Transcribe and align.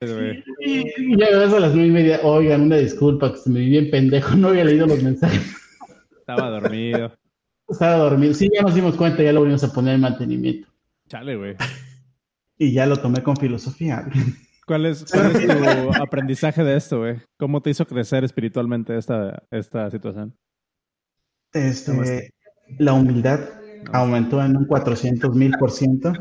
Y, 0.00 1.18
ya 1.18 1.38
ves 1.38 1.52
a 1.52 1.60
las 1.60 1.74
nueve 1.74 1.88
y 1.88 1.92
media, 1.92 2.20
oigan, 2.22 2.62
una 2.62 2.76
disculpa, 2.76 3.32
que 3.32 3.38
se 3.38 3.50
me 3.50 3.60
vi 3.60 3.68
bien 3.70 3.90
pendejo, 3.90 4.34
no 4.34 4.48
había 4.48 4.64
leído 4.64 4.86
los 4.86 5.02
mensajes. 5.02 5.54
Estaba 6.18 6.48
dormido. 6.48 7.12
Estaba 7.68 7.96
dormido. 7.96 8.32
Sí, 8.32 8.48
ya 8.54 8.62
nos 8.62 8.74
dimos 8.74 8.96
cuenta, 8.96 9.22
ya 9.22 9.32
lo 9.32 9.40
volvimos 9.40 9.62
a 9.64 9.72
poner 9.72 9.96
en 9.96 10.00
mantenimiento. 10.00 10.68
Chale, 11.08 11.36
güey. 11.36 11.56
Y 12.56 12.72
ya 12.72 12.86
lo 12.86 12.96
tomé 12.96 13.22
con 13.22 13.36
filosofía. 13.36 14.06
¿Cuál 14.66 14.86
es, 14.86 15.04
cuál 15.10 15.34
es 15.34 15.46
tu 15.46 16.02
aprendizaje 16.02 16.62
de 16.62 16.76
esto, 16.76 17.00
güey? 17.00 17.16
¿Cómo 17.36 17.60
te 17.60 17.70
hizo 17.70 17.84
crecer 17.86 18.24
espiritualmente 18.24 18.96
esta, 18.96 19.42
esta 19.50 19.90
situación? 19.90 20.36
Este, 21.52 22.32
la 22.78 22.92
humildad 22.92 23.40
aumentó 23.92 24.42
en 24.42 24.56
un 24.56 24.66
400 24.66 25.34
mil 25.34 25.52
por 25.58 25.72
ciento. 25.72 26.12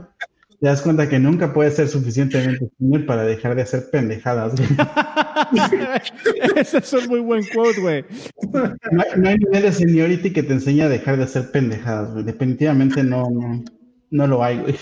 Te 0.59 0.67
das 0.67 0.81
cuenta 0.81 1.07
que 1.07 1.19
nunca 1.19 1.53
puedes 1.53 1.77
ser 1.77 1.87
suficientemente 1.87 2.69
senior 2.77 3.05
para 3.05 3.23
dejar 3.23 3.55
de 3.55 3.61
hacer 3.61 3.89
pendejadas. 3.89 4.59
Ese 6.57 6.79
es 6.79 6.91
un 6.91 7.07
muy 7.07 7.21
buen 7.21 7.45
quote, 7.53 7.79
güey. 7.79 8.05
No, 8.51 9.29
hay 9.29 9.37
nivel 9.37 9.61
de 9.61 9.71
seniority 9.71 10.33
que 10.33 10.43
te 10.43 10.51
enseñe 10.51 10.81
a 10.81 10.89
dejar 10.89 11.15
de 11.15 11.23
hacer 11.23 11.49
pendejadas, 11.51 12.11
güey. 12.11 12.25
Definitivamente 12.25 13.03
no, 13.03 13.29
no, 13.29 13.63
no 14.11 14.27
lo 14.27 14.43
hay, 14.43 14.59
güey. 14.59 14.75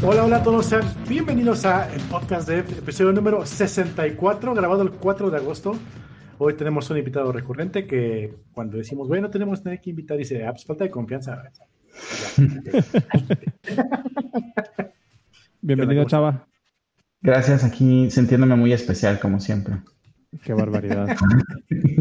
Hola, 0.00 0.24
hola 0.26 0.36
a 0.36 0.42
todos, 0.44 0.66
sean 0.66 0.82
bienvenidos 1.08 1.64
a 1.64 1.92
el 1.92 2.02
podcast 2.02 2.46
de 2.46 2.60
episodio 2.60 3.10
número 3.10 3.44
64, 3.44 4.54
grabado 4.54 4.82
el 4.82 4.90
4 4.90 5.28
de 5.30 5.38
agosto. 5.38 5.76
Hoy 6.38 6.54
tenemos 6.54 6.90
un 6.90 6.98
invitado 6.98 7.30
recurrente 7.32 7.86
que 7.86 8.34
cuando 8.52 8.76
decimos, 8.76 9.06
bueno, 9.08 9.30
tenemos 9.30 9.60
que 9.60 9.90
invitar, 9.90 10.16
dice, 10.16 10.44
ah, 10.44 10.50
pues 10.50 10.64
falta 10.64 10.84
de 10.84 10.90
confianza. 10.90 11.50
Bienvenido, 15.60 16.04
Chava. 16.04 16.46
Gracias, 17.20 17.62
aquí 17.64 18.10
sintiéndome 18.10 18.56
muy 18.56 18.72
especial, 18.72 19.20
como 19.20 19.38
siempre. 19.38 19.76
Qué 20.42 20.52
barbaridad. 20.52 21.16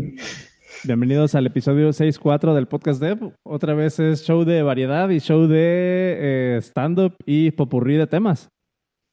Bienvenidos 0.84 1.36
al 1.36 1.46
episodio 1.46 1.90
6.4 1.90 2.56
del 2.56 2.68
podcast 2.68 3.00
Dev. 3.00 3.34
Otra 3.44 3.74
vez 3.74 4.00
es 4.00 4.24
show 4.24 4.44
de 4.44 4.64
variedad 4.64 5.10
y 5.10 5.20
show 5.20 5.48
de 5.48 6.18
eh, 6.20 6.58
stand-up 6.62 7.16
y 7.26 7.52
popurrí 7.52 7.96
de 7.98 8.08
temas. 8.08 8.50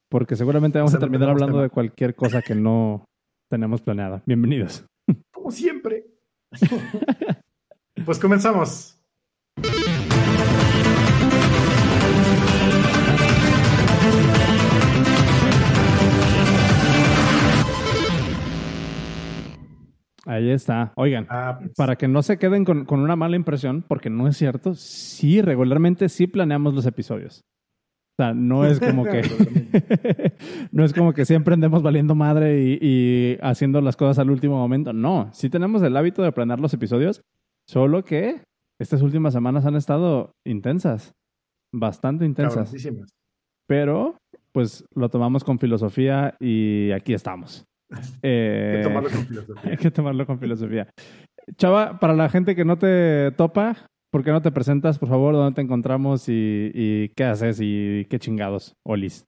Porque 0.09 0.35
seguramente 0.35 0.79
vamos 0.79 0.95
a 0.95 0.99
terminar 0.99 1.29
hablando 1.29 1.61
de 1.61 1.69
cualquier 1.69 2.17
cosa 2.17 2.43
que 2.43 2.57
no 2.57 3.05
tenemos 3.49 3.83
planeada. 3.83 4.23
Bienvenidos. 4.27 4.85
Como 5.31 5.51
siempre. 5.51 6.07
pues 8.05 8.19
comenzamos. 8.19 8.97
Ahí 20.27 20.51
está. 20.51 20.93
Oigan, 20.97 21.27
Ah, 21.31 21.57
pues, 21.59 21.73
para 21.75 21.97
que 21.97 22.07
no 22.07 22.23
se 22.23 22.39
queden 22.39 22.65
con, 22.65 22.85
con 22.85 23.01
una 23.01 23.17
mala 23.17 23.37
impresión, 23.37 23.85
porque 23.89 24.11
no 24.11 24.29
es 24.29 24.37
cierto, 24.37 24.75
sí, 24.75 25.41
regularmente 25.41 26.09
sí 26.09 26.27
planeamos 26.27 26.75
los 26.75 26.87
episodios. 26.87 27.45
O 28.21 28.23
sea, 28.23 28.35
no 28.35 28.67
es 28.67 28.79
como 28.81 29.05
que 29.05 29.23
no 30.73 30.85
es 30.85 30.93
como 30.93 31.15
que 31.15 31.25
siempre 31.25 31.55
andemos 31.55 31.83
valiendo 31.83 32.15
madre 32.15 32.63
y, 32.63 32.79
y 32.83 33.39
haciendo 33.41 33.81
las 33.81 33.97
cosas 33.97 34.19
al 34.19 34.31
último 34.31 34.57
momento. 34.59 34.93
No, 34.93 35.31
sí 35.33 35.49
tenemos 35.49 35.83
el 35.83 35.97
hábito 35.97 36.23
de 36.23 36.33
planear 36.33 36.61
los 36.61 36.75
episodios, 36.75 37.23
solo 37.67 38.05
que 38.05 38.43
estas 38.79 39.01
últimas 39.01 39.33
semanas 39.33 39.65
han 39.65 39.75
estado 39.77 40.33
intensas, 40.47 41.13
bastante 41.75 42.25
intensas. 42.27 42.75
Pero, 43.67 44.19
pues 44.53 44.85
lo 44.95 45.09
tomamos 45.09 45.45
con 45.45 45.59
filosofía 45.59 46.35
y 46.41 46.91
aquí 46.91 47.15
estamos. 47.15 47.65
Hay 47.93 48.01
Eh, 48.23 48.81
que 48.83 48.83
tomarlo 48.89 49.11
con 49.11 49.27
filosofía. 49.27 49.71
hay 49.71 49.77
que 49.79 49.91
tomarlo 49.91 50.27
con 50.27 50.39
filosofía. 50.39 50.91
Chava, 51.57 51.99
para 51.99 52.15
la 52.15 52.29
gente 52.29 52.55
que 52.55 52.65
no 52.65 52.77
te 52.79 53.33
topa, 53.33 53.77
¿por 54.11 54.25
qué 54.25 54.31
no 54.31 54.43
te 54.43 54.51
presentas, 54.51 54.99
por 54.99 55.09
favor? 55.09 55.35
¿Dónde 55.35 55.55
te 55.55 55.63
encontramos 55.63 56.25
y, 56.29 57.11
qué 57.17 57.25
haces 57.25 57.59
y 57.61 58.07
qué 58.07 58.19
chingados? 58.19 58.77
Olis. 58.83 59.27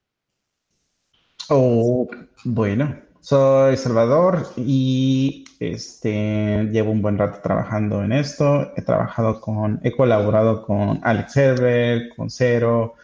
Oh, 1.49 2.09
bueno, 2.45 2.97
soy 3.21 3.77
Salvador 3.77 4.47
y 4.57 5.45
este 5.61 6.65
llevo 6.73 6.93
un 6.93 7.03
buen 7.03 7.19
rato 7.19 7.41
trabajando 7.43 8.03
en 8.03 8.13
esto. 8.13 8.73
He 8.77 8.83
trabajado 8.83 9.41
con, 9.41 9.81
he 9.83 9.93
colaborado 9.93 10.65
con 10.65 11.01
Alex 11.03 11.37
Herbert, 11.37 12.17
con 12.17 12.31
Cero, 12.31 12.95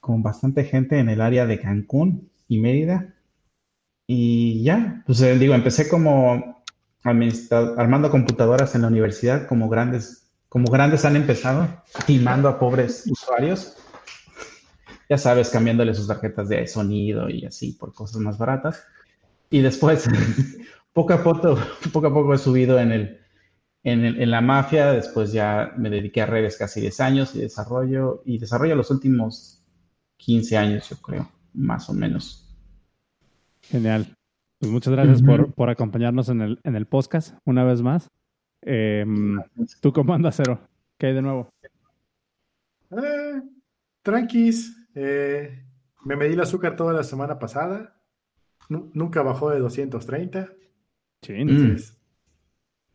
con 0.00 0.22
bastante 0.22 0.64
gente 0.64 0.98
en 0.98 1.08
el 1.08 1.20
área 1.20 1.46
de 1.46 1.60
Cancún 1.60 2.30
y 2.48 2.58
Mérida. 2.58 3.14
Y 4.06 4.62
ya, 4.62 5.02
pues 5.06 5.20
eh, 5.20 5.36
digo, 5.36 5.54
empecé 5.54 5.88
como 5.88 6.62
armando 7.02 8.10
computadoras 8.10 8.74
en 8.74 8.82
la 8.82 8.88
universidad, 8.88 9.46
como 9.46 9.68
grandes, 9.68 10.25
como 10.56 10.70
grandes 10.72 11.04
han 11.04 11.16
empezado, 11.16 11.68
timando 12.06 12.48
a 12.48 12.58
pobres 12.58 13.04
usuarios 13.10 13.76
ya 15.06 15.18
sabes, 15.18 15.50
cambiándole 15.50 15.94
sus 15.94 16.08
tarjetas 16.08 16.48
de 16.48 16.66
sonido 16.66 17.28
y 17.28 17.44
así 17.44 17.72
por 17.72 17.92
cosas 17.92 18.22
más 18.22 18.38
baratas. 18.38 18.82
Y 19.50 19.60
después, 19.60 20.08
poco 20.94 21.12
a 21.12 21.22
poco, 21.22 21.58
poco 21.92 22.06
a 22.06 22.14
poco 22.14 22.32
he 22.32 22.38
subido 22.38 22.80
en 22.80 22.90
el, 22.90 23.20
en 23.82 24.02
el- 24.06 24.22
en 24.22 24.30
la 24.30 24.40
mafia. 24.40 24.92
Después 24.92 25.30
ya 25.30 25.74
me 25.76 25.90
dediqué 25.90 26.22
a 26.22 26.26
redes 26.26 26.56
casi 26.56 26.80
10 26.80 27.00
años 27.00 27.34
y 27.34 27.40
desarrollo, 27.40 28.22
y 28.24 28.38
desarrollo 28.38 28.76
los 28.76 28.90
últimos 28.90 29.62
15 30.16 30.56
años, 30.56 30.88
yo 30.88 30.96
creo, 30.96 31.30
más 31.52 31.90
o 31.90 31.92
menos. 31.92 32.56
Genial. 33.60 34.16
Pues 34.58 34.72
muchas 34.72 34.94
gracias 34.94 35.20
por, 35.20 35.52
por 35.52 35.68
acompañarnos 35.68 36.30
en 36.30 36.40
el, 36.40 36.60
en 36.64 36.76
el 36.76 36.86
podcast 36.86 37.34
una 37.44 37.62
vez 37.62 37.82
más. 37.82 38.08
Eh, 38.68 39.04
¿Tú 39.80 39.92
cómo 39.92 40.12
andas, 40.12 40.34
Cero? 40.36 40.58
¿Qué 40.98 41.06
hay 41.06 41.14
de 41.14 41.22
nuevo? 41.22 41.48
Eh, 42.90 43.42
tranquis. 44.02 44.76
eh, 44.94 45.62
me 46.04 46.16
medí 46.16 46.34
el 46.34 46.40
azúcar 46.40 46.74
toda 46.76 46.92
la 46.92 47.04
semana 47.04 47.38
pasada. 47.38 48.00
Nu- 48.68 48.90
nunca 48.94 49.22
bajó 49.22 49.50
de 49.50 49.60
230. 49.60 50.48
Chin. 51.22 51.46
Mm. 51.46 51.50
Entonces, 51.50 51.98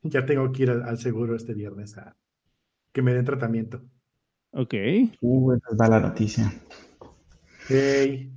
ya 0.04 0.26
tengo 0.26 0.52
que 0.52 0.64
ir 0.64 0.72
al, 0.72 0.84
al 0.84 0.98
seguro 0.98 1.36
este 1.36 1.54
viernes 1.54 1.98
a 1.98 2.16
que 2.94 3.02
me 3.02 3.14
den 3.14 3.26
tratamiento. 3.26 3.82
Ok. 4.52 4.74
Uh, 5.22 5.54
esa 5.54 5.68
es 5.72 5.78
mala 5.78 6.00
noticia. 6.00 6.52
Ey, 7.70 8.34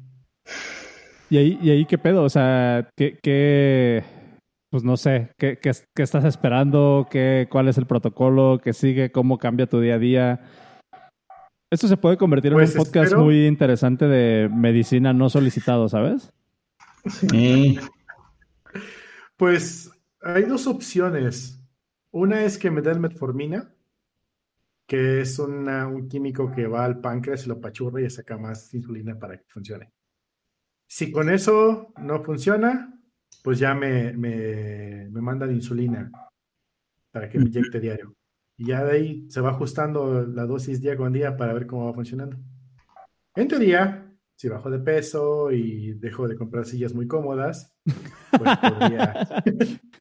¿Y 1.31 1.37
ahí, 1.39 1.59
¿Y 1.63 1.71
ahí 1.71 1.87
qué 1.87 1.99
pedo? 1.99 2.23
O 2.23 2.29
sea, 2.29 2.89
¿qué, 2.97 3.19
qué 3.21 4.05
pues 4.75 4.83
no 4.83 4.97
sé, 4.97 5.31
¿qué, 5.39 5.57
qué, 5.63 5.71
qué 5.95 6.03
estás 6.03 6.25
esperando? 6.25 7.07
¿Qué, 7.09 7.47
¿Cuál 7.49 7.69
es 7.69 7.79
el 7.79 7.87
protocolo? 7.87 8.61
¿Qué 8.61 8.73
sigue? 8.73 9.13
¿Cómo 9.13 9.39
cambia 9.39 9.69
tu 9.69 9.79
día 9.79 9.95
a 9.95 9.99
día? 10.01 10.41
Esto 11.71 11.87
se 11.87 11.97
puede 11.97 12.17
convertir 12.17 12.51
en 12.51 12.59
Pues 12.59 12.73
un 12.75 12.79
podcast 12.79 13.05
espero- 13.05 13.23
muy 13.23 13.47
interesante 13.47 14.09
de 14.09 14.49
medicina 14.53 15.13
no 15.13 15.31
solicitado, 15.31 15.89
¿sabes? 15.89 16.33
Sí. 17.07 17.79
Pues 19.37 19.93
hay 20.21 20.43
dos 20.43 20.67
opciones. 20.67 21.63
Una 22.11 22.43
es 22.43 22.59
que 22.59 22.73
me 22.73 22.83
den 22.83 23.01
metformina, 23.01 23.73
que 24.89 25.21
es 25.21 25.39
una- 25.39 25.87
un 25.87 26.09
químico 26.09 26.51
que 26.51 26.67
va 26.67 26.85
al 26.85 27.01
páncreas 27.01 27.47
y 27.47 27.49
lo 27.49 27.61
pachurra 27.61 28.01
y 28.03 28.11
saca 28.11 28.37
más 28.39 28.75
insulina 28.75 29.17
para 29.21 29.37
que 29.39 29.45
funcione. 29.47 29.93
Si 30.89 31.13
con 31.13 31.31
eso 31.31 31.93
no 31.97 32.25
funciona, 32.25 32.94
pues 33.43 33.59
ya 33.59 33.75
me, 33.75 34.13
me, 34.13 35.09
me 35.11 35.21
mandan 35.21 35.55
insulina 35.55 36.11
para 37.11 37.29
que 37.29 37.39
me 37.39 37.47
inyecte 37.47 37.81
diario. 37.81 38.15
Y 38.57 38.67
ya 38.67 38.85
de 38.85 38.93
ahí 38.93 39.27
se 39.31 39.41
va 39.41 39.51
ajustando 39.51 40.27
la 40.27 40.47
dosis 40.47 40.81
día 40.81 40.97
con 40.97 41.13
día 41.13 41.37
para 41.37 41.53
ver 41.53 41.67
cómo 41.67 41.87
va 41.87 41.95
funcionando. 41.95 42.37
En 43.35 43.49
teoría, 43.49 44.05
si 44.37 44.49
bajo 44.49 44.71
de 44.71 44.79
peso 44.79 45.51
y 45.51 45.95
dejo 45.95 46.29
de 46.29 46.37
comprar 46.37 46.65
sillas 46.65 46.95
muy 46.95 47.07
cómodas, 47.07 47.77
pues 48.31 48.57
podría, 48.59 49.27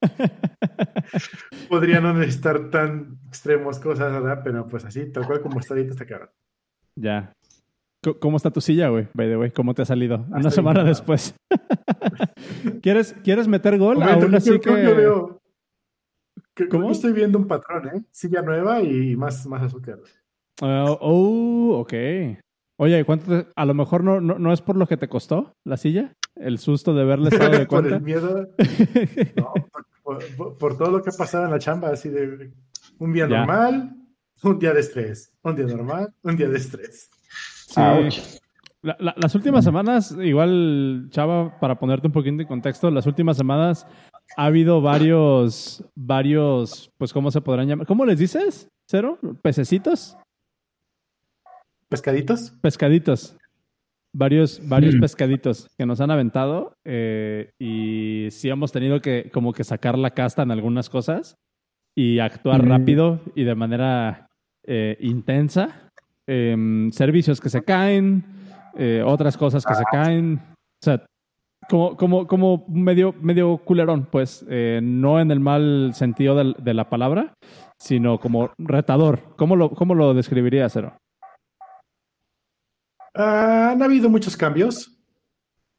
podría 1.69 2.01
no 2.01 2.13
necesitar 2.13 2.69
tan 2.69 3.19
extremos 3.27 3.79
cosas, 3.79 4.11
¿verdad? 4.11 4.41
Pero 4.43 4.67
pues 4.67 4.85
así, 4.85 5.11
tal 5.11 5.25
cual 5.25 5.41
como 5.41 5.59
está 5.59 5.73
ahorita, 5.73 5.91
está 5.91 6.05
cabrón. 6.05 6.29
Ya. 6.95 7.33
¿Cómo 8.19 8.37
está 8.37 8.51
tu 8.51 8.59
silla, 8.61 8.89
güey? 8.89 9.07
By 9.13 9.27
the 9.29 9.37
way, 9.37 9.51
¿cómo 9.51 9.73
te 9.73 9.81
ha 9.81 9.85
salido? 9.85 10.25
Una 10.29 10.51
semana 10.51 10.81
bien. 10.81 10.87
después. 10.93 11.35
¿Quieres, 12.81 13.13
¿Quieres 13.23 13.47
meter 13.47 13.77
gol? 13.77 13.97
Momento, 13.97 14.25
Aún 14.25 14.35
así 14.35 14.59
que... 14.59 14.69
veo- 14.71 15.39
¿Cómo? 16.69 16.91
estoy 16.91 17.13
viendo 17.13 17.39
un 17.39 17.47
patrón, 17.47 17.87
¿eh? 17.87 18.03
Silla 18.11 18.41
nueva 18.41 18.81
y 18.81 19.15
más, 19.15 19.45
más 19.47 19.63
azúcar. 19.63 19.99
Ah, 20.61 20.85
oh, 20.99 21.77
ok. 21.79 21.93
Oye, 22.77 22.99
¿y 22.99 23.03
¿cuánto 23.03 23.25
te- 23.43 23.51
A 23.55 23.65
lo 23.65 23.73
mejor 23.73 24.03
no, 24.03 24.19
no, 24.21 24.37
no 24.37 24.53
es 24.53 24.61
por 24.61 24.75
lo 24.75 24.85
que 24.87 24.97
te 24.97 25.07
costó 25.07 25.55
la 25.63 25.77
silla, 25.77 26.13
el 26.35 26.57
susto 26.59 26.93
de 26.93 27.05
verle 27.05 27.29
estado 27.31 27.51
de 27.51 27.65
Por 27.65 27.67
cuenta. 27.81 27.95
el 27.95 28.01
miedo, 28.03 28.47
no, 29.37 29.53
por, 30.03 30.19
por- 30.35 30.57
por 30.57 30.77
todo 30.77 30.91
lo 30.91 31.01
que 31.01 31.09
ha 31.09 31.17
pasado 31.17 31.45
en 31.45 31.51
la 31.51 31.59
chamba, 31.59 31.89
así 31.89 32.09
de 32.09 32.51
un 32.99 33.13
día 33.13 33.27
Ya. 33.27 33.37
normal, 33.39 33.95
un 34.43 34.59
día 34.59 34.73
de 34.73 34.81
estrés, 34.81 35.33
un 35.41 35.55
día 35.55 35.65
normal, 35.65 36.13
un 36.21 36.35
día 36.35 36.49
de 36.49 36.57
estrés. 36.57 37.09
Las 38.81 39.35
últimas 39.35 39.63
semanas, 39.63 40.15
igual, 40.21 41.07
Chava, 41.09 41.59
para 41.59 41.79
ponerte 41.79 42.07
un 42.07 42.13
poquito 42.13 42.41
en 42.41 42.47
contexto, 42.47 42.91
las 42.91 43.07
últimas 43.07 43.37
semanas 43.37 43.87
ha 44.35 44.45
habido 44.45 44.81
varios, 44.81 45.83
varios, 45.95 46.91
pues, 46.97 47.13
¿cómo 47.13 47.31
se 47.31 47.41
podrán 47.41 47.67
llamar? 47.67 47.87
¿Cómo 47.87 48.05
les 48.05 48.19
dices, 48.19 48.69
Cero? 48.87 49.19
¿Pececitos? 49.41 50.17
¿Pescaditos? 51.89 52.51
Pescaditos. 52.61 53.37
Varios, 54.15 54.61
varios 54.67 54.95
mm. 54.95 54.99
pescaditos 54.99 55.69
que 55.77 55.85
nos 55.85 55.99
han 56.01 56.11
aventado 56.11 56.75
eh, 56.85 57.51
y 57.57 58.27
sí 58.29 58.49
hemos 58.49 58.71
tenido 58.71 58.99
que 58.99 59.31
como 59.33 59.53
que 59.53 59.63
sacar 59.63 59.97
la 59.97 60.11
casta 60.11 60.43
en 60.43 60.51
algunas 60.51 60.89
cosas 60.89 61.35
y 61.95 62.19
actuar 62.19 62.63
mm. 62.63 62.67
rápido 62.67 63.21
y 63.35 63.43
de 63.43 63.55
manera 63.55 64.29
eh, 64.63 64.97
intensa. 65.01 65.82
Em, 66.27 66.89
servicios 66.91 67.41
que 67.41 67.49
se 67.49 67.63
caen, 67.63 68.23
eh, 68.75 69.03
otras 69.05 69.35
cosas 69.37 69.65
que 69.65 69.75
se 69.75 69.83
caen. 69.91 70.39
O 70.81 70.83
sea, 70.83 71.05
como, 71.69 71.97
como, 71.97 72.27
como 72.27 72.65
medio, 72.69 73.13
medio 73.21 73.57
culerón, 73.57 74.07
pues, 74.09 74.45
eh, 74.49 74.79
no 74.81 75.19
en 75.19 75.31
el 75.31 75.39
mal 75.39 75.91
sentido 75.93 76.35
de, 76.35 76.73
la 76.73 76.89
palabra, 76.89 77.33
sino 77.77 78.19
como 78.19 78.51
retador. 78.57 79.35
¿Cómo 79.35 79.55
lo, 79.55 79.71
cómo 79.71 79.95
lo 79.95 80.13
describiría, 80.13 80.69
Cero? 80.69 80.97
Ah, 83.13 83.71
han 83.71 83.83
habido 83.83 84.09
muchos 84.09 84.37
cambios, 84.37 84.97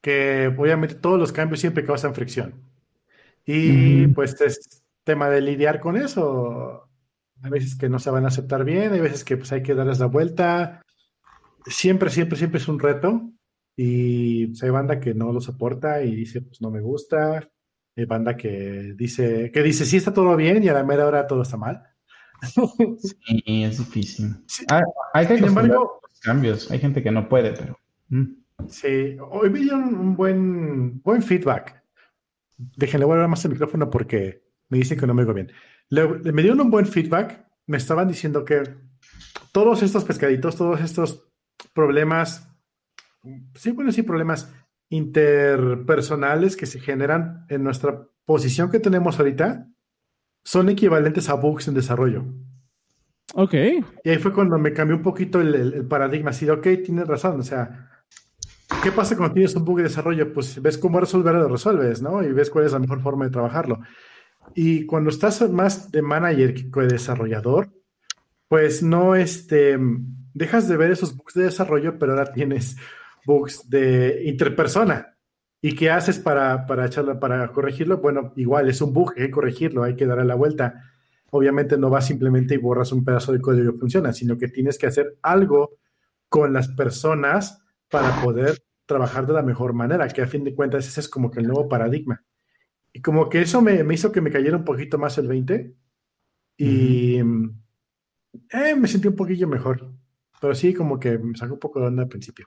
que 0.03 0.55
obviamente 0.57 0.95
todos 0.95 1.19
los 1.19 1.33
cambios 1.33 1.61
siempre 1.61 1.85
causan 1.85 2.15
fricción. 2.15 2.55
Y 3.47 4.07
pues 4.09 4.41
es 4.41 4.83
tema 5.05 5.29
de 5.29 5.41
lidiar 5.41 5.81
con 5.81 5.97
eso. 5.97 6.89
Hay 7.43 7.51
veces 7.51 7.77
que 7.77 7.89
no 7.89 7.99
se 7.99 8.11
van 8.11 8.25
a 8.25 8.29
aceptar 8.29 8.65
bien, 8.65 8.93
hay 8.93 9.01
veces 9.01 9.25
que 9.25 9.37
pues 9.37 9.53
hay 9.53 9.63
que 9.63 9.75
darles 9.75 9.99
la 9.99 10.07
vuelta. 10.07 10.83
Siempre, 11.67 12.11
siempre, 12.11 12.39
siempre 12.39 12.59
es 12.59 12.69
un 12.69 12.79
reto. 12.79 13.31
Y 13.77 14.47
pues, 14.49 14.63
hay 14.63 14.71
banda 14.71 15.01
que 15.01 15.15
no 15.15 15.33
lo 15.33 15.41
soporta 15.41 16.03
y 16.03 16.15
dice, 16.15 16.43
pues 16.43 16.61
no 16.61 16.71
me 16.71 16.81
gusta. 16.81 17.49
Hay 17.97 18.05
banda 18.07 18.37
que 18.37 18.95
dice, 18.97 19.51
que 19.53 19.63
dice, 19.63 19.85
sí 19.85 19.97
está 19.97 20.13
todo 20.13 20.37
bien 20.37 20.63
y 20.63 20.69
a 20.69 20.75
la 20.75 20.85
mera 20.85 21.07
hora 21.07 21.27
todo 21.27 21.43
está 21.43 21.57
mal. 21.57 21.83
Sí, 22.99 23.65
es 23.65 23.79
difícil. 23.79 24.37
Ah, 24.69 24.83
hay 25.15 25.27
que 25.27 25.37
Sin 25.37 25.47
embargo, 25.47 26.01
cambios. 26.21 26.71
Hay 26.71 26.79
gente 26.79 27.03
que 27.03 27.11
no 27.11 27.29
puede, 27.29 27.53
pero. 27.53 27.79
Mm. 28.09 28.45
Sí, 28.69 29.17
hoy 29.31 29.51
me 29.51 29.61
dieron 29.61 29.95
un 29.95 30.17
buen, 30.17 31.01
buen 31.03 31.23
feedback. 31.23 31.83
Déjenle 32.77 33.07
a 33.11 33.29
más 33.29 33.45
el 33.45 33.53
micrófono 33.53 33.91
porque 33.91 34.43
me 34.69 34.79
dicen 34.79 34.99
que 34.99 35.07
no 35.07 35.15
me 35.15 35.23
oigo 35.23 35.35
bien. 35.35 35.51
Me 35.95 36.43
dieron 36.43 36.61
un 36.61 36.71
buen 36.71 36.87
feedback. 36.87 37.47
Me 37.67 37.77
estaban 37.77 38.09
diciendo 38.09 38.45
que 38.45 38.63
todos 39.53 39.83
estos 39.83 40.05
pescaditos, 40.05 40.57
todos 40.57 40.81
estos 40.81 41.29
problemas, 41.73 42.49
sí, 43.55 43.71
bueno, 43.71 43.93
sí, 43.93 44.03
problemas 44.03 44.53
interpersonales 44.91 46.57
que 46.57 46.67
se 46.67 46.81
generan 46.81 47.47
en 47.49 47.65
nuestra 47.65 48.07
posición 48.27 48.71
que 48.71 48.81
tenemos 48.81 49.19
ahorita, 49.19 49.69
son 50.45 50.69
equivalentes 50.69 51.29
a 51.29 51.35
bugs 51.35 51.69
en 51.69 51.75
desarrollo. 51.75 52.25
Ok. 53.35 53.55
Y 54.05 54.11
ahí 54.11 54.19
fue 54.19 54.33
cuando 54.33 54.59
me 54.59 54.73
cambió 54.73 54.97
un 54.97 55.03
poquito 55.03 55.41
el, 55.41 55.87
paradigma. 55.87 56.31
Así 56.31 56.47
de, 56.47 56.53
ok, 56.53 56.67
tienes 56.85 57.07
razón. 57.07 57.41
O 57.41 57.43
sea, 57.43 57.91
¿qué 58.83 58.93
pasa 58.93 59.17
cuando 59.17 59.35
tienes 59.35 59.57
un 59.57 59.65
bug 59.65 59.79
de 59.79 59.85
desarrollo? 59.85 60.33
Pues 60.33 60.61
ves 60.61 60.79
cómo 60.79 61.01
resolverlo, 61.01 61.41
lo 61.41 61.49
resuelves, 61.49 62.03
¿no? 62.03 62.23
Y 62.23 62.33
ves 62.33 62.51
cuál 62.51 62.67
es 62.67 62.73
la 62.73 62.79
mejor 62.79 63.01
forma 63.01 63.25
de 63.25 63.31
trabajarlo. 63.31 63.81
Y 64.55 64.87
cuando 64.87 65.11
estás 65.11 65.49
más 65.51 65.91
de 65.91 66.03
manager 66.03 66.55
que 66.55 66.81
de 66.81 66.87
desarrollador, 66.89 67.73
pues 68.49 68.83
no, 68.83 69.15
este, 69.15 69.79
dejas 70.33 70.69
de 70.69 70.77
ver 70.77 70.91
esos 70.91 71.17
bugs 71.17 71.35
de 71.35 71.45
desarrollo, 71.45 71.99
pero 71.99 72.13
ahora 72.13 72.33
tienes 72.33 72.77
bugs 73.25 73.69
de 73.69 74.23
interpersona. 74.27 75.17
¿Y 75.61 75.75
qué 75.75 75.91
haces 75.91 76.19
para, 76.19 76.67
para, 76.67 76.87
echarlo, 76.87 77.19
para 77.19 77.51
corregirlo? 77.53 77.99
Bueno, 77.99 78.33
igual 78.37 78.69
es 78.69 78.81
un 78.83 78.93
bug, 78.93 79.15
hay 79.17 79.27
que 79.27 79.31
corregirlo, 79.31 79.83
hay 79.83 79.97
que 79.97 80.07
darle 80.07 80.27
la 80.27 80.35
vuelta 80.35 80.83
obviamente 81.37 81.77
no 81.77 81.91
vas 81.91 82.07
simplemente 82.07 82.55
y 82.55 82.59
borras 82.59 82.93
un 82.93 83.05
pedazo 83.05 83.33
de 83.33 83.41
código 83.41 83.73
que 83.73 83.79
funciona, 83.81 84.13
sino 84.13 84.39
que 84.39 84.47
tienes 84.47 84.79
que 84.79 84.87
hacer 84.87 85.19
algo 85.21 85.79
con 86.29 86.53
las 86.53 86.69
personas 86.69 87.61
para 87.91 88.23
poder 88.23 88.63
trabajar 88.87 89.27
de 89.27 89.33
la 89.33 89.43
mejor 89.43 89.73
manera, 89.73 90.07
que 90.07 90.23
a 90.23 90.29
fin 90.29 90.45
de 90.45 90.55
cuentas 90.55 90.87
ese 90.87 91.01
es 91.01 91.09
como 91.09 91.33
que 91.33 91.41
el 91.41 91.49
nuevo 91.49 91.69
paradigma. 91.69 92.23
Y 92.97 93.03
como 93.03 93.29
que 93.29 93.43
eso 93.43 93.61
me, 93.61 93.85
hizo 93.93 94.13
que 94.13 94.21
me 94.21 94.31
cayera 94.31 94.57
un 94.57 94.65
poquito 94.65 94.99
más 94.99 95.19
el 95.19 95.27
20 95.27 95.75
y 96.57 97.17
eh, 97.19 98.75
me 98.77 98.87
sentí 98.87 99.09
un 99.09 99.17
poquillo 99.17 99.49
mejor, 99.49 99.93
pero 100.41 100.55
sí 100.55 100.73
como 100.73 101.01
que 101.01 101.19
me 101.19 101.37
sacó 101.37 101.55
un 101.55 101.61
poco 101.61 101.81
de 101.81 101.87
onda 101.89 102.05
al 102.05 102.09
principio. 102.09 102.47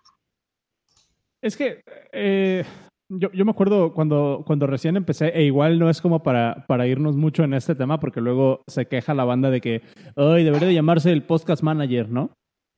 Es 1.42 1.58
que 1.58 1.82
eh, 2.14 2.64
yo, 3.10 3.30
yo, 3.34 3.44
me 3.44 3.52
acuerdo 3.52 3.94
cuando, 3.94 4.44
cuando 4.48 4.68
recién 4.68 4.96
empecé, 4.96 5.28
e 5.38 5.44
igual 5.44 5.80
no 5.80 5.90
es 5.90 6.02
como 6.02 6.24
para, 6.24 6.66
para 6.66 6.88
irnos 6.88 7.18
mucho 7.18 7.44
en 7.44 7.54
este 7.54 7.76
tema, 7.76 8.00
porque 8.00 8.22
luego 8.22 8.64
se 8.68 8.88
queja 8.88 9.14
la 9.14 9.26
banda 9.26 9.50
de 9.50 9.60
que, 9.60 9.82
ay, 10.16 10.46
debería 10.46 10.70
de 10.70 10.74
llamarse 10.74 11.12
el 11.12 11.24
podcast 11.24 11.62
manager, 11.62 12.10
¿no? 12.10 12.32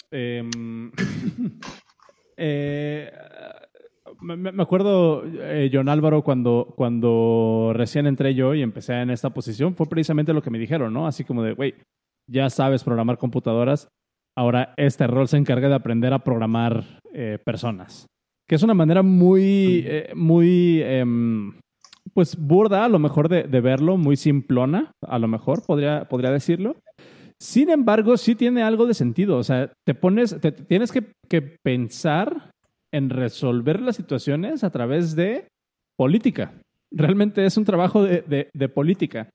Em, 0.10 0.92
eh, 2.36 3.12
me, 4.22 4.62
acuerdo, 4.62 5.24
eh, 5.26 5.70
John 5.72 5.90
Álvaro, 5.90 6.24
cuando, 6.24 6.74
cuando 6.76 7.72
recién 7.74 8.08
entré 8.08 8.36
yo 8.36 8.54
y 8.54 8.62
empecé 8.62 9.02
en 9.02 9.10
esta 9.10 9.32
posición, 9.32 9.76
fue 9.76 9.88
precisamente 9.88 10.34
lo 10.34 10.42
que 10.42 10.52
me 10.52 10.60
dijeron, 10.60 10.94
¿no? 10.94 11.08
Así 11.08 11.24
como 11.24 11.44
de, 11.44 11.54
güey, 11.54 11.76
ya 12.28 12.50
sabes 12.50 12.84
programar 12.84 13.18
computadoras, 13.18 13.88
ahora 14.38 14.74
este 14.78 15.08
rol 15.08 15.28
se 15.28 15.38
encarga 15.38 15.70
de 15.70 15.76
aprender 15.76 16.14
a 16.14 16.20
programar 16.20 17.00
eh, 17.14 17.40
personas 17.44 18.08
que 18.50 18.56
es 18.56 18.64
una 18.64 18.74
manera 18.74 19.04
muy, 19.04 19.84
eh, 19.86 20.10
muy, 20.16 20.82
em, 20.82 21.54
pues 22.16 22.36
burda 22.36 22.84
a 22.84 22.90
lo 22.90 22.98
mejor 22.98 23.30
de, 23.30 23.62
verlo, 23.62 23.96
muy 23.96 24.18
simplona, 24.18 24.92
a 25.06 25.20
lo 25.20 25.28
mejor 25.28 25.64
podría, 25.64 26.06
podría 26.06 26.32
decirlo. 26.32 26.76
Sin 27.40 27.70
embargo, 27.70 28.18
sí 28.18 28.34
tiene 28.34 28.64
algo 28.64 28.88
de 28.88 28.96
sentido. 28.96 29.38
O 29.38 29.44
sea, 29.44 29.72
te 29.86 29.94
pones, 29.94 30.42
te, 30.42 30.52
tienes 30.52 30.92
que, 30.92 31.04
pensar 31.64 32.50
en 32.94 33.10
resolver 33.10 33.82
las 33.82 33.96
situaciones 33.96 34.64
a 34.64 34.72
través 34.72 35.16
de 35.16 35.48
política. 35.98 36.54
Realmente 36.92 37.46
es 37.46 37.58
un 37.58 37.66
trabajo 37.66 38.04
de, 38.04 38.70
política. 38.74 39.30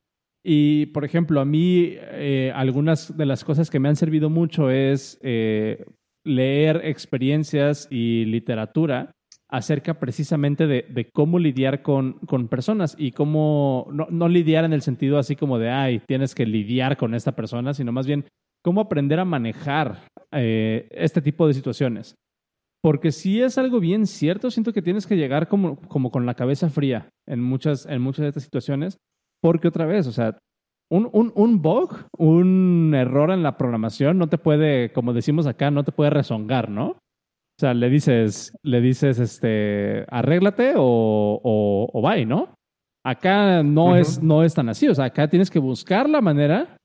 Y, 0.45 0.87
por 0.87 1.05
ejemplo, 1.05 1.41
a 1.41 1.45
mí 1.45 1.95
eh, 1.97 2.53
algunas 2.55 3.17
de 3.17 3.27
las 3.27 3.45
cosas 3.45 3.71
que 3.71 3.79
me 3.79 3.89
han 3.89 3.97
servido 3.97 4.29
mucho 4.29 4.71
es 4.71 5.19
eh, 5.23 5.85
leer 6.25 6.83
experiencias 6.85 7.89
y 7.91 8.25
literatura 8.27 9.13
acerca 9.49 10.01
precisamente 10.01 10.67
de, 10.67 11.11
cómo 11.13 11.39
lidiar 11.39 11.83
con, 11.83 12.15
con, 12.27 12.49
personas 12.49 12.97
y 12.99 13.13
cómo, 13.13 13.87
no, 13.93 14.29
lidiar 14.29 14.65
en 14.65 14.73
el 14.73 14.83
sentido 14.83 15.17
así 15.17 15.37
como 15.37 15.59
de, 15.59 15.71
ay, 15.71 16.01
tienes 16.09 16.35
que 16.35 16.45
lidiar 16.45 16.97
con 16.97 17.15
esta 17.15 17.37
persona, 17.37 17.73
sino 17.73 17.93
más 17.93 18.07
bien 18.07 18.25
cómo 18.65 18.81
aprender 18.81 19.21
a 19.21 19.25
manejar 19.25 20.09
eh, 20.33 20.89
este 20.91 21.23
tipo 21.23 21.47
de 21.47 21.55
situaciones. 21.55 22.17
Porque 22.85 23.13
si 23.13 23.41
es 23.41 23.57
algo 23.57 23.81
bien 23.81 24.07
cierto, 24.07 24.51
siento 24.51 24.75
que 24.75 24.83
tienes 24.83 25.07
que 25.07 25.17
llegar 25.17 25.49
como, 25.49 25.77
como 25.89 26.11
con 26.11 26.27
la 26.27 26.35
cabeza 26.35 26.69
fría 26.69 27.09
en 27.27 27.43
muchas, 27.43 27.87
en 27.87 28.03
muchas 28.03 28.25
de 28.25 28.29
estas 28.29 28.43
situaciones, 28.43 28.99
porque 29.41 29.69
otra 29.69 29.87
vez, 29.87 30.07
o 30.07 30.13
sea, 30.13 30.37
un, 30.91 31.09
un, 31.15 31.33
un, 31.35 31.63
bug, 31.63 31.97
un 32.19 32.93
error 32.95 33.31
en 33.31 33.43
la 33.43 33.57
programación 33.57 34.19
no 34.19 34.29
te 34.29 34.37
puede, 34.37 34.93
como 34.93 35.15
decimos 35.15 35.47
acá, 35.47 35.71
no 35.71 35.83
te 35.83 35.93
puede 35.93 36.11
rezongar, 36.11 36.69
¿no? 36.69 36.89
O 36.89 37.59
sea, 37.59 37.73
le 37.73 37.89
dices, 37.89 38.55
le 38.63 38.83
dices, 38.83 39.19
este, 39.19 40.05
arréglate 40.11 40.75
o, 40.77 41.41
o, 41.43 41.89
o 41.91 42.03
bye, 42.03 42.27
¿no? 42.27 42.55
Acá 43.03 43.63
no, 43.63 43.97
es, 43.97 44.23
no 44.23 44.43
es 44.43 44.53
tan 44.53 44.69
así. 44.69 44.89
O 44.89 44.95
sea, 44.95 45.07
acá 45.07 45.27
tienes 45.27 45.49
que 45.51 45.59
buscar 45.59 46.07
la 46.07 46.21
manera 46.21 46.77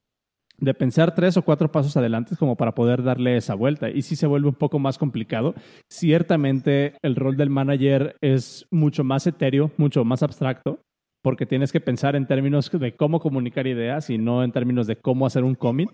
de 0.61 0.73
pensar 0.73 1.15
tres 1.15 1.37
o 1.37 1.41
cuatro 1.41 1.71
pasos 1.71 1.95
adelante 1.97 2.35
como 2.37 2.55
para 2.55 2.73
poder 2.73 3.03
darle 3.03 3.37
esa 3.37 3.55
vuelta. 3.55 3.89
Y 3.89 4.01
si 4.01 4.15
se 4.15 4.27
vuelve 4.27 4.49
un 4.49 4.55
poco 4.55 4.79
más 4.79 4.97
complicado. 4.97 5.53
Ciertamente 5.89 6.93
el 7.01 7.15
rol 7.15 7.37
del 7.37 7.49
manager 7.49 8.15
es 8.21 8.65
mucho 8.71 9.03
más 9.03 9.25
etéreo, 9.27 9.71
mucho 9.77 10.03
más 10.05 10.23
abstracto 10.23 10.79
porque 11.21 11.45
tienes 11.45 11.71
que 11.71 11.81
pensar 11.81 12.15
en 12.15 12.27
términos 12.27 12.71
de 12.71 12.95
cómo 12.95 13.19
comunicar 13.19 13.67
ideas 13.67 14.09
y 14.09 14.17
no 14.17 14.43
en 14.43 14.51
términos 14.51 14.87
de 14.87 14.95
cómo 14.95 15.25
hacer 15.25 15.43
un 15.43 15.55
commit. 15.55 15.91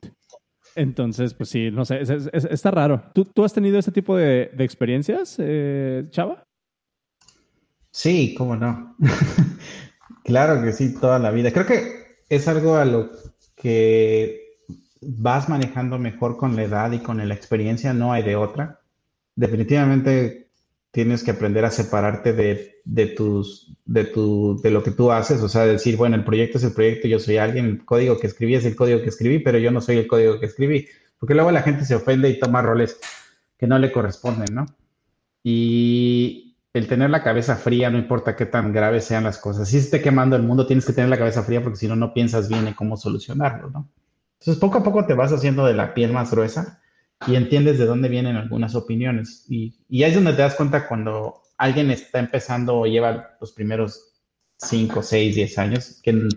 Entonces, 0.75 1.33
pues 1.33 1.49
sí, 1.49 1.71
no 1.71 1.85
sé, 1.85 2.01
está 2.33 2.71
raro. 2.71 3.03
¿Tú, 3.13 3.43
has 3.43 3.53
tenido 3.53 3.79
este 3.79 3.91
tipo 3.91 4.15
de, 4.17 4.51
experiencias, 4.59 5.37
eh, 5.39 6.05
Chava? 6.09 6.43
Sí, 7.91 8.35
cómo 8.37 8.55
no. 8.57 8.95
claro 10.25 10.61
que 10.61 10.73
sí, 10.73 10.93
toda 10.99 11.17
la 11.17 11.31
vida. 11.31 11.51
Creo 11.51 11.65
que 11.65 12.17
es 12.27 12.47
algo 12.47 12.75
a 12.75 12.85
lo 12.85 13.09
que 13.55 14.44
vas 15.07 15.49
manejando 15.49 15.97
mejor 15.99 16.37
con 16.37 16.55
la 16.55 16.63
edad 16.63 16.91
y 16.91 16.99
con 16.99 17.25
la 17.25 17.33
experiencia, 17.33 17.93
no 17.93 18.13
hay 18.13 18.23
de 18.23 18.35
otra. 18.35 18.81
Definitivamente 19.35 20.49
tienes 20.91 21.23
que 21.23 21.31
aprender 21.31 21.65
a 21.65 21.71
separarte 21.71 22.31
de, 22.31 23.05
tus, 23.07 23.75
de, 23.83 24.05
tu, 24.05 24.61
de 24.61 24.71
lo 24.71 24.81
que 24.81 24.91
tú 24.91 25.11
haces, 25.11 25.41
o 25.41 25.49
sea, 25.49 25.65
decir, 25.65 25.97
bueno, 25.97 26.15
el 26.15 26.23
proyecto 26.23 26.57
es 26.57 26.63
el 26.63 26.71
proyecto, 26.71 27.09
yo 27.09 27.19
soy 27.19 27.35
alguien, 27.35 27.65
el 27.65 27.85
código 27.85 28.17
que 28.17 28.27
escribí 28.27 28.55
es 28.55 28.63
el 28.63 28.77
código 28.77 29.01
que 29.01 29.09
escribí, 29.09 29.39
pero 29.39 29.57
yo 29.57 29.71
no 29.71 29.81
soy 29.81 29.97
el 29.97 30.07
código 30.07 30.39
que 30.39 30.45
escribí, 30.45 30.87
porque 31.19 31.35
luego 31.35 31.51
la 31.51 31.63
gente 31.63 31.83
se 31.83 31.95
ofende 31.95 32.29
y 32.29 32.39
toma 32.39 32.61
roles 32.61 32.97
que 33.57 33.67
no 33.67 33.77
le 33.77 33.91
corresponden, 33.91 34.55
¿no? 34.55 34.65
Y 35.43 36.55
el 36.73 36.87
tener 36.87 37.09
la 37.09 37.23
cabeza 37.23 37.57
fría, 37.57 37.89
no 37.89 37.97
importa 37.97 38.35
qué 38.35 38.45
tan 38.45 38.71
graves 38.71 39.03
sean 39.03 39.25
las 39.25 39.37
cosas. 39.37 39.67
Si 39.67 39.77
esté 39.77 40.01
quemando 40.01 40.35
el 40.37 40.43
mundo, 40.43 40.65
tienes 40.65 40.85
que 40.85 40.93
tener 40.93 41.09
la 41.09 41.17
cabeza 41.17 41.43
fría 41.43 41.61
porque 41.61 41.77
si 41.77 41.87
no, 41.87 41.95
no 41.95 42.13
piensas 42.13 42.47
bien 42.47 42.67
en 42.67 42.73
cómo 42.73 42.95
solucionarlo, 42.95 43.69
¿no? 43.69 43.89
Entonces, 44.39 44.59
poco 44.59 44.79
a 44.79 44.83
poco 44.83 45.05
te 45.05 45.13
vas 45.13 45.31
haciendo 45.31 45.65
de 45.65 45.73
la 45.73 45.93
piel 45.93 46.11
más 46.11 46.31
gruesa 46.31 46.81
y 47.27 47.35
entiendes 47.35 47.77
de 47.79 47.85
dónde 47.85 48.09
vienen 48.09 48.35
algunas 48.35 48.75
opiniones. 48.75 49.45
Y, 49.49 49.75
y 49.89 50.03
ahí 50.03 50.09
es 50.09 50.15
donde 50.15 50.33
te 50.33 50.41
das 50.41 50.55
cuenta 50.55 50.87
cuando 50.87 51.41
alguien 51.57 51.91
está 51.91 52.19
empezando 52.19 52.77
o 52.77 52.85
lleva 52.85 53.37
los 53.39 53.51
primeros 53.53 54.15
5, 54.57 55.01
6, 55.01 55.35
10 55.35 55.57
años, 55.57 55.99
que 56.03 56.27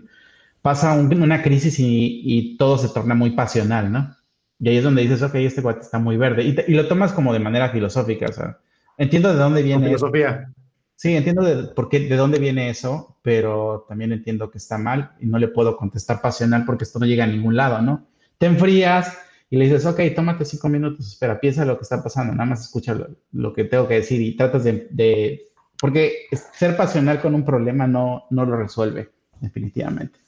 pasa 0.61 0.93
una 0.93 1.41
crisis 1.41 1.75
y, 1.79 2.55
todo 2.57 2.77
se 2.77 2.89
torna 2.89 3.15
muy 3.15 3.31
pasional, 3.31 3.91
¿no? 3.91 4.15
Y 4.59 4.69
ahí 4.69 4.77
es 4.77 4.83
donde 4.83 5.03
dices, 5.03 5.21
ok, 5.21 5.35
este 5.35 5.61
guate 5.61 5.81
está 5.81 5.99
muy 5.99 6.17
verde. 6.17 6.43
Y, 6.43 6.73
lo 6.73 6.87
tomas 6.87 7.13
como 7.13 7.33
de 7.33 7.39
manera 7.39 7.69
filosófica, 7.69 8.27
o 8.29 8.33
sea, 8.33 8.57
entiendo 8.97 9.31
de 9.31 9.39
dónde 9.39 9.63
viene. 9.63 9.87
Filosofía. 9.87 10.51
Sí, 10.99 11.15
entiendo 11.15 11.43
de, 11.43 11.63
por 11.69 11.87
qué, 11.87 12.01
de 12.01 12.17
dónde 12.17 12.39
viene 12.39 12.69
eso, 12.69 13.15
pero 13.21 13.85
también 13.87 14.11
entiendo 14.11 14.51
que 14.51 14.57
está 14.57 14.77
mal 14.77 15.13
y 15.21 15.27
no 15.27 15.39
le 15.39 15.47
puedo 15.47 15.77
contestar 15.77 16.21
pasional 16.21 16.65
porque 16.65 16.83
esto 16.83 16.99
no 16.99 17.05
llega 17.05 17.23
a 17.23 17.27
ningún 17.27 17.55
lado, 17.55 17.81
¿no? 17.81 18.09
Te 18.37 18.47
enfrías 18.47 19.17
y 19.49 19.55
le 19.55 19.63
dices, 19.63 19.85
ok, 19.85 20.01
tómate 20.13 20.43
cinco 20.43 20.67
minutos, 20.67 21.07
espera, 21.07 21.39
piensa 21.39 21.63
lo 21.63 21.77
que 21.77 21.83
está 21.83 22.03
pasando, 22.03 22.33
nada 22.33 22.49
más 22.49 22.65
escucha 22.65 22.97
lo, 23.31 23.53
que 23.53 23.63
tengo 23.63 23.87
que 23.87 23.93
decir 23.93 24.21
y 24.21 24.35
tratas 24.35 24.65
de, 24.65 25.47
porque 25.79 26.27
ser 26.53 26.75
pasional 26.75 27.21
con 27.21 27.33
un 27.33 27.45
problema 27.45 27.87
no, 27.87 28.25
no 28.29 28.43
lo 28.43 28.57
resuelve, 28.57 29.09
definitivamente. 29.39 30.19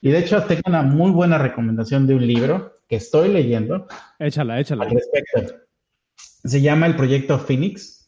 Y 0.00 0.10
de 0.10 0.20
hecho, 0.20 0.44
tengo 0.44 0.62
una 0.66 0.82
muy 0.82 1.10
buena 1.10 1.38
recomendación 1.38 2.06
de 2.06 2.14
un 2.14 2.24
libro 2.24 2.74
que 2.86 2.94
estoy 2.94 3.30
leyendo. 3.30 3.88
Échala, 4.20 4.60
échala. 4.60 4.84
Al 4.84 4.92
respecto. 4.92 5.56
Se 6.16 6.60
llama 6.60 6.86
El 6.86 6.94
Proyecto 6.94 7.36
Phoenix 7.40 7.99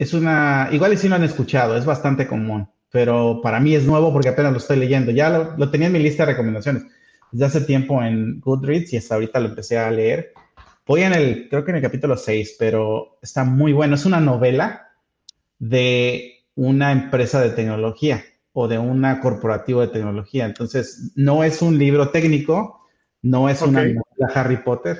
es 0.00 0.14
una, 0.14 0.70
igual 0.72 0.94
y 0.94 0.96
si 0.96 1.10
lo 1.10 1.16
han 1.16 1.24
escuchado, 1.24 1.76
es 1.76 1.84
bastante 1.84 2.26
común, 2.26 2.66
pero 2.90 3.42
para 3.42 3.60
mí 3.60 3.74
es 3.74 3.84
nuevo 3.84 4.10
porque 4.14 4.30
apenas 4.30 4.50
lo 4.50 4.56
estoy 4.56 4.78
leyendo. 4.78 5.10
Ya 5.10 5.28
lo, 5.58 5.70
tenía 5.70 5.88
en 5.88 5.92
mi 5.92 5.98
lista 5.98 6.24
de 6.24 6.32
recomendaciones 6.32 6.84
desde 7.30 7.44
hace 7.44 7.60
tiempo 7.60 8.02
en 8.02 8.40
Goodreads 8.40 8.94
y 8.94 8.96
hasta 8.96 9.16
ahorita 9.16 9.38
lo 9.40 9.50
empecé 9.50 9.76
a 9.76 9.90
leer. 9.90 10.32
Voy 10.86 11.02
en 11.02 11.12
el, 11.12 11.48
creo 11.50 11.66
que 11.66 11.72
en 11.72 11.76
el 11.76 11.82
capítulo 11.82 12.16
6, 12.16 12.56
pero 12.58 13.18
está 13.20 13.44
muy 13.44 13.74
bueno. 13.74 13.94
Es 13.94 14.06
una 14.06 14.20
novela 14.20 14.88
de 15.58 16.46
una 16.54 16.92
empresa 16.92 17.42
de 17.42 17.50
tecnología 17.50 18.24
o 18.54 18.68
de 18.68 18.78
una 18.78 19.20
corporativo 19.20 19.82
de 19.82 19.88
tecnología. 19.88 20.46
Entonces, 20.46 21.12
no 21.14 21.44
es 21.44 21.60
un 21.60 21.76
libro 21.76 22.08
técnico, 22.08 22.86
no 23.20 23.50
es 23.50 23.60
una 23.60 23.82
novela 23.82 24.32
Harry 24.34 24.56
Potter, 24.56 24.96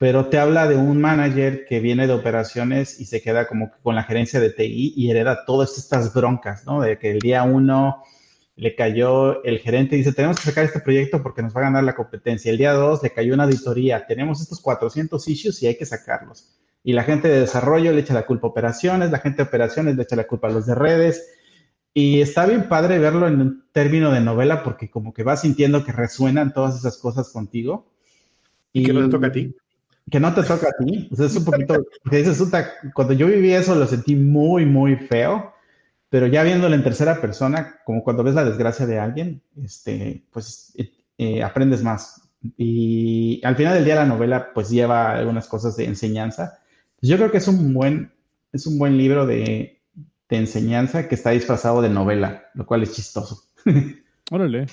pero 0.00 0.30
te 0.30 0.38
habla 0.38 0.66
de 0.66 0.76
un 0.76 0.98
manager 0.98 1.66
que 1.66 1.78
viene 1.78 2.06
de 2.06 2.14
operaciones 2.14 2.98
y 3.00 3.04
se 3.04 3.20
queda 3.20 3.46
como 3.46 3.70
con 3.82 3.94
la 3.94 4.02
gerencia 4.02 4.40
de 4.40 4.48
TI 4.48 4.94
y 4.96 5.10
hereda 5.10 5.44
todas 5.44 5.76
estas 5.76 6.14
broncas, 6.14 6.64
¿no? 6.64 6.80
De 6.80 6.98
que 6.98 7.10
el 7.10 7.18
día 7.18 7.42
uno 7.42 8.02
le 8.56 8.74
cayó 8.74 9.44
el 9.44 9.58
gerente 9.58 9.96
y 9.96 9.98
dice, 9.98 10.14
tenemos 10.14 10.38
que 10.38 10.44
sacar 10.44 10.64
este 10.64 10.80
proyecto 10.80 11.22
porque 11.22 11.42
nos 11.42 11.54
va 11.54 11.60
a 11.60 11.64
ganar 11.64 11.84
la 11.84 11.94
competencia. 11.94 12.50
El 12.50 12.56
día 12.56 12.72
dos 12.72 13.02
le 13.02 13.10
cayó 13.10 13.34
una 13.34 13.44
auditoría, 13.44 14.06
tenemos 14.06 14.40
estos 14.40 14.62
400 14.62 15.28
issues 15.28 15.62
y 15.62 15.66
hay 15.66 15.76
que 15.76 15.84
sacarlos. 15.84 16.48
Y 16.82 16.94
la 16.94 17.02
gente 17.02 17.28
de 17.28 17.40
desarrollo 17.40 17.92
le 17.92 18.00
echa 18.00 18.14
la 18.14 18.24
culpa 18.24 18.46
a 18.46 18.50
operaciones, 18.52 19.10
la 19.10 19.18
gente 19.18 19.42
de 19.42 19.48
operaciones 19.48 19.96
le 19.96 20.04
echa 20.04 20.16
la 20.16 20.26
culpa 20.26 20.48
a 20.48 20.50
los 20.50 20.64
de 20.64 20.76
redes. 20.76 21.28
Y 21.92 22.22
está 22.22 22.46
bien 22.46 22.70
padre 22.70 22.98
verlo 22.98 23.28
en 23.28 23.38
un 23.38 23.64
término 23.70 24.10
de 24.12 24.20
novela 24.20 24.62
porque 24.62 24.88
como 24.88 25.12
que 25.12 25.24
vas 25.24 25.42
sintiendo 25.42 25.84
que 25.84 25.92
resuenan 25.92 26.54
todas 26.54 26.78
esas 26.78 26.96
cosas 26.96 27.28
contigo. 27.28 27.92
¿Y, 28.72 28.86
qué 28.86 28.94
no 28.94 29.02
te 29.02 29.10
toca 29.10 29.26
a 29.26 29.32
ti? 29.32 29.54
Que 30.10 30.20
no 30.20 30.34
te 30.34 30.42
toca 30.42 30.68
a 30.68 30.84
ti. 30.84 31.08
O 31.12 31.16
sea, 31.16 31.26
es 31.26 31.36
un 31.36 31.44
poquito, 31.44 31.86
que 32.10 32.18
dices, 32.18 32.42
cuando 32.94 33.14
yo 33.14 33.26
viví 33.26 33.52
eso 33.52 33.74
lo 33.74 33.86
sentí 33.86 34.16
muy, 34.16 34.66
muy 34.66 34.96
feo, 34.96 35.52
pero 36.08 36.26
ya 36.26 36.42
viéndolo 36.42 36.74
en 36.74 36.82
tercera 36.82 37.20
persona, 37.20 37.80
como 37.84 38.02
cuando 38.02 38.24
ves 38.24 38.34
la 38.34 38.44
desgracia 38.44 38.86
de 38.86 38.98
alguien, 38.98 39.42
este, 39.62 40.24
pues 40.32 40.72
eh, 40.76 40.90
eh, 41.18 41.42
aprendes 41.42 41.82
más. 41.82 42.28
Y 42.56 43.40
al 43.44 43.56
final 43.56 43.74
del 43.74 43.84
día 43.84 43.96
la 43.96 44.06
novela 44.06 44.52
pues 44.52 44.70
lleva 44.70 45.12
algunas 45.12 45.46
cosas 45.46 45.76
de 45.76 45.84
enseñanza. 45.84 46.58
Yo 47.00 47.16
creo 47.16 47.30
que 47.30 47.38
es 47.38 47.48
un 47.48 47.72
buen, 47.72 48.12
es 48.52 48.66
un 48.66 48.78
buen 48.78 48.96
libro 48.96 49.26
de, 49.26 49.80
de 50.28 50.36
enseñanza 50.36 51.08
que 51.08 51.14
está 51.14 51.30
disfrazado 51.30 51.82
de 51.82 51.90
novela, 51.90 52.50
lo 52.54 52.66
cual 52.66 52.82
es 52.82 52.94
chistoso. 52.94 53.44
Órale. 54.30 54.66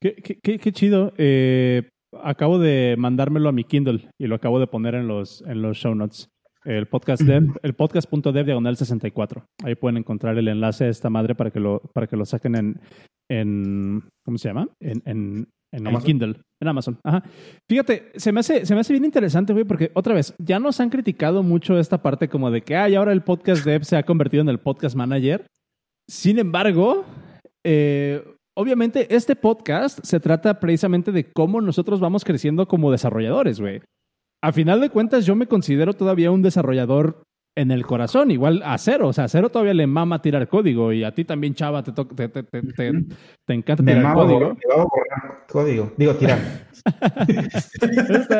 Qué, 0.00 0.16
qué, 0.16 0.58
qué, 0.58 0.72
chido. 0.72 1.12
Eh, 1.16 1.88
acabo 2.22 2.58
de 2.58 2.96
mandármelo 2.98 3.48
a 3.48 3.52
mi 3.52 3.64
Kindle 3.64 4.08
y 4.18 4.26
lo 4.26 4.34
acabo 4.34 4.60
de 4.60 4.66
poner 4.66 4.94
en 4.94 5.08
los, 5.08 5.42
en 5.46 5.62
los 5.62 5.76
show 5.76 5.94
notes. 5.94 6.28
El 6.64 6.86
podcast 6.86 7.22
dev, 7.22 7.44
el 7.62 7.74
podcast.dev 7.74 8.44
diagonal 8.44 8.76
64. 8.76 9.44
Ahí 9.64 9.74
pueden 9.74 9.96
encontrar 9.96 10.38
el 10.38 10.48
enlace 10.48 10.84
a 10.84 10.88
esta 10.88 11.10
madre 11.10 11.34
para 11.34 11.50
que 11.50 11.60
lo, 11.60 11.80
para 11.92 12.06
que 12.06 12.16
lo 12.16 12.24
saquen 12.24 12.54
en, 12.54 12.80
en 13.28 14.08
¿cómo 14.24 14.38
se 14.38 14.48
llama? 14.48 14.68
En, 14.80 15.02
en, 15.04 15.48
en 15.72 15.86
el 15.86 16.02
Kindle, 16.02 16.36
en 16.60 16.68
Amazon. 16.68 16.98
Ajá. 17.02 17.22
Fíjate, 17.68 18.12
se 18.16 18.30
me 18.30 18.40
hace, 18.40 18.66
se 18.66 18.74
me 18.74 18.80
hace 18.80 18.92
bien 18.92 19.04
interesante, 19.04 19.52
güey, 19.52 19.64
porque 19.64 19.90
otra 19.94 20.14
vez, 20.14 20.34
ya 20.38 20.58
nos 20.58 20.78
han 20.80 20.90
criticado 20.90 21.42
mucho 21.42 21.78
esta 21.78 22.02
parte 22.02 22.28
como 22.28 22.50
de 22.50 22.62
que, 22.62 22.76
ay, 22.76 22.94
ahora 22.94 23.12
el 23.12 23.22
podcast 23.22 23.64
dev 23.64 23.84
se 23.84 23.96
ha 23.96 24.02
convertido 24.02 24.42
en 24.42 24.50
el 24.50 24.60
podcast 24.60 24.94
manager. 24.94 25.46
Sin 26.08 26.38
embargo, 26.38 27.04
eh, 27.64 28.22
obviamente 28.56 29.14
este 29.14 29.36
podcast 29.36 30.00
se 30.02 30.20
trata 30.20 30.60
precisamente 30.60 31.12
de 31.12 31.30
cómo 31.30 31.60
nosotros 31.60 32.00
vamos 32.00 32.24
creciendo 32.24 32.66
como 32.66 32.90
desarrolladores, 32.90 33.60
güey. 33.60 33.80
A 34.42 34.52
final 34.52 34.80
de 34.80 34.90
cuentas, 34.90 35.24
yo 35.24 35.36
me 35.36 35.46
considero 35.46 35.94
todavía 35.94 36.32
un 36.32 36.42
desarrollador 36.42 37.22
en 37.56 37.70
el 37.70 37.86
corazón, 37.86 38.30
igual 38.30 38.62
a 38.64 38.76
cero. 38.78 39.08
O 39.08 39.12
sea, 39.12 39.24
a 39.24 39.28
cero 39.28 39.50
todavía 39.50 39.74
le 39.74 39.86
mama 39.86 40.22
tirar 40.22 40.48
código 40.48 40.92
y 40.92 41.04
a 41.04 41.14
ti 41.14 41.24
también, 41.24 41.54
chava, 41.54 41.82
te, 41.82 41.92
te, 41.92 42.28
te, 42.28 42.42
te, 42.42 43.54
encanta 43.54 43.84
tirar 43.84 44.14
código. 44.14 44.56
código. 45.48 45.92
Digo, 45.96 46.14
tirar. 46.14 46.38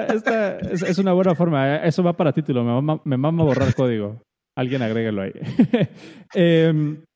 esta, 0.08 0.58
es, 0.58 0.98
una 0.98 1.12
buena 1.12 1.34
forma. 1.34 1.76
¿eh? 1.76 1.80
Eso 1.84 2.02
va 2.02 2.14
para 2.14 2.32
título. 2.32 2.64
Me 2.64 2.72
mama, 2.72 3.00
me 3.04 3.16
mama 3.16 3.44
borrar 3.44 3.74
código. 3.74 4.22
Alguien 4.56 4.82
agréguelo 4.82 5.22
ahí. 5.22 5.32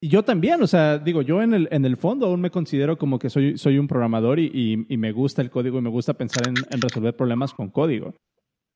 y 0.00 0.08
yo 0.08 0.22
también, 0.22 0.62
o 0.62 0.66
sea, 0.66 0.98
digo, 0.98 1.22
yo 1.22 1.42
en 1.42 1.54
el, 1.54 1.68
en 1.72 1.84
el 1.84 1.96
fondo 1.96 2.26
aún 2.26 2.40
me 2.40 2.50
considero 2.50 2.98
como 2.98 3.18
que 3.18 3.30
soy, 3.30 3.58
soy 3.58 3.78
un 3.78 3.88
programador 3.88 4.38
y, 4.38 4.86
y, 4.88 4.96
me 4.96 5.10
gusta 5.10 5.42
el 5.42 5.50
código 5.50 5.78
y 5.78 5.82
me 5.82 5.90
gusta 5.90 6.14
pensar 6.14 6.46
en, 6.46 6.54
en 6.70 6.80
resolver 6.80 7.16
problemas 7.16 7.52
con 7.52 7.70
código. 7.70 8.14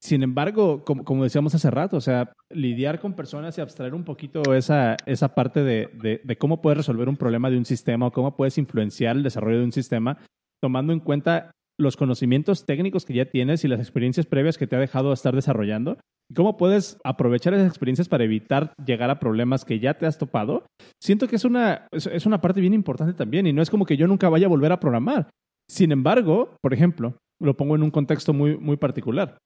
Sin 0.01 0.25
embargo, 0.25 0.83
como, 0.85 1.05
como, 1.05 1.23
decíamos 1.23 1.55
hace 1.55 1.71
rato, 1.71 1.97
o 1.97 2.01
sea, 2.01 2.33
lidiar 2.51 2.99
con 2.99 3.15
personas 3.15 3.57
y 3.57 3.61
abstraer 3.61 3.95
un 3.95 4.03
poquito 4.03 4.53
esa, 4.53 4.97
esa 5.07 5.33
parte 5.33 5.63
de, 5.63 5.91
de, 5.95 6.21
de, 6.25 6.37
cómo 6.37 6.61
puedes 6.61 6.79
resolver 6.79 7.09
un 7.09 7.17
problema 7.17 7.51
de 7.51 7.59
un 7.59 7.65
sistema 7.65 8.07
o 8.07 8.11
cómo 8.11 8.35
puedes 8.35 8.59
influenciar 8.59 9.15
el 9.15 9.23
desarrollo 9.23 9.59
de 9.59 9.65
un 9.65 9.73
sistema, 9.73 10.19
tomando 10.61 10.93
en 10.93 10.99
cuenta 10.99 11.53
los 11.83 11.97
conocimientos 11.97 12.65
técnicos 12.65 13.05
que 13.05 13.15
ya 13.15 13.27
tienes 13.27 13.65
y 13.65 13.69
las 13.69 13.81
experiencias 13.81 14.27
previas 14.27 14.57
que 14.57 14.67
te 14.67 14.77
ha 14.77 14.81
dejado 14.81 15.13
estar 15.13 15.35
desarrollando. 15.35 15.99
¿Cómo 16.35 16.57
puedes 16.57 16.99
aprovechar 17.05 17.53
esas 17.53 17.69
experiencias 17.69 18.09
para 18.09 18.25
evitar 18.25 18.73
llegar 18.85 19.11
a 19.11 19.19
problemas 19.19 19.65
que 19.65 19.81
ya 19.81 19.95
te 19.95 20.07
has 20.07 20.17
topado? 20.17 20.65
Siento 21.03 21.29
que 21.29 21.37
es 21.37 21.45
una, 21.45 21.87
es 21.91 22.25
una 22.25 22.41
parte 22.41 22.61
bien 22.61 22.73
importante 22.73 23.13
también 23.13 23.47
y 23.47 23.53
no 23.53 23.61
es 23.61 23.69
como 23.69 23.85
que 23.85 23.97
yo 23.97 24.07
nunca 24.07 24.31
vaya 24.31 24.47
a 24.47 24.51
volver 24.51 24.73
a 24.73 24.81
programar. 24.81 25.29
Sin 25.69 25.93
embargo, 25.93 26.57
por 26.63 26.73
ejemplo, 26.73 27.19
lo 27.41 27.57
pongo 27.57 27.75
en 27.75 27.83
un 27.83 27.91
contexto 27.91 28.33
muy, 28.33 28.57
muy 28.57 28.77
particular. 28.77 29.39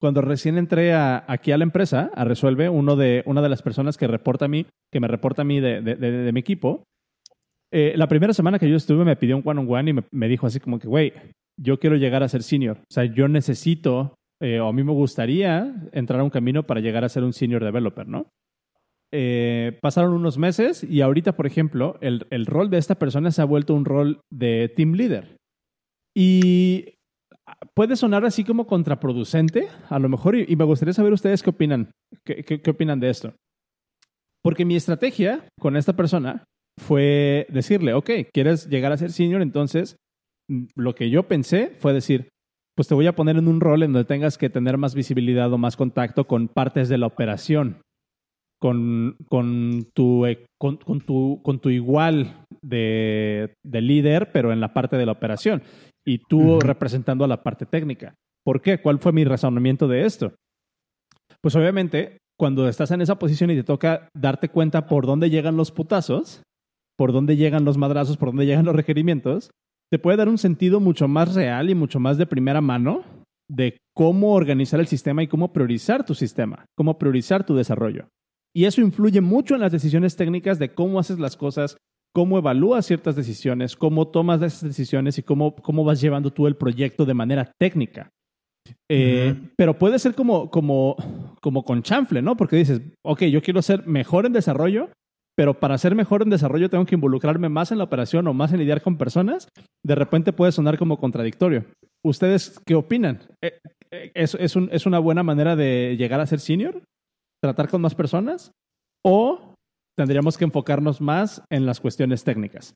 Cuando 0.00 0.20
recién 0.20 0.58
entré 0.58 0.94
aquí 0.94 1.50
a 1.50 1.58
la 1.58 1.64
empresa, 1.64 2.10
a 2.14 2.24
Resuelve, 2.24 2.68
uno 2.68 2.94
de, 2.94 3.22
una 3.26 3.42
de 3.42 3.48
las 3.48 3.62
personas 3.62 3.96
que 3.96 4.06
reporta 4.06 4.44
a 4.44 4.48
mí, 4.48 4.66
que 4.92 5.00
me 5.00 5.08
reporta 5.08 5.42
a 5.42 5.44
mí 5.44 5.58
de, 5.60 6.30
mi 6.32 6.40
equipo, 6.40 6.84
eh, 7.70 7.92
la 7.96 8.08
primera 8.08 8.32
semana 8.32 8.58
que 8.58 8.68
yo 8.68 8.76
estuve 8.76 9.04
me 9.04 9.16
pidió 9.16 9.36
un 9.36 9.42
one-on-one 9.44 9.90
y 9.90 9.94
me, 10.10 10.28
dijo 10.28 10.46
así 10.46 10.58
como 10.60 10.78
que, 10.78 10.88
güey, 10.88 11.12
yo 11.60 11.78
quiero 11.78 11.96
llegar 11.96 12.22
a 12.22 12.28
ser 12.28 12.42
senior. 12.42 12.78
O 12.78 12.92
sea, 12.92 13.04
yo 13.04 13.28
necesito, 13.28 14.14
eh, 14.40 14.60
o 14.60 14.68
a 14.68 14.72
mí 14.72 14.82
me 14.82 14.92
gustaría 14.92 15.74
entrar 15.92 16.20
a 16.20 16.24
un 16.24 16.30
camino 16.30 16.64
para 16.64 16.80
llegar 16.80 17.04
a 17.04 17.08
ser 17.08 17.24
un 17.24 17.32
senior 17.32 17.62
developer, 17.62 18.08
¿no? 18.08 18.26
Eh, 19.12 19.78
pasaron 19.80 20.12
unos 20.12 20.36
meses 20.36 20.84
y 20.84 21.00
ahorita, 21.00 21.36
por 21.36 21.46
ejemplo, 21.46 21.96
el, 22.00 22.26
el, 22.30 22.44
rol 22.44 22.68
de 22.68 22.76
esta 22.76 22.96
persona 22.96 23.30
se 23.30 23.40
ha 23.40 23.46
vuelto 23.46 23.74
un 23.74 23.84
rol 23.84 24.20
de 24.30 24.70
team 24.74 24.92
leader. 24.92 25.36
Y 26.14 26.94
puede 27.74 27.96
sonar 27.96 28.24
así 28.24 28.44
como 28.44 28.66
contraproducente, 28.66 29.68
a 29.88 29.98
lo 29.98 30.08
mejor, 30.08 30.36
y, 30.36 30.56
me 30.56 30.64
gustaría 30.64 30.92
saber 30.92 31.12
ustedes 31.12 31.42
qué 31.42 31.50
opinan, 31.50 31.90
qué, 32.24 32.44
qué 32.44 32.70
opinan 32.70 33.00
de 33.00 33.10
esto. 33.10 33.34
Porque 34.42 34.64
mi 34.64 34.76
estrategia 34.76 35.46
con 35.58 35.76
esta 35.76 35.94
persona 35.94 36.44
fue 36.78 37.46
decirle, 37.50 37.94
ok, 37.94 38.10
¿quieres 38.32 38.68
llegar 38.68 38.92
a 38.92 38.96
ser 38.96 39.12
senior? 39.12 39.42
Entonces 39.42 39.96
lo 40.74 40.94
que 40.94 41.10
yo 41.10 41.24
pensé 41.24 41.72
fue 41.78 41.92
decir, 41.92 42.28
pues 42.74 42.88
te 42.88 42.94
voy 42.94 43.06
a 43.06 43.14
poner 43.14 43.36
en 43.36 43.48
un 43.48 43.60
rol 43.60 43.82
en 43.82 43.92
donde 43.92 44.06
tengas 44.06 44.38
que 44.38 44.50
tener 44.50 44.78
más 44.78 44.94
visibilidad 44.94 45.52
o 45.52 45.58
más 45.58 45.76
contacto 45.76 46.26
con 46.26 46.48
partes 46.48 46.88
de 46.88 46.98
la 46.98 47.06
operación, 47.06 47.82
con, 48.60 49.16
con, 49.28 49.88
tu, 49.94 50.26
e, 50.26 50.46
con, 50.58 50.78
tu, 50.78 51.42
con 51.42 51.60
tu 51.60 51.70
igual 51.70 52.44
de, 52.62 53.54
de, 53.64 53.80
líder, 53.80 54.30
pero 54.32 54.52
en 54.52 54.60
la 54.60 54.72
parte 54.72 54.96
de 54.96 55.06
la 55.06 55.12
operación, 55.12 55.62
y 56.06 56.18
tú 56.18 56.60
representando 56.60 57.24
a 57.24 57.28
la 57.28 57.42
parte 57.42 57.66
técnica. 57.66 58.14
¿Por 58.44 58.62
qué? 58.62 58.80
¿Cuál 58.80 59.00
fue 59.00 59.12
mi 59.12 59.24
razonamiento 59.24 59.88
de 59.88 60.06
esto? 60.06 60.32
pues 61.40 61.54
obviamente 61.56 62.18
cuando 62.38 62.68
estás 62.68 62.90
en 62.92 63.00
esa 63.00 63.18
posición 63.18 63.50
y 63.50 63.56
te 63.56 63.64
toca 63.64 64.08
darte 64.14 64.48
cuenta 64.48 64.86
por 64.86 65.06
dónde 65.06 65.30
llegan 65.30 65.56
los 65.56 65.72
putazos, 65.72 66.42
por 66.98 67.12
dónde 67.12 67.36
llegan 67.36 67.64
los 67.64 67.78
madrazos, 67.78 68.16
por 68.16 68.30
dónde 68.30 68.46
llegan 68.46 68.64
los 68.64 68.74
requerimientos, 68.74 69.50
te 69.90 69.98
puede 69.98 70.16
dar 70.16 70.28
un 70.28 70.36
sentido 70.36 70.80
mucho 70.80 71.06
más 71.06 71.34
real 71.34 71.70
y 71.70 71.74
mucho 71.74 72.00
más 72.00 72.18
de 72.18 72.26
primera 72.26 72.60
mano 72.60 73.04
de 73.48 73.78
cómo 73.94 74.34
organizar 74.34 74.80
el 74.80 74.88
sistema 74.88 75.22
y 75.22 75.28
cómo 75.28 75.52
priorizar 75.52 76.04
tu 76.04 76.14
sistema, 76.14 76.66
cómo 76.76 76.98
priorizar 76.98 77.46
tu 77.46 77.54
desarrollo. 77.54 78.08
Y 78.54 78.64
eso 78.64 78.80
influye 78.80 79.20
mucho 79.20 79.54
en 79.54 79.60
las 79.60 79.72
decisiones 79.72 80.16
técnicas 80.16 80.58
de 80.58 80.74
cómo 80.74 80.98
haces 80.98 81.18
las 81.18 81.36
cosas, 81.36 81.76
cómo 82.12 82.36
evalúas 82.36 82.86
ciertas 82.86 83.14
decisiones, 83.14 83.76
cómo 83.76 84.08
tomas 84.08 84.42
esas 84.42 84.64
decisiones 84.64 85.18
y 85.18 85.22
cómo, 85.22 85.54
cómo 85.54 85.84
vas 85.84 86.00
llevando 86.00 86.32
tú 86.32 86.46
el 86.46 86.56
proyecto 86.56 87.06
de 87.06 87.14
manera 87.14 87.52
técnica. 87.58 88.10
Eh, 88.90 89.34
pero 89.56 89.78
puede 89.78 89.98
ser 89.98 90.14
como, 90.14 90.50
como, 90.50 90.96
como 91.40 91.64
con 91.64 91.82
chanfle, 91.82 92.20
¿no? 92.20 92.36
Porque 92.36 92.56
dices, 92.56 92.82
ok, 93.02 93.22
yo 93.24 93.40
quiero 93.40 93.62
ser 93.62 93.86
mejor 93.86 94.26
en 94.26 94.32
desarrollo, 94.32 94.90
pero 95.38 95.54
para 95.54 95.78
ser 95.78 95.94
mejor 95.94 96.22
en 96.22 96.30
desarrollo 96.30 96.68
tengo 96.68 96.84
que 96.84 96.96
involucrarme 96.96 97.48
más 97.48 97.70
en 97.70 97.78
la 97.78 97.84
operación 97.84 98.26
o 98.26 98.34
más 98.34 98.52
en 98.52 98.58
lidiar 98.58 98.82
con 98.82 98.98
personas. 98.98 99.46
De 99.84 99.94
repente 99.94 100.32
puede 100.32 100.50
sonar 100.50 100.76
como 100.76 100.98
contradictorio. 100.98 101.64
¿Ustedes 102.02 102.60
qué 102.66 102.74
opinan? 102.74 103.20
Eh, 103.40 103.60
eh, 103.92 104.10
¿Es, 104.16 104.34
es, 104.34 104.56
un, 104.56 104.68
¿Es 104.72 104.84
una 104.84 104.98
buena 104.98 105.22
manera 105.22 105.54
de 105.54 105.94
llegar 105.96 106.20
a 106.20 106.26
ser 106.26 106.40
senior? 106.40 106.82
¿Tratar 107.40 107.68
con 107.68 107.80
más 107.80 107.94
personas? 107.94 108.50
¿O 109.04 109.54
tendríamos 109.96 110.36
que 110.36 110.42
enfocarnos 110.42 111.00
más 111.00 111.40
en 111.50 111.66
las 111.66 111.78
cuestiones 111.78 112.24
técnicas? 112.24 112.74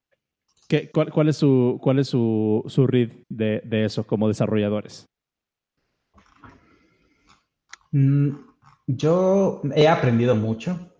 ¿Qué, 0.68 0.88
cuál, 0.88 1.28
es 1.28 1.38
su, 1.38 1.80
cuál 1.82 1.98
es 1.98 2.06
su, 2.06 2.62
su 2.68 2.86
read 2.86 3.10
de, 3.28 3.60
de 3.64 3.86
eso 3.86 4.06
como 4.06 4.28
desarrolladores? 4.28 5.06
Mm, 7.90 8.36
yo 8.86 9.62
he 9.74 9.88
aprendido 9.88 10.36
mucho, 10.36 10.91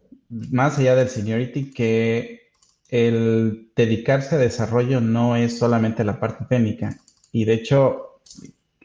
más 0.50 0.78
allá 0.78 0.94
del 0.94 1.08
seniority, 1.08 1.72
que 1.72 2.42
el 2.88 3.70
dedicarse 3.76 4.34
a 4.34 4.38
desarrollo 4.38 5.00
no 5.00 5.36
es 5.36 5.58
solamente 5.58 6.04
la 6.04 6.20
parte 6.20 6.44
técnica 6.44 6.96
y 7.32 7.44
de 7.44 7.54
hecho 7.54 8.20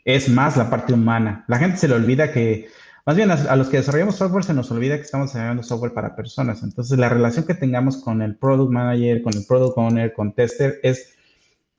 es 0.06 0.30
más 0.30 0.56
la 0.56 0.70
parte 0.70 0.94
humana. 0.94 1.44
La 1.48 1.58
gente 1.58 1.78
se 1.78 1.88
le 1.88 1.96
olvida 1.96 2.32
que, 2.32 2.68
más 3.06 3.16
bien 3.16 3.32
a, 3.32 3.56
los 3.56 3.68
que 3.68 3.78
desarrollamos 3.78 4.16
software 4.16 4.46
se 4.46 4.54
nos 4.54 4.72
olvida 4.72 4.96
que 4.96 5.02
estamos 5.02 5.28
desarrollando 5.28 5.64
software 5.64 5.94
para 5.94 6.16
personas. 6.16 6.64
Entonces 6.64 6.98
la 6.98 7.10
relación 7.10 7.46
que 7.46 7.54
tengamos 7.54 7.98
con 7.98 8.22
el 8.22 8.36
product 8.36 8.72
manager, 8.72 9.22
con 9.22 9.34
el 9.36 9.46
product 9.46 9.78
owner, 9.78 10.14
con 10.14 10.34
tester 10.34 10.80
es 10.84 11.14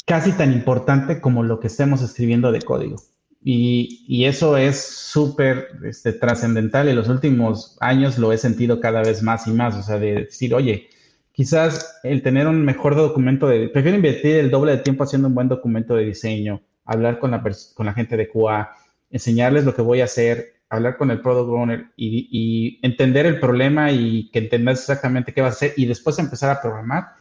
casi 0.04 0.32
tan 0.32 0.52
importante 0.52 1.20
como 1.20 1.42
lo 1.42 1.60
que 1.60 1.68
estemos 1.68 2.02
escribiendo 2.02 2.52
de 2.52 2.62
código. 2.62 2.96
Y, 3.40 4.25
eso 4.25 4.57
es 4.57 4.80
súper 4.85 5.68
este, 5.85 6.12
trascendental. 6.12 6.88
En 6.88 6.97
los 6.97 7.09
últimos 7.09 7.76
años 7.80 8.18
lo 8.18 8.33
he 8.33 8.38
sentido 8.38 8.80
cada 8.80 9.02
vez 9.02 9.23
más 9.23 9.47
y 9.47 9.52
más. 9.52 9.76
O 9.76 9.83
sea, 9.83 9.99
de 9.99 10.25
decir, 10.25 10.54
oye, 10.54 10.88
quizás 11.33 12.00
el 12.02 12.23
tener 12.23 12.47
un 12.47 12.64
mejor 12.64 12.97
documento 12.97 13.49
de... 13.49 13.68
Prefiero 13.68 13.97
invertir 13.97 14.37
el 14.37 14.50
doble 14.50 14.73
de 14.73 14.78
tiempo 14.78 15.04
haciendo 15.04 15.28
un 15.28 15.35
buen 15.35 15.49
documento 15.49 15.95
de 15.95 16.04
diseño, 16.04 16.62
hablar 16.85 17.18
con 17.18 17.30
la, 17.30 17.42
con 17.75 17.87
la 17.87 17.95
gente 17.95 18.16
de 18.16 18.28
QA, 18.28 18.71
enseñarles 19.11 19.64
lo 19.64 19.75
que 19.75 19.83
voy 19.83 20.00
a 20.00 20.04
hacer, 20.04 20.54
hablar 20.68 20.97
con 20.97 21.11
el 21.11 21.21
product 21.21 21.49
owner 21.49 21.87
y, 21.97 22.28
y 22.30 22.80
entender 22.87 23.25
el 23.25 23.40
problema 23.40 23.92
y 23.92 24.30
que 24.30 24.40
entendas 24.40 24.80
exactamente 24.80 25.33
qué 25.33 25.40
va 25.40 25.49
a 25.49 25.50
hacer 25.50 25.73
y 25.76 25.87
después 25.87 26.18
empezar 26.18 26.50
a 26.50 26.61
programar 26.61 27.17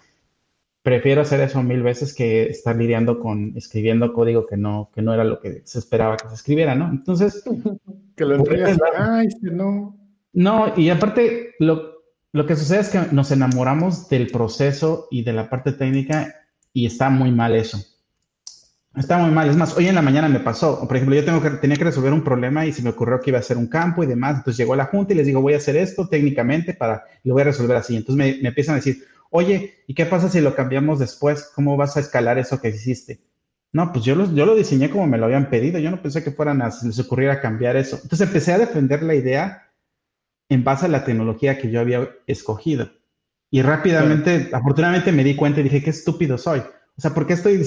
prefiero 0.84 1.22
hacer 1.22 1.42
eso 1.42 1.62
mil 1.64 1.84
veces 1.84 2.14
que 2.14 2.44
estar 2.44 2.76
lidiando 2.76 3.20
con 3.20 3.54
escribiendo 3.56 4.14
código 4.14 4.46
que 4.46 4.58
no, 4.58 4.90
que 4.94 5.02
no 5.02 5.14
era 5.14 5.24
lo 5.24 5.40
que 5.40 5.62
se 5.66 5.80
esperaba 5.80 6.18
que 6.18 6.30
se 6.30 6.36
escribiera, 6.36 6.76
¿no? 6.76 6.90
Entonces... 6.90 7.44
que 8.16 8.26
lo 8.26 8.36
entregas, 8.36 8.78
ay, 8.98 9.28
no. 9.42 9.98
No, 10.34 10.74
y 10.78 10.90
aparte, 10.90 11.56
lo, 11.60 11.98
lo 12.32 12.46
que 12.46 12.56
sucede 12.56 12.82
es 12.82 12.90
que 12.90 13.00
nos 13.12 13.32
enamoramos 13.32 14.10
del 14.10 14.28
proceso 14.28 15.08
y 15.10 15.24
de 15.24 15.34
la 15.34 15.50
parte 15.50 15.72
técnica 15.72 16.36
y 16.74 16.86
está 16.86 17.10
muy 17.10 17.32
mal 17.32 17.56
eso. 17.56 17.80
Está 18.96 19.18
muy 19.20 19.32
mal. 19.32 19.50
Es 19.50 19.56
más, 19.56 19.76
hoy 19.78 19.88
en 19.88 19.96
la 19.96 20.02
mañana 20.02 20.28
me 20.28 20.40
pasó. 20.40 20.88
Por 20.88 20.98
ejemplo, 20.98 21.16
yo 21.16 21.24
tengo 21.24 21.42
que, 21.42 21.52
tenía 21.52 21.78
que 21.78 21.84
resolver 21.84 22.14
un 22.14 22.24
problema 22.24 22.66
y 22.66 22.72
se 22.72 22.82
me 22.82 22.90
ocurrió 22.90 23.20
que 23.20 23.30
iba 23.30 23.38
a 23.38 23.42
hacer 23.42 23.58
un 23.58 23.68
campo 23.68 24.04
y 24.04 24.08
demás. 24.08 24.38
Entonces 24.38 24.58
llegó 24.58 24.74
a 24.74 24.78
la 24.78 24.86
junta 24.86 25.14
y 25.14 25.18
les 25.18 25.28
digo, 25.28 25.42
voy 25.42 25.54
a 25.54 25.58
hacer 25.58 25.76
esto 25.76 26.08
técnicamente 26.08 26.74
para, 26.74 27.04
lo 27.24 27.34
voy 27.34 27.42
a 27.42 27.46
resolver 27.46 27.78
así. 27.78 27.96
Entonces 27.96 28.18
me, 28.18 28.42
me 28.42 28.50
empiezan 28.50 28.74
a 28.74 28.78
decir, 28.78 29.04
oye, 29.30 29.84
¿y 29.88 29.94
qué 29.94 30.06
pasa 30.06 30.30
si 30.30 30.42
lo 30.42 30.56
cambiamos 30.56 31.00
después? 31.00 31.52
¿Cómo 31.56 31.78
vas 31.78 31.98
a 31.98 32.00
escalar 32.00 32.38
eso 32.38 32.60
que 32.62 32.70
hiciste? 32.70 33.20
No, 33.74 33.92
pues 33.92 34.06
yo 34.06 34.16
lo, 34.16 34.34
yo 34.34 34.46
lo 34.46 34.56
diseñé 34.56 34.90
como 34.90 35.08
me 35.08 35.18
lo 35.18 35.26
habían 35.26 35.50
pedido. 35.50 35.80
Yo 35.80 35.92
no 35.92 36.02
pensé 36.02 36.24
que 36.24 36.32
fueran 36.32 36.62
a, 36.62 36.70
les 36.84 37.00
ocurriera 37.00 37.42
cambiar 37.42 37.76
eso. 37.76 38.00
Entonces 38.02 38.28
empecé 38.28 38.54
a 38.54 38.60
defender 38.60 39.04
la 39.04 39.16
idea 39.16 39.72
en 40.50 40.64
base 40.64 40.86
a 40.86 40.90
la 40.90 41.04
tecnología 41.04 41.58
que 41.58 41.70
yo 41.70 41.80
había 41.80 42.10
escogido. 42.26 42.90
Y 43.52 43.62
rápidamente, 43.62 44.50
afortunadamente 44.52 45.12
me 45.12 45.24
di 45.24 45.36
cuenta 45.36 45.60
y 45.60 45.64
dije, 45.64 45.84
qué 45.84 45.90
estúpido 45.90 46.38
soy. 46.38 46.60
O 46.60 47.02
sea, 47.02 47.14
¿por 47.14 47.28
qué 47.28 47.34
estoy 47.34 47.62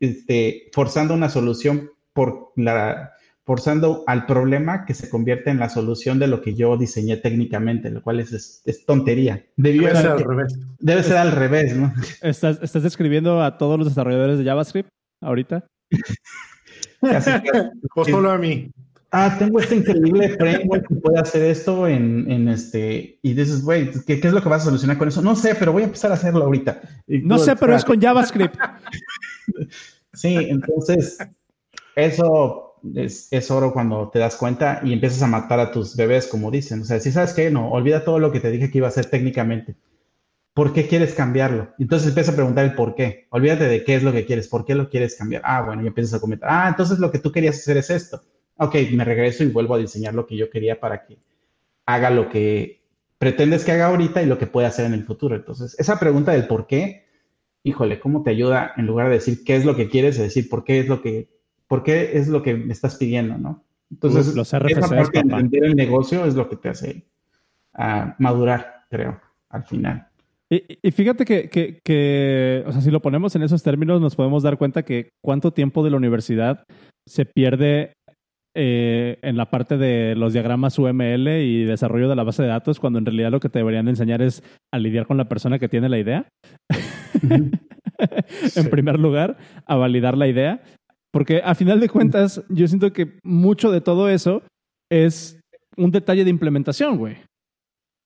este, 0.00 0.70
forzando 0.72 1.14
una 1.14 1.28
solución 1.28 1.90
por 2.12 2.52
la, 2.56 3.12
forzando 3.46 4.02
al 4.08 4.26
problema 4.26 4.84
que 4.84 4.92
se 4.92 5.08
convierte 5.08 5.50
en 5.50 5.60
la 5.60 5.68
solución 5.68 6.18
de 6.18 6.26
lo 6.26 6.42
que 6.42 6.54
yo 6.54 6.76
diseñé 6.76 7.16
técnicamente, 7.16 7.90
lo 7.90 8.02
cual 8.02 8.18
es, 8.18 8.62
es, 8.64 8.84
tontería. 8.84 9.46
debe 9.56 9.94
ser 9.94 10.08
al 10.08 10.20
revés. 10.20 10.58
Debe 10.80 11.02
ser 11.04 11.16
al 11.16 11.30
revés, 11.30 11.76
¿no? 11.76 11.94
¿Estás, 12.22 12.58
¿Estás 12.60 12.82
describiendo 12.82 13.40
a 13.40 13.56
todos 13.56 13.78
los 13.78 13.86
desarrolladores 13.86 14.38
de 14.38 14.44
JavaScript 14.44 14.88
ahorita? 15.22 15.64
o 17.94 18.04
solo 18.04 18.32
a 18.32 18.38
mí. 18.38 18.68
Ah, 19.12 19.36
tengo 19.38 19.60
este 19.60 19.76
increíble 19.76 20.30
framework 20.30 20.88
que 20.88 20.96
puede 20.96 21.20
hacer 21.20 21.44
esto 21.44 21.86
en, 21.86 22.28
en 22.28 22.48
este. 22.48 23.20
Y 23.22 23.34
dices, 23.34 23.62
güey, 23.62 23.92
¿qué, 24.04 24.20
¿qué, 24.20 24.26
es 24.26 24.34
lo 24.34 24.42
que 24.42 24.48
vas 24.48 24.62
a 24.62 24.66
solucionar 24.66 24.98
con 24.98 25.06
eso? 25.06 25.22
No 25.22 25.36
sé, 25.36 25.54
pero 25.54 25.72
voy 25.72 25.84
a 25.84 25.86
empezar 25.86 26.10
a 26.10 26.14
hacerlo 26.14 26.44
ahorita. 26.44 26.80
no 27.06 27.38
sé, 27.38 27.54
pero 27.54 27.76
es 27.76 27.84
con 27.84 28.00
JavaScript. 28.00 28.56
sí, 30.12 30.34
entonces, 30.34 31.18
eso 31.94 32.65
es, 32.94 33.50
oro 33.50 33.72
cuando 33.72 34.08
te 34.10 34.18
das 34.18 34.36
cuenta 34.36 34.80
y 34.84 34.92
empiezas 34.92 35.22
a 35.22 35.26
matar 35.26 35.60
a 35.60 35.70
tus 35.70 35.96
bebés, 35.96 36.26
como 36.26 36.50
dicen. 36.50 36.82
O 36.82 36.84
sea, 36.84 37.00
si 37.00 37.12
sabes 37.12 37.32
que 37.32 37.50
no, 37.50 37.70
olvida 37.70 38.04
todo 38.04 38.18
lo 38.18 38.32
que 38.32 38.40
te 38.40 38.50
dije 38.50 38.70
que 38.70 38.78
iba 38.78 38.86
a 38.86 38.90
hacer 38.90 39.06
técnicamente. 39.06 39.76
¿Por 40.54 40.72
qué 40.72 40.86
quieres 40.86 41.14
cambiarlo? 41.14 41.74
Entonces 41.78 42.08
empieza 42.08 42.32
a 42.32 42.34
preguntar 42.34 42.64
el 42.64 42.74
por 42.74 42.94
qué. 42.94 43.26
Olvídate 43.30 43.68
de 43.68 43.84
qué 43.84 43.96
es 43.96 44.02
lo 44.02 44.12
que 44.12 44.24
quieres, 44.24 44.48
por 44.48 44.64
qué 44.64 44.74
lo 44.74 44.88
quieres 44.88 45.16
cambiar. 45.16 45.42
Ah, 45.44 45.62
bueno, 45.62 45.82
y 45.82 45.86
empiezas 45.86 46.14
a 46.14 46.20
comentar. 46.20 46.48
Ah, 46.50 46.68
entonces 46.68 46.98
lo 46.98 47.10
que 47.10 47.18
tú 47.18 47.30
querías 47.30 47.56
hacer 47.56 47.76
es 47.76 47.90
esto. 47.90 48.22
Ok, 48.56 48.74
me 48.92 49.04
regreso 49.04 49.44
y 49.44 49.48
vuelvo 49.48 49.74
a 49.74 49.78
diseñar 49.78 50.14
lo 50.14 50.26
que 50.26 50.36
yo 50.36 50.48
quería 50.48 50.80
para 50.80 51.04
que 51.04 51.18
haga 51.84 52.10
lo 52.10 52.30
que 52.30 52.82
pretendes 53.18 53.64
que 53.64 53.72
haga 53.72 53.86
ahorita 53.86 54.22
y 54.22 54.26
lo 54.26 54.38
que 54.38 54.46
puede 54.46 54.66
hacer 54.66 54.86
en 54.86 54.94
el 54.94 55.04
futuro. 55.04 55.36
Entonces, 55.36 55.78
esa 55.78 55.98
pregunta 55.98 56.32
del 56.32 56.46
por 56.46 56.66
qué, 56.66 57.06
híjole, 57.62 58.00
¿cómo 58.00 58.22
te 58.22 58.30
ayuda 58.30 58.72
en 58.76 58.86
lugar 58.86 59.08
de 59.08 59.14
decir 59.14 59.44
qué 59.44 59.56
es 59.56 59.64
lo 59.64 59.76
que 59.76 59.88
quieres, 59.88 60.18
decir 60.18 60.48
por 60.48 60.64
qué 60.64 60.80
es 60.80 60.88
lo 60.88 61.02
que 61.02 61.35
¿por 61.66 61.82
qué 61.82 62.16
es 62.18 62.28
lo 62.28 62.42
que 62.42 62.54
me 62.54 62.72
estás 62.72 62.96
pidiendo, 62.96 63.38
no? 63.38 63.64
Entonces, 63.90 64.34
los 64.34 64.52
esa 64.52 64.60
parte 64.60 65.12
de 65.12 65.20
entender 65.20 65.64
el 65.64 65.76
negocio 65.76 66.24
es 66.24 66.34
lo 66.34 66.48
que 66.48 66.56
te 66.56 66.68
hace 66.70 67.06
uh, 67.78 68.12
madurar, 68.18 68.84
creo, 68.90 69.20
al 69.48 69.64
final. 69.64 70.08
Y, 70.50 70.62
y 70.82 70.90
fíjate 70.90 71.24
que, 71.24 71.48
que, 71.48 71.80
que, 71.84 72.64
o 72.66 72.72
sea, 72.72 72.80
si 72.80 72.90
lo 72.90 73.00
ponemos 73.00 73.34
en 73.36 73.42
esos 73.42 73.62
términos, 73.62 74.00
nos 74.00 74.16
podemos 74.16 74.42
dar 74.42 74.58
cuenta 74.58 74.84
que 74.84 75.10
cuánto 75.24 75.52
tiempo 75.52 75.84
de 75.84 75.90
la 75.90 75.96
universidad 75.96 76.64
se 77.06 77.24
pierde 77.24 77.92
eh, 78.58 79.18
en 79.22 79.36
la 79.36 79.50
parte 79.50 79.76
de 79.76 80.14
los 80.16 80.32
diagramas 80.32 80.78
UML 80.78 81.28
y 81.28 81.64
desarrollo 81.64 82.08
de 82.08 82.16
la 82.16 82.22
base 82.22 82.42
de 82.42 82.48
datos, 82.48 82.80
cuando 82.80 82.98
en 82.98 83.06
realidad 83.06 83.30
lo 83.30 83.40
que 83.40 83.48
te 83.48 83.58
deberían 83.58 83.88
enseñar 83.88 84.22
es 84.22 84.42
a 84.72 84.78
lidiar 84.78 85.06
con 85.06 85.16
la 85.16 85.28
persona 85.28 85.58
que 85.58 85.68
tiene 85.68 85.88
la 85.88 85.98
idea. 85.98 86.28
en 87.28 88.70
primer 88.70 88.98
lugar, 88.98 89.36
a 89.66 89.76
validar 89.76 90.16
la 90.16 90.26
idea 90.26 90.62
porque 91.16 91.40
a 91.42 91.54
final 91.54 91.80
de 91.80 91.88
cuentas, 91.88 92.44
yo 92.50 92.68
siento 92.68 92.92
que 92.92 93.18
mucho 93.24 93.72
de 93.72 93.80
todo 93.80 94.10
eso 94.10 94.42
es 94.92 95.40
un 95.74 95.90
detalle 95.90 96.24
de 96.24 96.28
implementación, 96.28 96.98
güey. 96.98 97.16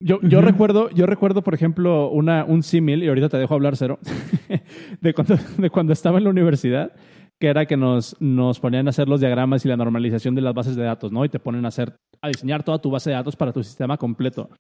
Yo, 0.01 0.20
yo, 0.23 0.40
recuerdo, 0.40 0.90
yo 0.90 1.07
recuerdo, 1.07 1.42
por 1.42 1.55
ejemplo, 1.55 2.09
una, 2.09 2.44
un 2.44 2.62
símil, 2.62 3.03
y 3.03 3.09
ahorita 3.09 3.29
te 3.29 3.37
dejo 3.37 3.55
hablar 3.55 3.77
cero, 3.77 3.99
de, 5.01 5.12
cuando, 5.12 5.35
de 5.59 5.70
cuando 5.70 5.92
estaba 5.92 6.18
en 6.18 6.25
la 6.25 6.31
universidad, 6.31 6.92
que 7.40 7.49
era 7.49 7.66
que 7.66 7.77
nos, 7.77 8.14
nos 8.20 8.61
ponían 8.61 8.87
a 8.87 8.90
hacer 8.90 9.09
los 9.09 9.18
diagramas 9.18 9.64
y 9.64 9.68
la 9.68 9.77
normalización 9.77 10.37
de 10.37 10.42
las 10.42 10.55
bases 10.55 10.77
de 10.77 10.85
datos, 10.85 11.11
¿no? 11.11 11.25
Y 11.25 11.29
te 11.29 11.40
ponen 11.40 11.64
a 11.64 11.68
hacer, 11.68 11.96
a 12.23 12.29
diseñar 12.29 12.62
toda 12.62 12.79
tu 12.79 12.92
base 12.92 13.11
de 13.11 13.16
datos 13.16 13.35
para 13.35 13.53
tu 13.53 13.64
sistema 13.64 13.96
completo. 13.96 14.51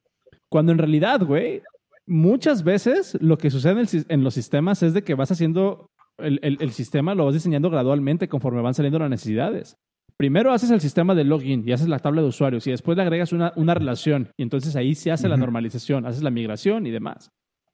Cuando 0.50 0.72
en 0.72 0.78
realidad, 0.78 1.24
güey, 1.24 1.62
muchas 2.04 2.64
veces 2.64 3.16
lo 3.20 3.38
que 3.38 3.48
sucede 3.48 3.80
en, 3.80 4.04
en 4.08 4.24
los 4.24 4.34
sistemas 4.34 4.82
es 4.82 4.92
de 4.92 5.04
que 5.04 5.14
vas 5.14 5.30
haciendo 5.30 5.86
el, 6.22 6.70
sistema 6.72 7.14
lo 7.14 7.24
vas 7.24 7.34
diseñando 7.34 7.70
gradualmente 7.70 8.28
conforme 8.28 8.62
van 8.62 8.74
saliendo 8.74 8.98
las 8.98 9.10
necesidades. 9.10 9.76
Primero 10.16 10.52
haces 10.52 10.70
el 10.70 10.80
sistema 10.80 11.14
de 11.14 11.24
login 11.24 11.66
y 11.66 11.72
haces 11.72 11.88
la 11.88 11.98
tabla 11.98 12.20
de 12.20 12.28
usuarios 12.28 12.66
y 12.66 12.70
después 12.70 12.96
le 12.96 13.02
agregas 13.02 13.32
una, 13.32 13.74
relación 13.74 14.28
y 14.36 14.42
entonces 14.42 14.76
ahí 14.76 14.94
se 14.94 15.10
hace 15.10 15.28
la 15.28 15.36
normalización, 15.36 16.06
haces 16.06 16.22
la 16.22 16.30
migración 16.30 16.86
y 16.86 16.90
demás. 16.90 17.30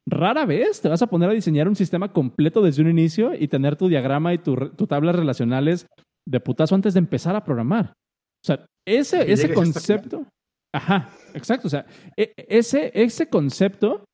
Rara 0.08 0.46
vez 0.46 0.80
te 0.80 0.88
vas 0.88 1.02
a 1.02 1.08
poner 1.08 1.30
a 1.30 1.32
diseñar 1.32 1.66
un 1.66 1.74
sistema 1.74 2.12
completo 2.12 2.62
desde 2.62 2.82
un 2.82 2.90
inicio 2.90 3.34
y 3.34 3.48
tener 3.48 3.74
tu 3.74 3.88
diagrama 3.88 4.32
y 4.32 4.38
tus 4.38 4.76
tu 4.76 4.86
tablas 4.86 5.16
relacionales 5.16 5.86
de 6.24 6.40
putazo 6.40 6.76
antes 6.76 6.94
de 6.94 7.00
empezar 7.00 7.34
a 7.34 7.42
programar. 7.44 7.86
O 7.86 8.46
sea, 8.46 8.64
ese, 8.86 9.32
ese 9.32 9.52
concepto... 9.52 10.26
Ajá, 10.72 11.10
exacto. 11.34 11.66
O 11.66 11.70
sea, 11.70 11.86
e, 12.16 12.32
ese, 12.36 12.92
ese 12.94 13.28
concepto 13.28 14.04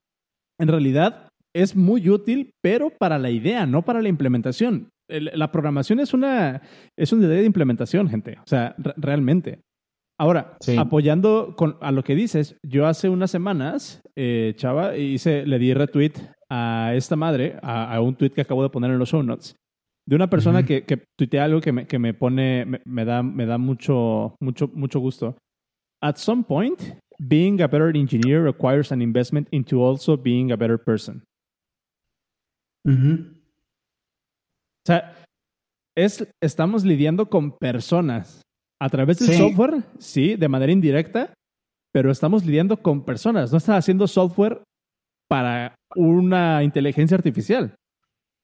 en 0.59 0.69
realidad 0.69 1.29
es 1.55 1.77
muy 1.77 2.09
útil, 2.09 2.55
pero 2.63 2.91
para 2.91 3.19
la 3.19 3.31
idea, 3.31 3.67
no 3.67 3.83
para 3.83 4.03
la 4.03 4.09
implementación. 4.09 4.91
la 5.09 5.53
programación 5.53 6.01
es 6.01 6.15
una, 6.15 6.63
es 6.97 7.13
una 7.13 7.27
idea 7.27 7.39
de 7.39 7.45
implementación, 7.45 8.09
gente. 8.09 8.39
O 8.39 8.47
sea, 8.47 8.75
realmente. 8.97 9.61
Ahora, 10.19 10.57
apoyando 10.79 11.55
con, 11.57 11.77
a 11.81 11.91
lo 11.91 12.05
que 12.05 12.15
dices, 12.15 12.57
yo 12.63 12.87
hace 12.87 13.09
unas 13.09 13.31
semanas, 13.31 14.03
eh, 14.17 14.53
Chava, 14.57 14.97
hice, 14.97 15.45
le 15.47 15.59
di 15.59 15.75
retweet 15.75 16.13
a 16.49 16.93
esta 16.95 17.17
madre, 17.17 17.57
a, 17.63 18.01
un 18.01 18.15
tweet 18.15 18.31
que 18.31 18.43
acabo 18.43 18.63
de 18.63 18.69
poner 18.69 18.91
en 18.91 18.99
los 18.99 19.09
show 19.09 19.23
notes, 19.23 19.57
de 20.07 20.17
una 20.17 20.29
persona 20.29 20.65
que, 20.65 20.85
que 20.85 21.03
tuitea 21.19 21.45
algo 21.45 21.61
que 21.61 21.73
me, 21.73 21.87
que 21.87 21.99
me 21.99 22.15
pone, 22.15 22.67
me, 22.85 23.05
da, 23.05 23.23
me 23.23 23.47
da 23.47 23.59
mucho, 23.59 24.37
mucho, 24.41 24.71
mucho 24.75 25.01
gusto. 25.01 25.37
At 26.01 26.17
some 26.17 26.45
point, 26.45 26.81
being 27.19 27.61
a 27.61 27.67
better 27.67 27.89
engineer 27.89 28.43
requires 28.43 28.93
an 28.93 29.01
investment 29.01 29.49
into 29.51 29.83
also 29.83 30.17
being 30.17 30.53
a 30.53 30.57
better 30.57 30.79
person. 30.79 31.23
O 32.85 32.91
sea, 34.87 35.15
es, 35.97 36.27
estamos 36.41 36.85
lidiando 36.85 37.29
con 37.29 37.57
personas. 37.59 38.43
A 38.81 38.89
través 38.89 39.21
del 39.21 39.39
software, 39.39 39.85
sí, 39.99 40.35
de 40.35 40.49
manera 40.49 40.73
indirecta, 40.73 41.33
pero 41.93 42.11
estamos 42.11 42.45
lidiando 42.45 42.83
con 42.83 43.05
personas. 43.05 43.53
No 43.53 43.59
estás 43.59 43.79
haciendo 43.79 44.09
software 44.09 44.65
para 45.29 45.77
una 45.95 46.65
inteligencia 46.65 47.17
artificial. 47.17 47.77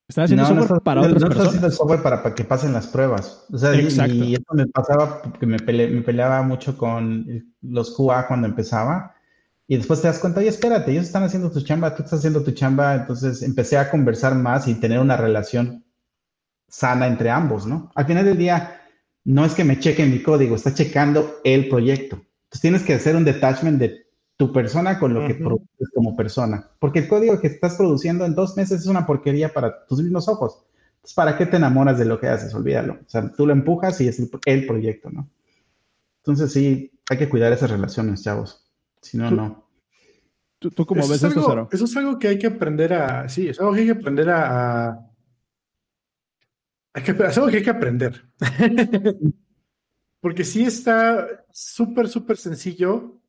Estás 0.09 0.27
haciendo 0.27 0.47
software 0.47 0.81
para 0.83 1.01
otras 1.01 1.15
personas. 1.15 1.37
No 1.37 1.43
estás 1.43 1.57
haciendo 1.57 1.77
software 1.77 2.03
para, 2.03 2.35
que 2.35 2.45
pasen 2.45 2.73
las 2.73 2.87
pruebas. 2.87 3.47
O 3.53 3.59
sea, 3.59 3.75
Exacto. 3.75 4.15
Y, 4.15 4.35
esto 4.35 4.55
me 4.55 4.67
pasaba 4.69 5.23
porque 5.23 5.45
me, 5.45 5.59
me 5.59 6.03
peleaba 6.03 6.41
mucho 6.43 6.79
con 6.79 7.27
los 7.61 7.97
QA 7.97 8.29
cuando 8.29 8.47
empezaba 8.47 9.17
y 9.71 9.77
después 9.77 10.01
te 10.01 10.09
das 10.09 10.19
cuenta, 10.19 10.41
oye, 10.41 10.49
espérate, 10.49 10.91
ellos 10.91 11.05
están 11.05 11.25
haciendo 11.25 11.51
tu 11.51 11.61
chamba, 11.61 11.95
tú 11.95 12.03
estás 12.03 12.21
haciendo 12.21 12.43
tu 12.43 12.53
chamba. 12.53 12.95
Entonces 12.95 13.43
empecé 13.43 13.77
a 13.77 13.91
conversar 13.91 14.35
más 14.35 14.67
y 14.67 14.75
tener 14.75 14.99
una 14.99 15.19
relación 15.19 15.85
sana 16.67 17.07
entre 17.07 17.29
ambos, 17.29 17.67
¿no? 17.67 17.93
Al 17.95 18.07
final 18.07 18.25
del 18.25 18.39
día, 18.39 18.81
no 19.25 19.45
es 19.45 19.53
que 19.53 19.65
me 19.65 19.79
chequen 19.79 20.11
mi 20.11 20.23
código, 20.23 20.57
está 20.57 20.73
checando 20.73 21.41
el 21.45 21.69
proyecto. 21.69 22.17
Entonces 22.17 22.61
tienes 22.63 22.83
que 22.83 22.95
hacer 22.95 23.15
un 23.15 23.27
detachment 23.27 23.79
de 23.79 24.07
tu 24.39 24.55
persona 24.55 24.99
con 24.99 25.13
lo 25.13 25.27
que 25.27 25.35
produces 25.35 25.91
como 25.95 26.17
persona. 26.17 26.67
Porque 26.79 27.01
el 27.01 27.09
código 27.09 27.39
que 27.39 27.49
estás 27.49 27.75
produciendo 27.75 28.25
en 28.25 28.35
dos 28.35 28.57
meses 28.57 28.81
es 28.81 28.87
una 28.87 29.05
porquería 29.05 29.53
para 29.53 29.85
tus 29.85 30.01
mismos 30.01 30.29
ojos. 30.29 30.65
Entonces, 30.95 31.15
¿para 31.15 31.37
qué 31.37 31.45
te 31.45 31.59
enamoras 31.59 31.99
de 31.99 32.07
lo 32.07 32.19
que 32.19 32.29
haces? 32.29 32.55
Olvídalo. 32.55 32.95
O 32.95 33.09
sea, 33.11 33.31
tú 33.33 33.47
lo 33.47 33.53
empujas 33.53 34.01
y 34.01 34.09
es 34.09 34.19
el, 34.19 34.31
el 34.47 34.67
proyecto, 34.67 35.11
¿no? 35.11 35.29
Entonces, 36.23 36.53
sí, 36.53 36.91
hay 37.11 37.19
que 37.19 37.29
cuidar 37.29 37.53
esas 37.53 37.71
relaciones, 37.71 38.23
chavos. 38.23 38.68
Si 39.03 39.17
no, 39.17 39.31
no. 39.31 39.69
¿Tú, 40.59 40.71
tú 40.71 40.85
cómo 40.85 41.07
ves 41.07 41.23
eso, 41.23 41.69
Eso 41.71 41.85
es 41.85 41.97
algo 41.97 42.19
que 42.19 42.29
hay 42.29 42.39
que 42.39 42.49
aprender 42.49 42.93
a. 42.93 43.29
Sí, 43.29 43.49
es 43.49 43.61
algo 43.61 43.73
que 43.73 43.81
hay 43.81 43.87
que 43.87 43.93
aprender 43.93 44.29
a. 44.31 44.99
Hay 46.95 47.03
que, 47.03 47.13
es 47.13 47.39
algo 47.39 47.49
que 47.49 47.59
hay 47.59 47.63
que 47.63 47.71
aprender. 47.71 48.29
Porque 50.21 50.45
sí 50.45 50.65
está 50.65 51.45
súper, 51.53 52.09
súper 52.09 52.37
sencillo 52.37 53.21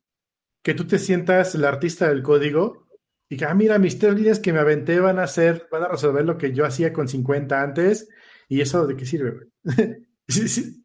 que 0.62 0.74
tú 0.74 0.86
te 0.86 0.98
sientas 0.98 1.54
el 1.54 1.64
artista 1.64 2.08
del 2.08 2.22
código 2.22 2.88
y 3.28 3.36
que, 3.36 3.44
ah, 3.44 3.54
mira, 3.54 3.78
mis 3.78 3.96
tres 3.96 4.14
líneas 4.14 4.40
que 4.40 4.52
me 4.52 4.58
aventé 4.58 4.98
van 4.98 5.20
a 5.20 5.22
hacer, 5.22 5.68
van 5.70 5.84
a 5.84 5.88
resolver 5.88 6.24
lo 6.24 6.36
que 6.36 6.52
yo 6.52 6.66
hacía 6.66 6.92
con 6.92 7.06
50 7.06 7.62
antes. 7.62 8.08
¿Y 8.48 8.60
eso 8.60 8.88
de 8.88 8.96
qué 8.96 9.06
sirve? 9.06 9.46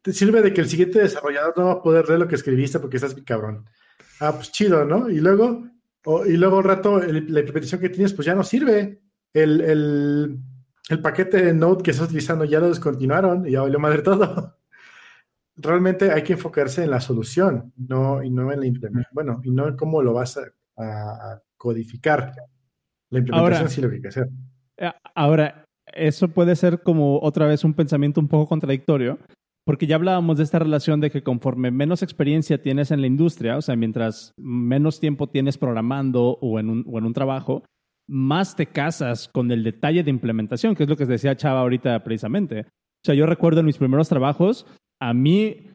te 0.02 0.12
sirve 0.12 0.42
de 0.42 0.52
que 0.52 0.60
el 0.60 0.68
siguiente 0.68 1.00
desarrollador 1.00 1.58
no 1.58 1.66
va 1.66 1.72
a 1.72 1.82
poder 1.82 2.06
leer 2.06 2.20
lo 2.20 2.28
que 2.28 2.36
escribiste 2.36 2.78
porque 2.78 2.98
estás 2.98 3.16
mi 3.16 3.24
cabrón. 3.24 3.68
Ah, 4.20 4.32
pues 4.34 4.52
chido, 4.52 4.84
¿no? 4.84 5.10
Y 5.10 5.20
luego, 5.20 5.66
y 6.26 6.36
luego 6.36 6.58
un 6.58 6.64
rato 6.64 6.98
la 7.00 7.40
implementación 7.40 7.80
que 7.80 7.88
tienes, 7.88 8.12
pues 8.12 8.26
ya 8.26 8.34
no 8.34 8.42
sirve. 8.42 9.02
El, 9.32 9.60
el, 9.60 10.38
el, 10.88 11.02
paquete 11.02 11.44
de 11.44 11.52
Node 11.52 11.82
que 11.82 11.90
estás 11.90 12.06
utilizando 12.06 12.44
ya 12.44 12.60
lo 12.60 12.68
descontinuaron 12.68 13.46
y 13.46 13.52
ya 13.52 13.62
valió 13.62 13.78
madre 13.78 14.02
todo. 14.02 14.56
Realmente 15.56 16.10
hay 16.10 16.22
que 16.22 16.34
enfocarse 16.34 16.84
en 16.84 16.90
la 16.90 17.00
solución, 17.00 17.72
no, 17.76 18.22
y 18.22 18.30
no 18.30 18.52
en 18.52 18.60
la 18.60 18.66
implementación. 18.66 19.14
Bueno, 19.14 19.40
y 19.44 19.50
no 19.50 19.68
en 19.68 19.76
cómo 19.76 20.02
lo 20.02 20.12
vas 20.12 20.38
a, 20.38 21.42
codificar. 21.56 22.34
La 23.08 23.18
implementación 23.18 23.70
sí 23.70 23.80
lo 23.80 23.88
que 23.88 23.96
hay 23.96 24.02
que 24.02 24.08
hacer. 24.08 24.28
Eh, 24.76 24.92
ahora, 25.14 25.64
eso 25.86 26.28
puede 26.28 26.54
ser 26.56 26.82
como 26.82 27.18
otra 27.20 27.46
vez 27.46 27.64
un 27.64 27.74
pensamiento 27.74 28.20
un 28.20 28.28
poco 28.28 28.46
contradictorio, 28.46 29.18
porque 29.66 29.88
ya 29.88 29.96
hablábamos 29.96 30.38
de 30.38 30.44
esta 30.44 30.60
relación 30.60 31.00
de 31.00 31.10
que 31.10 31.24
conforme 31.24 31.72
menos 31.72 32.02
experiencia 32.02 32.62
tienes 32.62 32.92
en 32.92 33.00
la 33.00 33.08
industria, 33.08 33.56
o 33.56 33.62
sea, 33.62 33.74
mientras 33.74 34.32
menos 34.38 35.00
tiempo 35.00 35.28
tienes 35.28 35.58
programando 35.58 36.38
o 36.40 36.60
en 36.60 36.70
un, 36.70 36.84
o 36.86 36.98
en 36.98 37.04
un 37.04 37.12
trabajo, 37.12 37.64
más 38.08 38.54
te 38.54 38.66
casas 38.66 39.26
con 39.26 39.50
el 39.50 39.64
detalle 39.64 40.04
de 40.04 40.10
implementación, 40.10 40.76
que 40.76 40.84
es 40.84 40.88
lo 40.88 40.96
que 40.96 41.04
decía 41.04 41.36
Chava 41.36 41.62
ahorita 41.62 42.04
precisamente. 42.04 42.60
O 42.60 43.04
sea, 43.04 43.16
yo 43.16 43.26
recuerdo 43.26 43.58
en 43.58 43.66
mis 43.66 43.78
primeros 43.78 44.08
trabajos, 44.08 44.66
a 45.02 45.12
mí, 45.12 45.72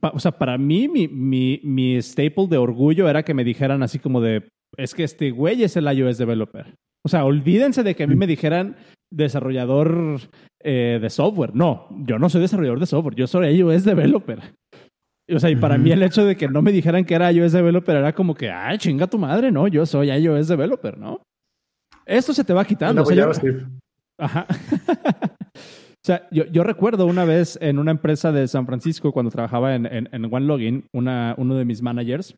o 0.00 0.20
sea, 0.20 0.38
para 0.38 0.56
mí 0.56 0.86
mi, 0.86 1.08
mi, 1.08 1.60
mi 1.64 2.00
staple 2.00 2.46
de 2.48 2.58
orgullo 2.58 3.08
era 3.08 3.24
que 3.24 3.34
me 3.34 3.42
dijeran 3.42 3.82
así 3.82 3.98
como 3.98 4.20
de, 4.20 4.46
es 4.76 4.94
que 4.94 5.02
este 5.02 5.32
güey 5.32 5.64
es 5.64 5.76
el 5.76 5.92
iOS 5.92 6.18
developer. 6.18 6.72
O 7.04 7.08
sea, 7.08 7.24
olvídense 7.24 7.82
de 7.82 7.96
que 7.96 8.04
a 8.04 8.06
mí 8.06 8.14
me 8.14 8.28
dijeran 8.28 8.76
desarrollador 9.16 10.20
eh, 10.62 10.98
de 11.00 11.10
software. 11.10 11.54
No, 11.54 11.88
yo 12.06 12.18
no 12.18 12.28
soy 12.28 12.40
desarrollador 12.40 12.80
de 12.80 12.86
software, 12.86 13.14
yo 13.14 13.26
soy 13.26 13.48
iOS 13.56 13.84
developer. 13.84 14.40
O 15.34 15.38
sea, 15.38 15.50
y 15.50 15.56
para 15.56 15.78
mí 15.78 15.90
el 15.90 16.02
hecho 16.02 16.24
de 16.24 16.36
que 16.36 16.48
no 16.48 16.60
me 16.60 16.72
dijeran 16.72 17.04
que 17.04 17.14
era 17.14 17.32
iOS 17.32 17.52
developer 17.52 17.96
era 17.96 18.12
como 18.12 18.34
que, 18.34 18.50
ay, 18.50 18.78
chinga 18.78 19.06
tu 19.06 19.18
madre, 19.18 19.50
no, 19.50 19.68
yo 19.68 19.86
soy 19.86 20.10
iOS 20.10 20.48
developer, 20.48 20.98
¿no? 20.98 21.22
Esto 22.04 22.34
se 22.34 22.44
te 22.44 22.52
va 22.52 22.64
quitando. 22.64 23.02
o 23.02 23.06
sea, 23.06 23.30
Ajá. 24.18 24.46
o 25.54 26.04
sea, 26.04 26.28
yo, 26.30 26.44
yo, 26.46 26.62
recuerdo 26.62 27.06
una 27.06 27.24
vez 27.24 27.58
en 27.62 27.78
una 27.78 27.90
empresa 27.90 28.32
de 28.32 28.46
San 28.48 28.66
Francisco, 28.66 29.12
cuando 29.12 29.30
trabajaba 29.30 29.74
en, 29.74 29.86
en, 29.86 30.08
en 30.12 30.32
OneLogin, 30.32 30.84
una, 30.92 31.34
uno 31.38 31.54
de 31.56 31.64
mis 31.64 31.80
managers 31.80 32.36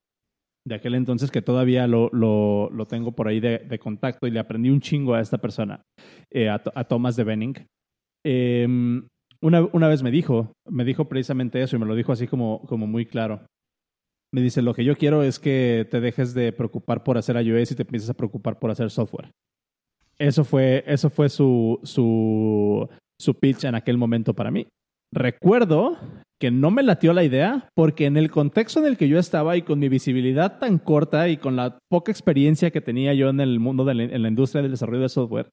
de 0.66 0.74
aquel 0.74 0.96
entonces 0.96 1.31
que 1.31 1.42
todavía 1.42 1.87
lo, 1.87 2.11
lo, 2.12 2.68
lo 2.70 2.87
tengo 2.87 3.12
por 3.12 3.29
ahí 3.29 3.38
de, 3.38 3.59
de, 3.61 3.79
contacto 3.79 4.26
y 4.26 4.33
le 4.33 4.40
aprendí 4.40 4.68
un 4.68 4.81
chingo 4.81 5.14
a 5.14 5.20
esta 5.20 5.38
persona, 5.38 5.83
eh, 6.29 6.48
a, 6.48 6.61
a, 6.74 6.85
Thomas 6.85 7.14
de 7.14 7.22
Benning. 7.22 7.55
Eh, 8.24 8.66
una, 9.40 9.64
una, 9.72 9.88
vez 9.88 10.02
me 10.02 10.11
dijo, 10.11 10.52
me 10.68 10.85
dijo 10.85 11.09
precisamente 11.09 11.62
eso 11.62 11.76
y 11.76 11.79
me 11.79 11.87
lo 11.87 11.94
dijo 11.94 12.11
así 12.11 12.26
como, 12.26 12.62
como 12.66 12.88
muy 12.88 13.07
claro. 13.07 13.46
Me 14.35 14.40
dice, 14.42 14.61
lo 14.61 14.74
que 14.74 14.85
yo 14.85 14.96
quiero 14.96 15.22
es 15.22 15.38
que 15.38 15.87
te 15.88 16.00
dejes 16.00 16.35
de 16.35 16.52
preocupar 16.52 17.05
por 17.05 17.16
hacer 17.16 17.37
iOS 17.37 17.70
y 17.70 17.76
te 17.76 17.83
empieces 17.83 18.11
a 18.11 18.14
preocupar 18.14 18.59
por 18.59 18.72
hacer 18.72 18.90
software. 18.90 19.31
Eso 20.18 20.42
fue, 20.42 20.83
eso 20.87 21.11
fue 21.11 21.29
su, 21.29 21.79
su, 21.85 22.88
su 23.20 23.35
pitch 23.35 23.64
en 23.64 23.76
aquel 23.76 23.98
momento 23.98 24.35
para 24.35 24.50
mí. 24.50 24.66
Recuerdo 25.12 25.99
que 26.38 26.51
no 26.51 26.71
me 26.71 26.83
latió 26.83 27.12
la 27.12 27.25
idea 27.25 27.69
porque 27.75 28.07
en 28.07 28.16
el 28.16 28.31
contexto 28.31 28.81
en 28.81 28.87
el 28.87 28.97
que 28.97 29.09
yo 29.09 29.19
estaba 29.19 29.57
y 29.57 29.62
con 29.62 29.79
mi 29.79 29.88
visibilidad 29.88 30.59
tan 30.59 30.79
corta 30.79 31.29
y 31.29 31.38
con 31.38 31.57
la 31.57 31.79
poca 31.88 32.12
experiencia 32.12 32.71
que 32.71 32.81
tenía 32.81 33.14
yo 33.14 33.31
en 33.31 33.40
el 33.40 33.59
mundo 33.59 33.85
de 33.85 33.95
la, 33.95 34.03
en 34.03 34.23
la 34.23 34.29
industria 34.29 34.62
del 34.62 34.73
desarrollo 34.73 35.03
de 35.03 35.09
software, 35.09 35.51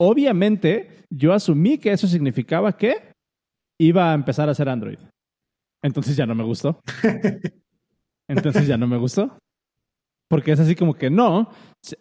obviamente 0.00 1.04
yo 1.10 1.32
asumí 1.32 1.78
que 1.78 1.92
eso 1.92 2.06
significaba 2.06 2.76
que 2.76 3.12
iba 3.80 4.12
a 4.12 4.14
empezar 4.14 4.48
a 4.48 4.52
hacer 4.52 4.68
Android. 4.68 4.98
Entonces 5.82 6.16
ya 6.16 6.26
no 6.26 6.34
me 6.34 6.44
gustó. 6.44 6.80
Entonces 8.28 8.66
ya 8.66 8.76
no 8.78 8.86
me 8.86 8.96
gustó. 8.96 9.36
Porque 10.28 10.52
es 10.52 10.60
así 10.60 10.74
como 10.74 10.94
que 10.94 11.10
no, 11.10 11.50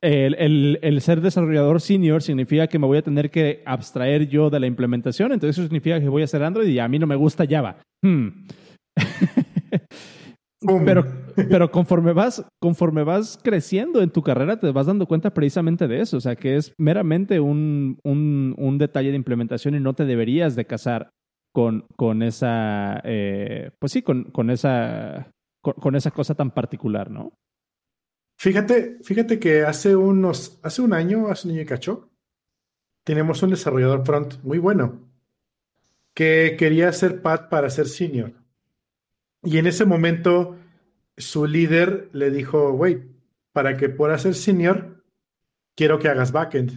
el, 0.02 0.80
el, 0.82 1.02
ser 1.02 1.22
desarrollador 1.22 1.82
senior 1.82 2.22
significa 2.22 2.68
que 2.68 2.80
me 2.80 2.88
voy 2.88 2.98
a 2.98 3.04
tener 3.04 3.30
que 3.30 3.62
abstraer 3.66 4.28
yo 4.30 4.50
de 4.50 4.60
la 4.60 4.68
implementación, 4.68 5.34
entonces 5.34 5.58
eso 5.58 5.68
significa 5.68 6.00
que 6.00 6.10
voy 6.10 6.22
a 6.22 6.26
hacer 6.26 6.44
Android 6.44 6.68
y 6.70 6.80
a 6.80 6.88
mí 6.88 7.00
no 7.00 7.08
me 7.08 7.16
gusta 7.16 7.46
Java. 7.48 7.78
Hmm. 8.02 8.46
pero, 10.86 11.06
pero 11.36 11.72
conforme 11.72 12.14
vas, 12.14 12.46
conforme 12.62 13.04
vas 13.04 13.40
creciendo 13.44 14.02
en 14.02 14.10
tu 14.10 14.22
carrera, 14.22 14.60
te 14.60 14.72
vas 14.72 14.88
dando 14.88 15.06
cuenta 15.06 15.34
precisamente 15.34 15.88
de 15.88 16.02
eso. 16.02 16.18
O 16.18 16.22
sea, 16.22 16.36
que 16.36 16.56
es 16.56 16.74
meramente 16.78 17.40
un, 17.40 18.00
un, 18.04 18.56
un 18.58 18.78
detalle 18.78 19.10
de 19.10 19.18
implementación 19.18 19.76
y 19.76 19.80
no 19.80 19.94
te 19.94 20.06
deberías 20.06 20.56
de 20.56 20.66
casar 20.66 21.10
con, 21.54 21.86
con 21.96 22.24
esa, 22.24 23.02
eh, 23.04 23.72
pues 23.80 23.92
sí, 23.92 24.02
con, 24.02 24.26
con 24.26 24.50
esa, 24.50 25.32
con, 25.62 25.96
esa 25.96 26.12
cosa 26.12 26.36
tan 26.36 26.52
particular, 26.52 27.12
¿no? 27.12 27.34
Fíjate, 28.44 28.98
fíjate 29.02 29.40
que 29.40 29.62
hace 29.62 29.96
unos, 29.96 30.60
hace 30.64 30.82
un 30.82 30.92
año, 30.92 31.30
hace 31.30 31.48
un 31.48 31.54
año 31.54 31.62
y 31.62 31.66
cacho, 31.66 32.12
tenemos 33.06 33.42
un 33.42 33.52
desarrollador 33.52 34.06
front 34.06 34.44
muy 34.44 34.58
bueno 34.58 35.10
que 36.14 36.58
quería 36.60 36.92
ser 36.92 37.22
PAT 37.22 37.48
para 37.48 37.70
ser 37.70 37.88
senior. 37.88 38.34
Y 39.44 39.60
en 39.60 39.66
ese 39.66 39.86
momento 39.86 40.58
su 41.16 41.46
líder 41.46 42.10
le 42.12 42.32
dijo, 42.32 42.74
güey, 42.74 43.04
para 43.54 43.78
que 43.78 43.88
puedas 43.88 44.24
ser 44.24 44.36
senior, 44.36 45.06
quiero 45.74 45.98
que 45.98 46.10
hagas 46.10 46.34
backend. 46.34 46.74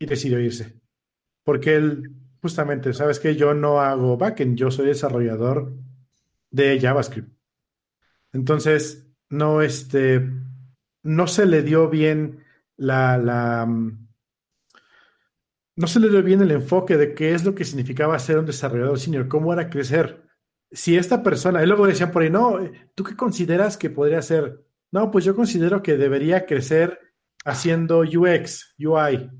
Y 0.00 0.06
decidió 0.06 0.40
irse. 0.40 0.80
Porque 1.44 1.76
él, 1.76 2.10
justamente, 2.42 2.92
sabes 2.92 3.20
que 3.20 3.36
yo 3.36 3.54
no 3.54 3.80
hago 3.80 4.16
backend, 4.16 4.58
yo 4.58 4.72
soy 4.72 4.86
desarrollador 4.86 5.72
de 6.50 6.80
JavaScript. 6.80 7.32
Entonces, 8.32 9.09
no, 9.30 9.62
este, 9.62 10.28
no 11.02 11.26
se 11.26 11.46
le 11.46 11.62
dio 11.62 11.88
bien 11.88 12.44
la, 12.76 13.16
la, 13.16 13.64
mm, 13.66 14.08
no 15.76 15.86
se 15.86 16.00
le 16.00 16.10
dio 16.10 16.22
bien 16.22 16.42
el 16.42 16.50
enfoque 16.50 16.96
de 16.96 17.14
qué 17.14 17.32
es 17.32 17.44
lo 17.44 17.54
que 17.54 17.64
significaba 17.64 18.18
ser 18.18 18.38
un 18.38 18.46
desarrollador 18.46 18.98
senior, 18.98 19.28
cómo 19.28 19.52
era 19.52 19.70
crecer. 19.70 20.24
Si 20.70 20.96
esta 20.96 21.22
persona, 21.22 21.62
y 21.62 21.66
luego 21.66 21.86
decían 21.86 22.10
por 22.10 22.22
ahí, 22.22 22.30
no, 22.30 22.58
¿tú 22.94 23.02
qué 23.02 23.16
consideras 23.16 23.76
que 23.76 23.90
podría 23.90 24.20
ser? 24.20 24.62
No, 24.92 25.10
pues 25.10 25.24
yo 25.24 25.34
considero 25.34 25.82
que 25.82 25.96
debería 25.96 26.44
crecer 26.44 26.98
haciendo 27.44 28.00
UX, 28.00 28.74
UI. 28.78 29.30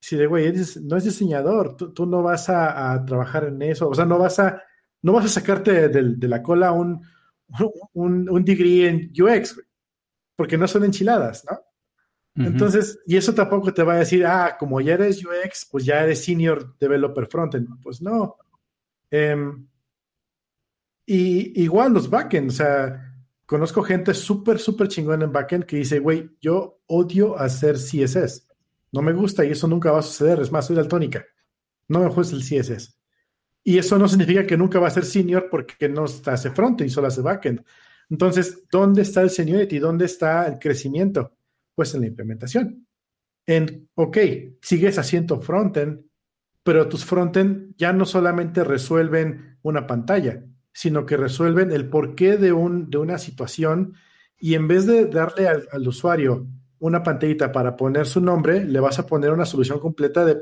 Si 0.00 0.16
de 0.16 0.26
güey, 0.26 0.52
no 0.82 0.96
es 0.96 1.04
diseñador, 1.04 1.76
tú, 1.76 2.06
no 2.06 2.22
vas 2.22 2.48
a, 2.48 3.04
trabajar 3.04 3.44
en 3.44 3.60
eso, 3.62 3.88
o 3.88 3.94
sea, 3.94 4.04
no 4.04 4.18
vas 4.18 4.38
a, 4.38 4.62
no 5.02 5.12
vas 5.12 5.24
a 5.24 5.28
sacarte 5.28 5.88
de, 5.88 6.28
la 6.28 6.42
cola 6.42 6.70
un, 6.72 7.02
un, 7.94 8.28
un, 8.28 8.44
degree 8.44 8.88
en 8.88 9.12
UX, 9.18 9.60
porque 10.36 10.58
no 10.58 10.68
son 10.68 10.84
enchiladas, 10.84 11.44
¿no? 11.50 11.58
Entonces, 12.46 13.00
y 13.04 13.16
eso 13.16 13.34
tampoco 13.34 13.74
te 13.74 13.82
va 13.82 13.94
a 13.94 13.98
decir, 13.98 14.24
ah, 14.24 14.56
como 14.58 14.80
ya 14.80 14.94
eres 14.94 15.24
UX, 15.24 15.66
pues 15.70 15.84
ya 15.84 16.04
eres 16.04 16.24
senior 16.24 16.76
developer 16.78 17.26
frontend. 17.26 17.68
Pues 17.82 18.00
no. 18.00 18.36
Em, 19.10 19.66
y 21.04 21.62
igual 21.62 21.94
los 21.94 22.08
backend, 22.08 22.50
o 22.50 22.52
sea, 22.52 23.12
conozco 23.44 23.82
gente 23.82 24.14
súper, 24.14 24.58
súper 24.58 24.88
chingona 24.88 25.24
en 25.24 25.32
backend 25.32 25.64
que 25.64 25.78
dice, 25.78 25.98
güey, 25.98 26.30
yo 26.40 26.80
odio 26.86 27.36
hacer 27.36 27.76
CSS. 27.76 28.46
No 28.92 29.02
me 29.02 29.12
gusta 29.12 29.44
y 29.44 29.50
eso 29.50 29.66
nunca 29.66 29.90
va 29.90 29.98
a 29.98 30.02
suceder. 30.02 30.40
Es 30.40 30.52
más, 30.52 30.66
soy 30.66 30.76
daltónica. 30.76 31.24
No 31.88 32.00
me 32.00 32.08
gusta 32.08 32.36
el 32.36 32.42
CSS. 32.42 32.97
Y 33.68 33.76
eso 33.76 33.98
no 33.98 34.08
significa 34.08 34.46
que 34.46 34.56
nunca 34.56 34.78
va 34.78 34.88
a 34.88 34.90
ser 34.90 35.04
senior 35.04 35.48
porque 35.50 35.90
no 35.90 36.04
hace 36.04 36.50
frontend 36.52 36.88
y 36.88 36.90
solo 36.90 37.08
hace 37.08 37.20
backend. 37.20 37.62
Entonces, 38.08 38.64
¿dónde 38.72 39.02
está 39.02 39.20
el 39.20 39.28
seniority? 39.28 39.78
¿Dónde 39.78 40.06
está 40.06 40.46
el 40.46 40.58
crecimiento? 40.58 41.36
Pues 41.74 41.94
en 41.94 42.00
la 42.00 42.06
implementación. 42.06 42.86
En, 43.44 43.90
ok, 43.94 44.16
sigues 44.62 44.98
haciendo 44.98 45.42
frontend, 45.42 46.00
pero 46.62 46.88
tus 46.88 47.04
frontend 47.04 47.74
ya 47.76 47.92
no 47.92 48.06
solamente 48.06 48.64
resuelven 48.64 49.58
una 49.60 49.86
pantalla, 49.86 50.42
sino 50.72 51.04
que 51.04 51.18
resuelven 51.18 51.70
el 51.70 51.90
porqué 51.90 52.38
de, 52.38 52.54
un, 52.54 52.88
de 52.88 52.96
una 52.96 53.18
situación 53.18 53.92
y 54.38 54.54
en 54.54 54.66
vez 54.66 54.86
de 54.86 55.04
darle 55.04 55.46
al, 55.46 55.68
al, 55.70 55.86
usuario 55.86 56.46
una 56.78 57.02
pantallita 57.02 57.52
para 57.52 57.76
poner 57.76 58.06
su 58.06 58.22
nombre, 58.22 58.64
le 58.64 58.80
vas 58.80 58.98
a 58.98 59.06
poner 59.06 59.30
una 59.30 59.44
solución 59.44 59.78
completa 59.78 60.24
de, 60.24 60.38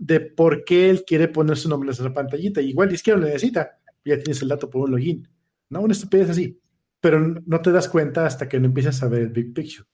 de 0.00 0.18
por 0.18 0.64
qué 0.64 0.88
él 0.88 1.04
quiere 1.06 1.28
poner 1.28 1.58
su 1.58 1.68
nombre 1.68 1.88
en 1.88 1.92
esa 1.92 2.12
pantallita. 2.12 2.62
Igual 2.62 2.92
es 2.92 3.02
que 3.02 3.12
lo 3.12 3.18
necesita, 3.18 3.78
ya 4.04 4.18
tienes 4.18 4.40
el 4.40 4.48
dato 4.48 4.68
por 4.70 4.82
un 4.82 4.92
login. 4.92 5.28
No, 5.68 5.82
una 5.82 5.92
estupidez 5.92 6.30
así. 6.30 6.58
Pero 7.00 7.20
no 7.20 7.60
te 7.60 7.70
das 7.70 7.88
cuenta 7.88 8.26
hasta 8.26 8.48
que 8.48 8.58
no 8.58 8.66
empiezas 8.66 9.02
a 9.02 9.08
ver 9.08 9.22
el 9.22 9.28
big 9.28 9.52
picture. 9.52 9.86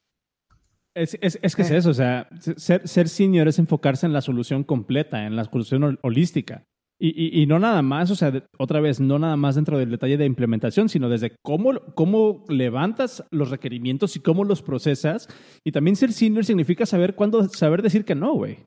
Es, 0.94 1.18
es, 1.20 1.38
es 1.42 1.54
que 1.54 1.62
es 1.62 1.70
eh. 1.70 1.76
eso, 1.76 1.90
o 1.90 1.94
sea, 1.94 2.28
ser, 2.56 2.88
ser 2.88 3.08
senior 3.08 3.48
es 3.48 3.58
enfocarse 3.58 4.06
en 4.06 4.12
la 4.12 4.22
solución 4.22 4.64
completa, 4.64 5.26
en 5.26 5.36
la 5.36 5.44
solución 5.44 5.98
holística. 6.02 6.64
Y, 6.98 7.08
y, 7.08 7.42
y, 7.42 7.46
no 7.46 7.58
nada 7.58 7.82
más, 7.82 8.10
o 8.10 8.16
sea, 8.16 8.32
otra 8.58 8.80
vez, 8.80 9.00
no 9.00 9.18
nada 9.18 9.36
más 9.36 9.56
dentro 9.56 9.76
del 9.76 9.90
detalle 9.90 10.16
de 10.16 10.24
implementación, 10.24 10.88
sino 10.88 11.10
desde 11.10 11.36
cómo, 11.42 11.78
cómo 11.94 12.44
levantas 12.48 13.22
los 13.30 13.50
requerimientos 13.50 14.16
y 14.16 14.20
cómo 14.20 14.44
los 14.44 14.62
procesas. 14.62 15.28
Y 15.62 15.72
también 15.72 15.96
ser 15.96 16.12
senior 16.12 16.46
significa 16.46 16.86
saber 16.86 17.14
cuándo, 17.14 17.46
saber 17.50 17.82
decir 17.82 18.06
que 18.06 18.14
no, 18.14 18.32
güey. 18.32 18.64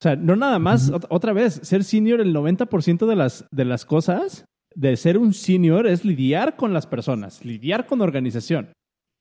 O 0.00 0.02
sea, 0.02 0.16
no 0.16 0.36
nada 0.36 0.58
más, 0.58 0.92
otra 1.08 1.32
vez, 1.32 1.60
ser 1.62 1.84
senior 1.84 2.20
el 2.20 2.34
90% 2.34 3.06
de 3.06 3.16
las, 3.16 3.46
de 3.50 3.64
las 3.64 3.84
cosas 3.84 4.44
de 4.74 4.96
ser 4.96 5.18
un 5.18 5.32
senior 5.32 5.86
es 5.86 6.04
lidiar 6.04 6.56
con 6.56 6.72
las 6.72 6.86
personas, 6.86 7.44
lidiar 7.44 7.86
con 7.86 8.00
organización. 8.00 8.72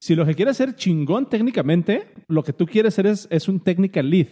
Si 0.01 0.15
lo 0.15 0.25
que 0.25 0.35
quieres 0.35 0.57
ser 0.57 0.75
chingón 0.75 1.29
técnicamente, 1.29 2.07
lo 2.27 2.43
que 2.43 2.53
tú 2.53 2.65
quieres 2.65 2.95
ser 2.95 3.07
es, 3.07 3.27
es 3.31 3.47
un 3.47 3.59
technical 3.59 4.09
lead. 4.09 4.27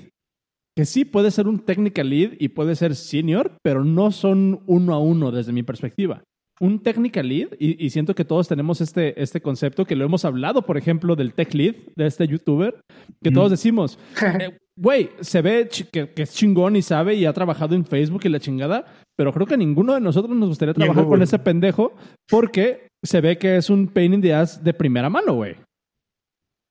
Que 0.75 0.85
sí 0.85 1.05
puede 1.05 1.31
ser 1.31 1.47
un 1.47 1.59
technical 1.59 2.09
lead 2.09 2.31
y 2.39 2.49
puede 2.49 2.75
ser 2.75 2.95
senior, 2.95 3.55
pero 3.61 3.83
no 3.85 4.11
son 4.11 4.63
uno 4.67 4.93
a 4.93 4.99
uno 4.99 5.31
desde 5.31 5.53
mi 5.53 5.63
perspectiva. 5.63 6.23
Un 6.61 6.79
technical 6.79 7.27
lead, 7.27 7.49
y, 7.57 7.89
siento 7.89 8.13
que 8.13 8.23
todos 8.23 8.47
tenemos 8.47 8.81
este, 8.81 9.19
este 9.19 9.41
concepto, 9.41 9.83
que 9.83 9.95
lo 9.95 10.05
hemos 10.05 10.25
hablado, 10.25 10.61
por 10.61 10.77
ejemplo, 10.77 11.15
del 11.15 11.33
tech 11.33 11.51
lead 11.55 11.73
de 11.95 12.05
este 12.05 12.27
youtuber, 12.27 12.79
que 13.23 13.31
todos 13.31 13.49
decimos, 13.49 13.97
eh, 14.39 14.59
güey, 14.77 15.09
se 15.21 15.41
ve 15.41 15.67
que, 15.91 16.11
que, 16.11 16.21
es 16.21 16.35
chingón 16.35 16.75
y 16.75 16.83
sabe 16.83 17.15
y 17.15 17.25
ha 17.25 17.33
trabajado 17.33 17.73
en 17.73 17.83
Facebook 17.83 18.21
y 18.25 18.29
la 18.29 18.39
chingada, 18.39 18.85
pero 19.17 19.33
creo 19.33 19.47
que 19.47 19.57
ninguno 19.57 19.95
de 19.95 20.01
nosotros 20.01 20.37
nos 20.37 20.49
gustaría 20.49 20.75
trabajar 20.75 21.07
con 21.07 21.23
ese 21.23 21.39
pendejo 21.39 21.93
porque 22.29 22.87
se 23.03 23.21
ve 23.21 23.39
que 23.39 23.57
es 23.57 23.69
un 23.71 23.87
pain 23.87 24.13
in 24.13 24.21
the 24.21 24.33
ass 24.33 24.63
de 24.63 24.73
primera 24.73 25.09
mano, 25.09 25.33
güey. 25.33 25.55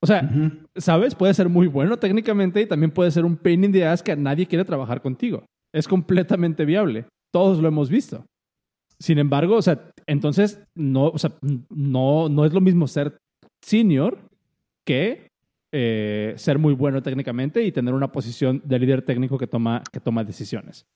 O 0.02 0.06
sea, 0.06 0.30
¿sabes? 0.76 1.14
Puede 1.14 1.34
ser 1.34 1.48
muy 1.48 1.66
bueno 1.66 1.98
técnicamente 1.98 2.60
y 2.62 2.66
también 2.66 2.90
puede 2.90 3.10
ser 3.10 3.24
un 3.24 3.36
pain 3.36 3.64
in 3.64 3.72
the 3.72 3.84
ass 3.84 4.02
que 4.02 4.16
nadie 4.16 4.46
quiere 4.46 4.64
trabajar 4.64 5.02
contigo. 5.02 5.44
Es 5.74 5.86
completamente 5.86 6.64
viable. 6.64 7.04
Todos 7.32 7.58
lo 7.58 7.68
hemos 7.68 7.90
visto. 7.90 8.24
Sin 9.00 9.18
embargo, 9.18 9.56
o 9.56 9.62
sea, 9.62 9.90
entonces 10.06 10.60
no, 10.74 11.08
o 11.08 11.18
sea, 11.18 11.32
no, 11.70 12.28
no 12.28 12.44
es 12.44 12.52
lo 12.52 12.60
mismo 12.60 12.86
ser 12.86 13.18
senior 13.62 14.18
que 14.84 15.30
eh, 15.72 16.34
ser 16.36 16.58
muy 16.58 16.74
bueno 16.74 17.02
técnicamente 17.02 17.62
y 17.62 17.72
tener 17.72 17.94
una 17.94 18.12
posición 18.12 18.60
de 18.64 18.78
líder 18.78 19.02
técnico 19.02 19.38
que 19.38 19.46
toma, 19.46 19.82
que 19.90 20.00
toma 20.00 20.22
decisiones. 20.22 20.86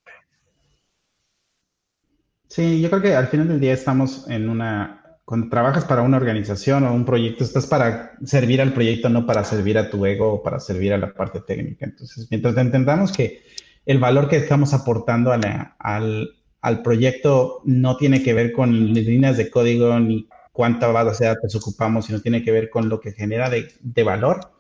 Sí, 2.48 2.80
yo 2.80 2.90
creo 2.90 3.02
que 3.02 3.14
al 3.14 3.28
final 3.28 3.48
del 3.48 3.60
día 3.60 3.72
estamos 3.72 4.28
en 4.28 4.48
una, 4.50 5.18
cuando 5.24 5.48
trabajas 5.48 5.84
para 5.84 6.02
una 6.02 6.18
organización 6.18 6.84
o 6.84 6.92
un 6.92 7.04
proyecto, 7.04 7.42
estás 7.42 7.66
para 7.66 8.12
servir 8.24 8.60
al 8.60 8.74
proyecto, 8.74 9.08
no 9.08 9.26
para 9.26 9.44
servir 9.44 9.78
a 9.78 9.88
tu 9.88 10.04
ego 10.04 10.34
o 10.34 10.42
para 10.42 10.60
servir 10.60 10.92
a 10.92 10.98
la 10.98 11.14
parte 11.14 11.40
técnica. 11.40 11.86
Entonces, 11.86 12.26
mientras 12.30 12.56
entendamos 12.56 13.12
que 13.12 13.42
el 13.86 13.98
valor 13.98 14.28
que 14.28 14.36
estamos 14.36 14.74
aportando 14.74 15.32
al, 15.32 16.34
al, 16.64 16.82
proyecto 16.82 17.60
no 17.64 17.96
tiene 17.96 18.22
que 18.22 18.34
ver 18.34 18.52
con 18.52 18.92
líneas 18.92 19.36
de 19.36 19.50
código 19.50 19.98
ni 20.00 20.28
cuánta 20.52 20.88
base 20.88 21.24
de 21.24 21.30
datos 21.30 21.54
ocupamos, 21.56 22.06
sino 22.06 22.20
tiene 22.20 22.42
que 22.42 22.52
ver 22.52 22.70
con 22.70 22.88
lo 22.88 23.00
que 23.00 23.12
genera 23.12 23.50
de, 23.50 24.04
valor, 24.04 24.52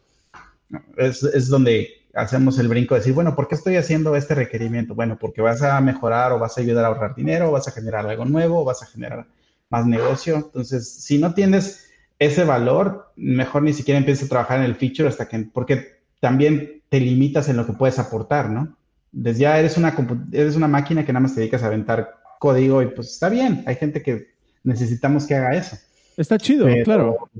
es, 0.96 1.22
es 1.22 1.48
donde 1.48 2.04
hacemos 2.14 2.58
el 2.58 2.68
brinco 2.68 2.94
de 2.94 3.00
decir, 3.00 3.14
bueno, 3.14 3.34
¿por 3.34 3.48
qué 3.48 3.54
estoy 3.54 3.76
haciendo 3.76 4.14
este 4.16 4.34
requerimiento? 4.34 4.94
Bueno, 4.94 5.18
porque 5.18 5.42
vas 5.42 5.62
a 5.62 5.80
mejorar 5.80 6.32
o 6.32 6.38
vas 6.38 6.56
a 6.56 6.60
ayudar 6.60 6.84
a 6.84 6.88
ahorrar 6.88 7.14
dinero, 7.14 7.48
o 7.48 7.52
vas 7.52 7.68
a 7.68 7.72
generar 7.72 8.06
algo 8.06 8.24
nuevo, 8.24 8.60
o 8.60 8.64
vas 8.64 8.82
a 8.82 8.86
generar 8.86 9.26
más 9.70 9.86
negocio. 9.86 10.36
Entonces, 10.36 10.88
si 10.88 11.18
no 11.18 11.34
tienes 11.34 11.90
ese 12.18 12.44
valor, 12.44 13.12
mejor 13.16 13.62
ni 13.62 13.72
siquiera 13.72 13.98
empieces 13.98 14.26
a 14.26 14.28
trabajar 14.28 14.58
en 14.58 14.64
el 14.64 14.76
feature 14.76 15.08
hasta 15.08 15.28
que, 15.28 15.38
porque 15.52 16.00
también 16.20 16.82
te 16.88 17.00
limitas 17.00 17.48
en 17.48 17.56
lo 17.56 17.66
que 17.66 17.72
puedes 17.72 17.98
aportar, 17.98 18.50
¿no? 18.50 18.76
Desde 19.14 19.40
ya 19.40 19.58
eres 19.58 19.76
una, 19.76 19.94
eres 20.32 20.56
una 20.56 20.68
máquina 20.68 21.04
que 21.04 21.12
nada 21.12 21.22
más 21.22 21.34
te 21.34 21.40
dedicas 21.40 21.62
a 21.62 21.66
aventar 21.66 22.18
código 22.38 22.82
y 22.82 22.86
pues 22.86 23.12
está 23.12 23.28
bien, 23.28 23.62
hay 23.66 23.76
gente 23.76 24.02
que 24.02 24.34
necesitamos 24.64 25.26
que 25.26 25.34
haga 25.34 25.54
eso. 25.54 25.76
Está 26.16 26.36
chido, 26.38 26.66
claro. 26.84 27.30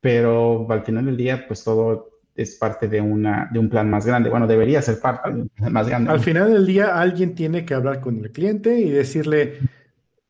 Pero 0.00 0.66
al 0.70 0.82
final 0.82 1.06
del 1.06 1.16
día, 1.16 1.46
pues 1.46 1.62
todo 1.62 2.10
es 2.34 2.56
parte 2.56 2.88
de, 2.88 3.00
una, 3.00 3.50
de 3.52 3.58
un 3.58 3.68
plan 3.68 3.90
más 3.90 4.06
grande. 4.06 4.30
Bueno, 4.30 4.46
debería 4.46 4.80
ser 4.80 4.98
parte 5.00 5.30
de 5.30 5.42
un 5.42 5.48
plan 5.48 5.72
más 5.72 5.88
grande. 5.88 6.10
Al 6.10 6.20
final 6.20 6.52
del 6.52 6.66
día, 6.66 6.98
alguien 6.98 7.34
tiene 7.34 7.64
que 7.64 7.74
hablar 7.74 8.00
con 8.00 8.18
el 8.24 8.32
cliente 8.32 8.80
y 8.80 8.90
decirle, 8.90 9.58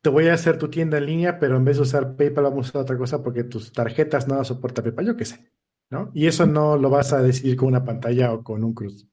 te 0.03 0.11
voy 0.11 0.29
a 0.29 0.35
hacer 0.35 0.59
tu 0.59 0.69
tienda 0.69 0.99
en 0.99 1.07
línea, 1.07 1.39
pero 1.39 1.57
en 1.57 1.65
vez 1.65 1.77
de 1.77 1.83
usar 1.83 2.17
PayPal 2.17 2.45
vamos 2.45 2.67
a 2.67 2.71
usar 2.71 2.83
otra 2.83 2.97
cosa 2.97 3.23
porque 3.23 3.45
tus 3.45 3.73
tarjetas 3.73 4.27
no 4.27 4.43
soportan 4.45 4.85
PayPal, 4.85 5.07
yo 5.07 5.17
qué 5.17 5.25
sé. 5.25 5.51
¿no? 5.91 6.11
Y 6.15 6.27
eso 6.27 6.47
no 6.47 6.77
lo 6.77 6.89
vas 6.89 7.13
a 7.13 7.23
decidir 7.23 7.57
con 7.57 7.69
una 7.69 7.85
pantalla 7.85 8.33
o 8.33 8.43
con 8.43 8.63
un 8.65 8.73
cruz. 8.73 9.07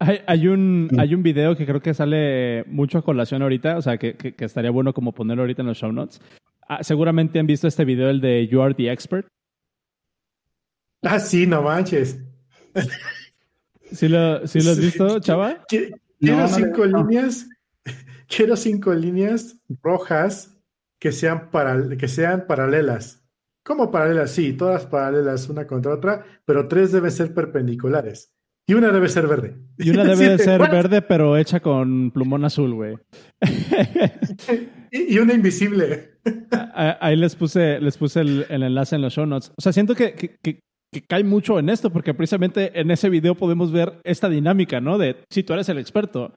Hay, 0.00 0.46
un, 0.46 0.88
hay 0.96 1.12
un 1.12 1.24
video 1.24 1.56
que 1.56 1.66
creo 1.66 1.82
que 1.82 1.92
sale 1.92 2.64
mucho 2.68 2.98
a 2.98 3.02
colación 3.02 3.42
ahorita, 3.42 3.76
o 3.76 3.82
sea, 3.82 3.98
que, 3.98 4.14
que, 4.16 4.44
estaría 4.44 4.70
bueno 4.70 4.94
como 4.94 5.12
ponerlo 5.12 5.42
ahorita 5.42 5.62
en 5.62 5.68
los 5.68 5.78
show 5.78 5.90
notes. 5.90 6.20
Ah, 6.68 6.84
seguramente 6.84 7.40
han 7.40 7.48
visto 7.48 7.66
este 7.66 7.84
video, 7.84 8.08
el 8.08 8.20
de 8.20 8.46
You 8.46 8.62
Are 8.62 8.74
the 8.74 8.92
Expert. 8.92 9.26
Ah, 11.02 11.18
sí, 11.18 11.46
no 11.46 11.62
manches. 11.62 12.20
¿Sí 13.90 14.08
lo, 14.08 14.46
sí 14.46 14.60
lo 14.60 14.70
has 14.70 14.78
visto, 14.78 15.18
chava? 15.20 15.64
Quiero 15.66 16.48
cinco 16.48 16.84
líneas. 16.84 17.48
Quiero 18.28 18.56
cinco 18.56 18.94
líneas 18.94 19.56
rojas 19.82 20.56
que 20.98 21.10
sean, 21.12 21.50
para, 21.50 21.96
que 21.96 22.08
sean 22.08 22.46
paralelas. 22.46 23.24
¿Cómo 23.64 23.90
paralelas? 23.90 24.30
Sí, 24.30 24.52
todas 24.52 24.86
paralelas 24.86 25.48
una 25.48 25.66
contra 25.66 25.94
otra, 25.94 26.24
pero 26.44 26.68
tres 26.68 26.92
deben 26.92 27.10
ser 27.10 27.34
perpendiculares. 27.34 28.32
Y 28.68 28.74
una 28.74 28.92
debe 28.92 29.08
ser 29.08 29.26
verde. 29.26 29.56
Y 29.78 29.88
una 29.88 30.04
debe 30.04 30.36
ser 30.44 30.60
verde, 30.60 31.00
pero 31.00 31.38
hecha 31.38 31.58
con 31.60 32.10
plumón 32.10 32.44
azul, 32.44 32.74
güey. 32.74 32.96
y, 34.92 35.18
una 35.18 35.32
invisible. 35.32 36.18
Ahí 37.00 37.16
les 37.16 37.34
puse, 37.34 37.80
les 37.80 37.96
puse 37.96 38.20
el, 38.20 38.44
enlace 38.50 38.96
en 38.96 39.02
los 39.02 39.14
show 39.14 39.24
notes. 39.24 39.52
O 39.56 39.62
sea, 39.62 39.72
siento 39.72 39.94
que, 39.94 40.14
que 40.42 40.60
cae 41.06 41.24
mucho 41.24 41.58
en 41.58 41.70
esto, 41.70 41.90
porque 41.90 42.12
precisamente 42.12 42.78
en 42.78 42.90
ese 42.90 43.08
video 43.08 43.34
podemos 43.34 43.72
ver 43.72 44.00
esta 44.04 44.28
dinámica, 44.28 44.82
¿no? 44.82 44.98
De 44.98 45.16
si 45.30 45.42
tú 45.42 45.54
eres 45.54 45.70
el 45.70 45.78
experto, 45.78 46.34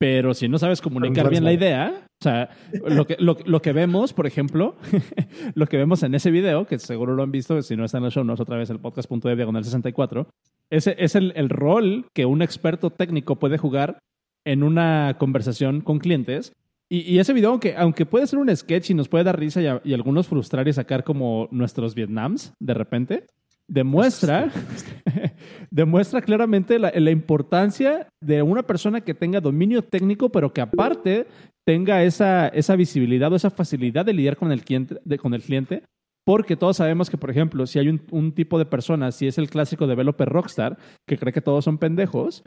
Pero 0.00 0.32
si 0.32 0.48
no 0.48 0.58
sabes 0.58 0.80
comunicar 0.80 1.24
bien 1.30 1.44
la 1.44 1.52
idea, 1.52 1.92
o 2.20 2.22
sea, 2.24 2.48
lo 2.86 3.06
que, 3.06 3.16
lo, 3.18 3.36
lo 3.44 3.60
que 3.60 3.72
vemos, 3.74 4.14
por 4.14 4.26
ejemplo, 4.26 4.76
lo 5.54 5.66
que 5.66 5.76
vemos 5.76 6.02
en 6.02 6.14
ese 6.14 6.30
video, 6.30 6.66
que 6.66 6.78
seguro 6.78 7.14
lo 7.14 7.22
han 7.22 7.30
visto, 7.30 7.60
si 7.60 7.76
no 7.76 7.84
está 7.84 7.98
en 7.98 8.04
el 8.04 8.10
show 8.10 8.24
notes, 8.24 8.40
otra 8.40 8.56
vez 8.56 8.70
el 8.70 8.80
podcast.de 8.80 9.36
diagonal 9.36 9.62
64, 9.62 10.26
ese 10.70 10.96
es 10.98 11.14
el, 11.16 11.34
el 11.36 11.50
rol 11.50 12.06
que 12.14 12.24
un 12.24 12.40
experto 12.40 12.88
técnico 12.90 13.38
puede 13.38 13.58
jugar 13.58 13.98
en 14.46 14.62
una 14.62 15.16
conversación 15.18 15.82
con 15.82 15.98
clientes. 15.98 16.54
Y, 16.88 17.00
y 17.00 17.18
ese 17.18 17.34
video, 17.34 17.50
aunque, 17.50 17.76
aunque 17.76 18.06
puede 18.06 18.26
ser 18.26 18.38
un 18.38 18.56
sketch 18.56 18.88
y 18.90 18.94
nos 18.94 19.08
puede 19.08 19.24
dar 19.24 19.38
risa 19.38 19.60
y, 19.60 19.66
a- 19.66 19.82
y 19.84 19.92
algunos 19.92 20.26
frustrar 20.28 20.66
y 20.66 20.72
sacar 20.72 21.04
como 21.04 21.46
nuestros 21.50 21.94
Vietnams 21.94 22.54
de 22.58 22.72
repente, 22.74 23.26
demuestra, 23.70 24.50
demuestra 25.70 26.20
claramente 26.20 26.78
la, 26.78 26.92
la 26.94 27.10
importancia 27.10 28.08
de 28.20 28.42
una 28.42 28.62
persona 28.62 29.00
que 29.00 29.14
tenga 29.14 29.40
dominio 29.40 29.82
técnico, 29.82 30.30
pero 30.30 30.52
que 30.52 30.60
aparte 30.60 31.26
tenga 31.64 32.02
esa, 32.02 32.48
esa 32.48 32.76
visibilidad 32.76 33.32
o 33.32 33.36
esa 33.36 33.50
facilidad 33.50 34.04
de 34.04 34.12
lidiar 34.12 34.36
con 34.36 34.52
el 34.52 34.62
cliente, 34.64 34.96
de- 35.04 35.18
con 35.18 35.34
el 35.34 35.42
cliente 35.42 35.82
porque 36.26 36.54
todos 36.54 36.76
sabemos 36.76 37.08
que, 37.08 37.16
por 37.16 37.30
ejemplo, 37.30 37.66
si 37.66 37.78
hay 37.78 37.88
un, 37.88 38.02
un 38.10 38.32
tipo 38.32 38.58
de 38.58 38.66
persona, 38.66 39.10
si 39.10 39.26
es 39.26 39.38
el 39.38 39.48
clásico 39.48 39.86
developer 39.86 40.28
rockstar, 40.28 40.76
que 41.08 41.16
cree 41.16 41.32
que 41.32 41.40
todos 41.40 41.64
son 41.64 41.78
pendejos, 41.78 42.44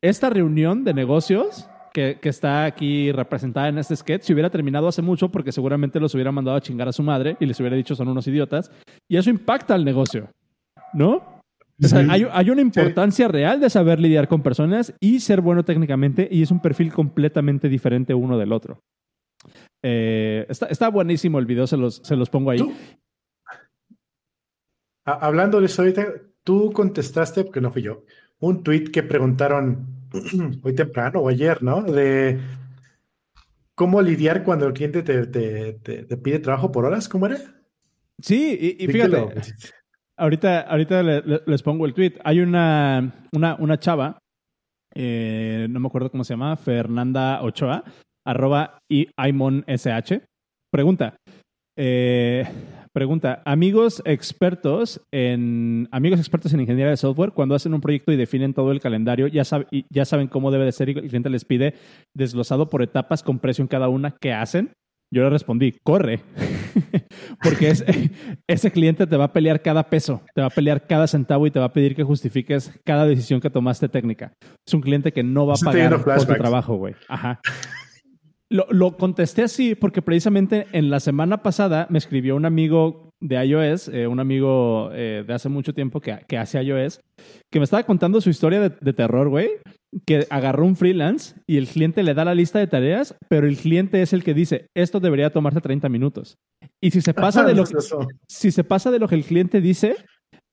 esta 0.00 0.30
reunión 0.30 0.84
de 0.84 0.94
negocios 0.94 1.68
que, 1.92 2.18
que 2.22 2.28
está 2.28 2.64
aquí 2.64 3.10
representada 3.12 3.68
en 3.68 3.78
este 3.78 3.96
sketch 3.96 4.22
se 4.22 4.32
hubiera 4.32 4.48
terminado 4.48 4.86
hace 4.86 5.02
mucho 5.02 5.30
porque 5.30 5.50
seguramente 5.52 5.98
los 5.98 6.14
hubiera 6.14 6.30
mandado 6.30 6.56
a 6.56 6.60
chingar 6.60 6.88
a 6.88 6.92
su 6.92 7.02
madre 7.02 7.36
y 7.40 7.46
les 7.46 7.58
hubiera 7.58 7.76
dicho 7.76 7.94
son 7.96 8.08
unos 8.08 8.26
idiotas. 8.28 8.70
Y 9.08 9.16
eso 9.16 9.28
impacta 9.28 9.74
al 9.74 9.84
negocio, 9.84 10.28
¿no? 10.92 11.42
O 11.82 11.86
sea, 11.88 12.02
Sí. 12.02 12.08
hay, 12.10 12.26
hay 12.32 12.50
una 12.50 12.62
importancia 12.62 13.28
real 13.28 13.60
de 13.60 13.68
saber 13.68 14.00
lidiar 14.00 14.28
con 14.28 14.42
personas 14.42 14.94
y 14.98 15.20
ser 15.20 15.40
bueno 15.42 15.64
técnicamente 15.64 16.26
y 16.30 16.42
es 16.42 16.50
un 16.50 16.60
perfil 16.60 16.92
completamente 16.92 17.68
diferente 17.68 18.14
uno 18.14 18.38
del 18.38 18.52
otro. 18.52 18.80
Eh, 19.82 20.46
está, 20.48 20.66
está 20.66 20.88
buenísimo 20.88 21.38
el 21.38 21.44
video, 21.46 21.66
se 21.66 21.76
los, 21.76 21.96
se 21.96 22.16
los 22.16 22.30
pongo 22.30 22.50
ahí. 22.50 22.58
Tú- 22.58 22.72
Hablando 25.04 25.60
de 25.60 25.66
eso 25.66 25.82
ahorita, 25.82 26.04
tú 26.42 26.72
contestaste, 26.72 27.44
porque 27.44 27.60
no 27.60 27.70
fui 27.70 27.82
yo, 27.82 28.04
un 28.40 28.62
tweet 28.64 28.84
que 28.90 29.02
preguntaron 29.04 29.86
hoy 30.62 30.74
temprano 30.74 31.20
o 31.20 31.28
ayer, 31.28 31.62
¿no? 31.62 31.82
De 31.82 32.40
cómo 33.74 34.02
lidiar 34.02 34.42
cuando 34.42 34.66
el 34.66 34.72
cliente 34.72 35.02
te, 35.02 35.26
te- 35.26 35.74
te- 35.74 36.04
te 36.04 36.16
pide 36.16 36.38
trabajo 36.40 36.72
por 36.72 36.86
horas, 36.86 37.08
¿cómo 37.08 37.26
era? 37.26 37.36
Sí, 38.20 38.76
y, 38.80 38.86
fíjate, 38.88 39.28
ahorita, 40.18 40.60
ahorita 40.62 41.02
le- 41.02 41.22
le- 41.22 41.40
les 41.46 41.62
pongo 41.62 41.86
el 41.86 41.94
tweet. 41.94 42.14
Hay 42.24 42.40
una, 42.40 43.26
una, 43.32 43.56
una 43.56 43.78
chava, 43.78 44.18
eh, 44.94 45.66
no 45.70 45.80
me 45.80 45.86
acuerdo 45.88 46.10
cómo 46.10 46.24
se 46.24 46.32
llama, 46.34 46.56
Fernanda 46.56 47.42
Ochoa, 47.42 47.84
arroba 48.26 48.78
y. 48.90 49.08
Pregunta, 50.72 51.16
eh, 51.78 52.44
pregunta, 52.92 53.42
amigos 53.44 54.02
expertos 54.04 55.00
en 55.12 55.88
amigos 55.90 56.18
expertos 56.18 56.52
en 56.54 56.60
ingeniería 56.60 56.90
de 56.90 56.96
software, 56.96 57.32
cuando 57.32 57.54
hacen 57.54 57.74
un 57.74 57.80
proyecto 57.80 58.12
y 58.12 58.16
definen 58.16 58.54
todo 58.54 58.72
el 58.72 58.80
calendario, 58.80 59.26
ya, 59.26 59.42
ya 59.92 60.04
saben 60.04 60.28
cómo 60.28 60.50
debe 60.50 60.64
de 60.64 60.72
ser 60.72 60.88
y 60.88 60.92
el 60.92 61.08
cliente 61.08 61.30
les 61.30 61.44
pide 61.44 61.74
desglosado 62.14 62.68
por 62.68 62.82
etapas 62.82 63.22
con 63.22 63.38
precio 63.38 63.62
en 63.62 63.68
cada 63.68 63.88
una, 63.88 64.16
¿qué 64.20 64.32
hacen? 64.32 64.72
Yo 65.12 65.22
le 65.22 65.30
respondí, 65.30 65.72
corre. 65.84 66.20
Porque 67.42 67.68
es- 67.68 67.84
ese 68.48 68.70
cliente 68.70 69.06
te 69.06 69.16
va 69.16 69.24
a 69.24 69.32
pelear 69.32 69.62
cada 69.62 69.88
peso, 69.88 70.22
te 70.34 70.40
va 70.40 70.48
a 70.48 70.50
pelear 70.50 70.86
cada 70.86 71.06
centavo 71.06 71.46
y 71.46 71.50
te 71.50 71.58
va 71.58 71.66
a 71.66 71.72
pedir 71.72 71.94
que 71.94 72.02
justifiques 72.02 72.72
cada 72.84 73.06
decisión 73.06 73.40
que 73.40 73.50
tomaste 73.50 73.88
técnica. 73.88 74.32
Es 74.66 74.74
un 74.74 74.80
cliente 74.80 75.12
que 75.12 75.22
no 75.22 75.46
va 75.46 75.54
a 75.54 75.56
pagar 75.64 76.02
por 76.02 76.24
tu 76.26 76.34
trabajo, 76.34 76.76
güey. 76.76 76.94
Ajá. 77.08 77.40
Lo, 78.48 78.66
lo 78.70 78.96
contesté 78.96 79.42
así 79.42 79.74
porque 79.74 80.02
precisamente 80.02 80.66
en 80.72 80.88
la 80.90 81.00
semana 81.00 81.42
pasada 81.42 81.86
me 81.90 81.98
escribió 81.98 82.36
un 82.36 82.44
amigo 82.46 83.05
de 83.20 83.44
iOS, 83.46 83.88
eh, 83.88 84.06
un 84.06 84.20
amigo 84.20 84.90
eh, 84.92 85.24
de 85.26 85.32
hace 85.34 85.48
mucho 85.48 85.72
tiempo 85.72 86.00
que, 86.00 86.18
que 86.28 86.36
hace 86.38 86.62
iOS, 86.62 87.00
que 87.50 87.58
me 87.58 87.64
estaba 87.64 87.82
contando 87.84 88.20
su 88.20 88.28
historia 88.30 88.60
de, 88.60 88.70
de 88.80 88.92
terror, 88.92 89.28
güey, 89.28 89.50
que 90.06 90.26
agarró 90.30 90.66
un 90.66 90.76
freelance 90.76 91.34
y 91.46 91.56
el 91.56 91.66
cliente 91.66 92.02
le 92.02 92.12
da 92.14 92.24
la 92.24 92.34
lista 92.34 92.58
de 92.58 92.66
tareas, 92.66 93.16
pero 93.28 93.46
el 93.46 93.56
cliente 93.56 94.02
es 94.02 94.12
el 94.12 94.22
que 94.22 94.34
dice, 94.34 94.66
esto 94.76 95.00
debería 95.00 95.30
tomarse 95.30 95.60
30 95.60 95.88
minutos. 95.88 96.34
Y 96.82 96.90
si 96.90 97.00
se 97.00 97.14
pasa 97.14 97.42
de 97.44 97.54
lo 97.54 97.64
que, 97.66 97.74
si 98.28 98.50
se 98.50 98.64
pasa 98.64 98.90
de 98.90 98.98
lo 98.98 99.08
que 99.08 99.14
el 99.14 99.24
cliente 99.24 99.60
dice, 99.60 99.96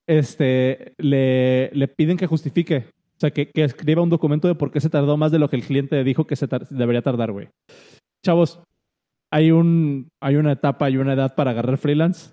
este, 0.08 0.94
le, 0.98 1.70
le 1.72 1.88
piden 1.88 2.16
que 2.16 2.26
justifique. 2.26 2.86
O 3.16 3.20
sea, 3.20 3.30
que, 3.30 3.50
que 3.50 3.62
escriba 3.64 4.02
un 4.02 4.10
documento 4.10 4.48
de 4.48 4.54
por 4.54 4.70
qué 4.70 4.80
se 4.80 4.90
tardó 4.90 5.16
más 5.16 5.30
de 5.30 5.38
lo 5.38 5.48
que 5.48 5.56
el 5.56 5.62
cliente 5.64 6.02
dijo 6.02 6.26
que 6.26 6.36
se 6.36 6.48
tar- 6.48 6.68
debería 6.68 7.02
tardar, 7.02 7.30
güey. 7.32 7.48
Chavos, 8.24 8.60
hay, 9.32 9.50
un, 9.50 10.08
hay 10.20 10.36
una 10.36 10.52
etapa 10.52 10.90
y 10.90 10.96
una 10.96 11.12
edad 11.12 11.34
para 11.34 11.52
agarrar 11.52 11.78
freelance. 11.78 12.32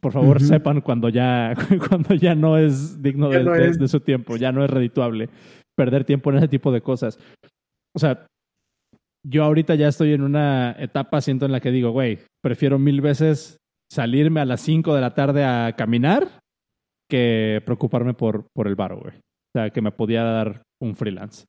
Por 0.00 0.12
favor, 0.12 0.36
sepan 0.48 0.80
cuando 0.80 1.08
ya, 1.08 1.54
cuando 1.88 2.14
ya 2.14 2.34
no 2.34 2.56
es 2.58 3.02
digno 3.02 3.28
de, 3.30 3.44
no 3.44 3.52
de- 3.52 3.88
su 3.88 4.00
tiempo, 4.00 4.36
ya 4.36 4.52
no 4.52 4.62
es 4.64 4.70
redituable 4.70 5.28
perder 5.76 6.04
tiempo 6.04 6.30
en 6.30 6.38
ese 6.38 6.48
tipo 6.48 6.70
de 6.72 6.80
cosas. 6.80 7.18
O 7.96 7.98
sea, 7.98 8.26
yo 9.26 9.44
ahorita 9.44 9.74
ya 9.76 9.88
estoy 9.88 10.12
en 10.12 10.22
una 10.22 10.72
etapa, 10.78 11.20
siento 11.20 11.46
en 11.46 11.52
la 11.52 11.60
que 11.60 11.70
digo, 11.70 11.90
güey, 11.90 12.18
prefiero 12.42 12.78
mil 12.78 13.00
veces 13.00 13.56
salirme 13.90 14.40
a 14.40 14.44
las 14.44 14.60
5 14.60 14.94
de 14.94 15.00
la 15.00 15.14
tarde 15.14 15.44
a 15.44 15.72
caminar 15.76 16.28
que 17.10 17.62
preocuparme 17.64 18.12
por, 18.14 18.46
por 18.54 18.68
el 18.68 18.74
varo, 18.74 18.98
güey. 19.00 19.14
O 19.16 19.58
sea, 19.58 19.70
que 19.70 19.80
me 19.80 19.92
podía 19.92 20.22
dar 20.22 20.62
un 20.82 20.94
freelance. 20.94 21.44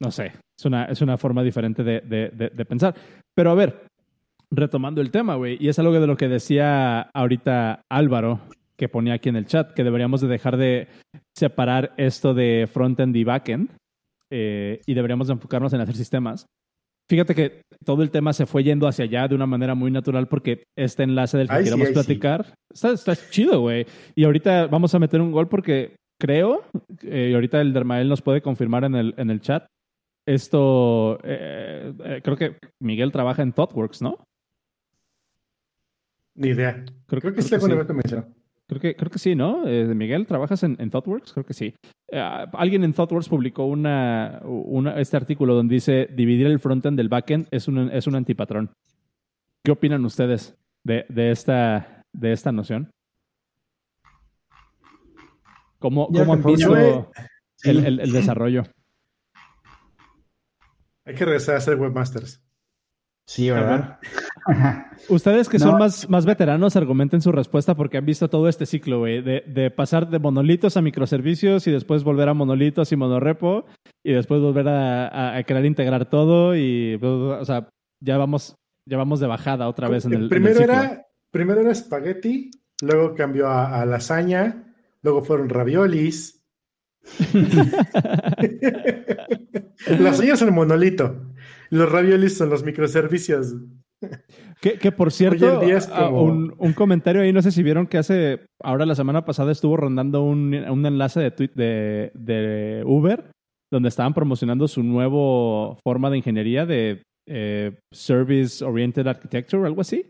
No 0.00 0.10
sé, 0.10 0.32
es 0.58 0.64
una, 0.66 0.84
es 0.86 1.00
una 1.00 1.16
forma 1.16 1.42
diferente 1.42 1.82
de- 1.84 2.00
de 2.00 2.64
pensar. 2.66 2.94
Pero 3.34 3.50
a 3.50 3.54
ver, 3.54 3.86
retomando 4.50 5.00
el 5.00 5.10
tema, 5.10 5.36
güey, 5.36 5.56
y 5.60 5.68
es 5.68 5.78
algo 5.78 5.92
de 5.92 6.06
lo 6.06 6.16
que 6.16 6.28
decía 6.28 7.02
ahorita 7.14 7.82
Álvaro, 7.88 8.40
que 8.76 8.88
ponía 8.88 9.14
aquí 9.14 9.28
en 9.28 9.36
el 9.36 9.46
chat, 9.46 9.72
que 9.72 9.84
deberíamos 9.84 10.20
de 10.20 10.28
dejar 10.28 10.56
de 10.56 10.88
separar 11.36 11.92
esto 11.96 12.34
de 12.34 12.68
frontend 12.70 13.14
y 13.14 13.24
backend 13.24 13.70
eh, 14.30 14.80
y 14.86 14.94
deberíamos 14.94 15.28
de 15.28 15.34
enfocarnos 15.34 15.72
en 15.72 15.80
hacer 15.80 15.96
sistemas. 15.96 16.46
Fíjate 17.10 17.34
que 17.34 17.62
todo 17.84 18.02
el 18.02 18.10
tema 18.10 18.32
se 18.32 18.46
fue 18.46 18.62
yendo 18.62 18.86
hacia 18.86 19.04
allá 19.04 19.26
de 19.26 19.34
una 19.34 19.46
manera 19.46 19.74
muy 19.74 19.90
natural 19.90 20.28
porque 20.28 20.62
este 20.78 21.02
enlace 21.02 21.38
del 21.38 21.48
que 21.48 21.54
Ay, 21.54 21.64
queremos 21.64 21.88
sí. 21.88 21.94
platicar 21.94 22.54
está, 22.72 22.92
está 22.92 23.16
chido, 23.16 23.60
güey. 23.60 23.84
Y 24.14 24.24
ahorita 24.24 24.68
vamos 24.68 24.94
a 24.94 25.00
meter 25.00 25.20
un 25.20 25.32
gol 25.32 25.48
porque 25.48 25.96
creo, 26.20 26.62
eh, 27.02 27.30
y 27.32 27.34
ahorita 27.34 27.60
el 27.60 27.72
Dermael 27.72 28.08
nos 28.08 28.22
puede 28.22 28.42
confirmar 28.42 28.84
en 28.84 28.94
el, 28.94 29.14
en 29.16 29.30
el 29.30 29.40
chat, 29.40 29.66
esto, 30.26 31.18
eh, 31.24 31.92
eh, 32.04 32.20
creo 32.22 32.36
que 32.36 32.56
Miguel 32.80 33.10
trabaja 33.10 33.42
en 33.42 33.52
ThoughtWorks, 33.52 34.02
¿no? 34.02 34.18
Ni 36.34 36.48
idea. 36.48 36.84
Creo, 37.06 37.20
Creo 37.20 37.34
que 37.34 37.42
sí, 37.42 37.48
que 37.50 37.54
alguna 37.56 37.74
sí. 37.74 37.78
vez 37.78 37.86
te 37.86 37.92
mencionó. 37.94 38.26
Creo 38.66 38.80
que, 38.80 38.94
creo 38.94 39.10
que 39.10 39.18
sí, 39.18 39.34
¿no? 39.34 39.66
Eh, 39.66 39.84
Miguel, 39.94 40.26
¿trabajas 40.26 40.62
en, 40.62 40.76
en 40.78 40.90
ThoughtWorks? 40.90 41.32
Creo 41.32 41.44
que 41.44 41.54
sí. 41.54 41.74
Eh, 42.12 42.46
alguien 42.52 42.84
en 42.84 42.92
ThoughtWorks 42.92 43.28
publicó 43.28 43.64
una, 43.66 44.40
una- 44.44 45.00
este 45.00 45.16
artículo 45.16 45.54
donde 45.54 45.74
dice 45.74 46.06
dividir 46.14 46.46
el 46.46 46.60
frontend 46.60 46.96
del 46.96 47.08
backend 47.08 47.48
es 47.50 47.66
un, 47.66 47.90
es 47.90 48.06
un 48.06 48.14
antipatrón. 48.14 48.70
¿Qué 49.64 49.72
opinan 49.72 50.04
ustedes 50.04 50.54
de, 50.84 51.04
de, 51.08 51.32
esta, 51.32 52.04
de 52.12 52.32
esta 52.32 52.52
noción? 52.52 52.90
¿Cómo, 55.80 56.06
cómo 56.08 56.32
han 56.34 56.42
visto 56.44 56.76
el, 57.64 57.84
el- 57.86 58.00
el 58.00 58.12
desarrollo? 58.12 58.62
Hay 61.04 61.14
que 61.14 61.24
regresar 61.24 61.56
a 61.56 61.60
ser 61.60 61.76
webmasters. 61.76 62.40
Sí, 63.32 63.48
¿verdad? 63.48 64.00
Ustedes 65.08 65.48
que 65.48 65.58
No. 65.58 65.66
son 65.66 65.78
más, 65.78 66.10
más 66.10 66.26
veteranos, 66.26 66.74
argumenten 66.74 67.20
su 67.22 67.30
respuesta 67.30 67.76
porque 67.76 67.96
han 67.96 68.04
visto 68.04 68.28
todo 68.28 68.48
este 68.48 68.66
ciclo, 68.66 68.98
güey, 68.98 69.22
de, 69.22 69.44
de 69.46 69.70
pasar 69.70 70.10
de 70.10 70.18
monolitos 70.18 70.76
a 70.76 70.82
microservicios 70.82 71.64
y 71.68 71.70
después 71.70 72.02
volver 72.02 72.28
a 72.28 72.34
monolitos 72.34 72.90
y 72.90 72.96
monorepo 72.96 73.66
y 74.04 74.14
después 74.14 74.40
volver 74.40 74.66
a, 74.66 75.06
a- 75.06 75.36
a 75.36 75.42
querer 75.44 75.64
integrar 75.64 76.06
todo 76.10 76.56
y, 76.56 76.98
o 77.00 77.44
sea, 77.44 77.68
ya 78.02 78.18
vamos, 78.18 78.56
ya 78.84 78.96
vamos 78.96 79.20
de 79.20 79.28
bajada 79.28 79.68
otra 79.68 79.88
vez 79.88 80.06
en 80.06 80.10
el, 80.12 80.16
en 80.18 80.22
el 80.24 80.28
primero, 80.28 80.58
ciclo. 80.58 80.72
era, 80.74 81.06
primero 81.30 81.60
era 81.60 81.70
espagueti, 81.70 82.50
luego 82.82 83.14
cambió 83.14 83.46
a, 83.46 83.80
a 83.80 83.86
lasaña, 83.86 84.74
luego 85.02 85.22
fueron 85.22 85.48
raviolis. 85.50 86.42
lasaña 89.88 90.34
es 90.34 90.42
el 90.42 90.50
monolito. 90.50 91.29
Los 91.70 91.90
raviolis 91.90 92.36
son 92.36 92.50
los 92.50 92.62
microservicios. 92.64 93.54
Que, 94.60 94.78
que 94.78 94.92
por 94.92 95.12
cierto, 95.12 95.46
Hoy 95.46 95.54
en 95.62 95.66
día 95.68 95.76
es 95.78 95.88
a- 95.88 96.06
como- 96.06 96.22
un, 96.24 96.54
un 96.58 96.72
comentario 96.72 97.22
ahí, 97.22 97.32
no 97.32 97.42
sé 97.42 97.50
si 97.50 97.62
vieron 97.62 97.86
que 97.86 97.98
hace, 97.98 98.40
ahora 98.62 98.86
la 98.86 98.94
semana 98.94 99.24
pasada 99.24 99.52
estuvo 99.52 99.76
rondando 99.76 100.22
un, 100.22 100.54
un 100.54 100.86
enlace 100.86 101.20
de, 101.20 101.30
tweet 101.30 101.50
de, 101.54 102.10
de 102.14 102.82
Uber, 102.86 103.30
donde 103.72 103.88
estaban 103.90 104.14
promocionando 104.14 104.68
su 104.68 104.82
nuevo 104.82 105.78
forma 105.84 106.10
de 106.10 106.16
ingeniería 106.16 106.64
de 106.66 107.02
eh, 107.28 107.78
Service 107.92 108.64
Oriented 108.64 109.06
Architecture 109.06 109.62
o 109.62 109.66
algo 109.66 109.82
así, 109.82 110.06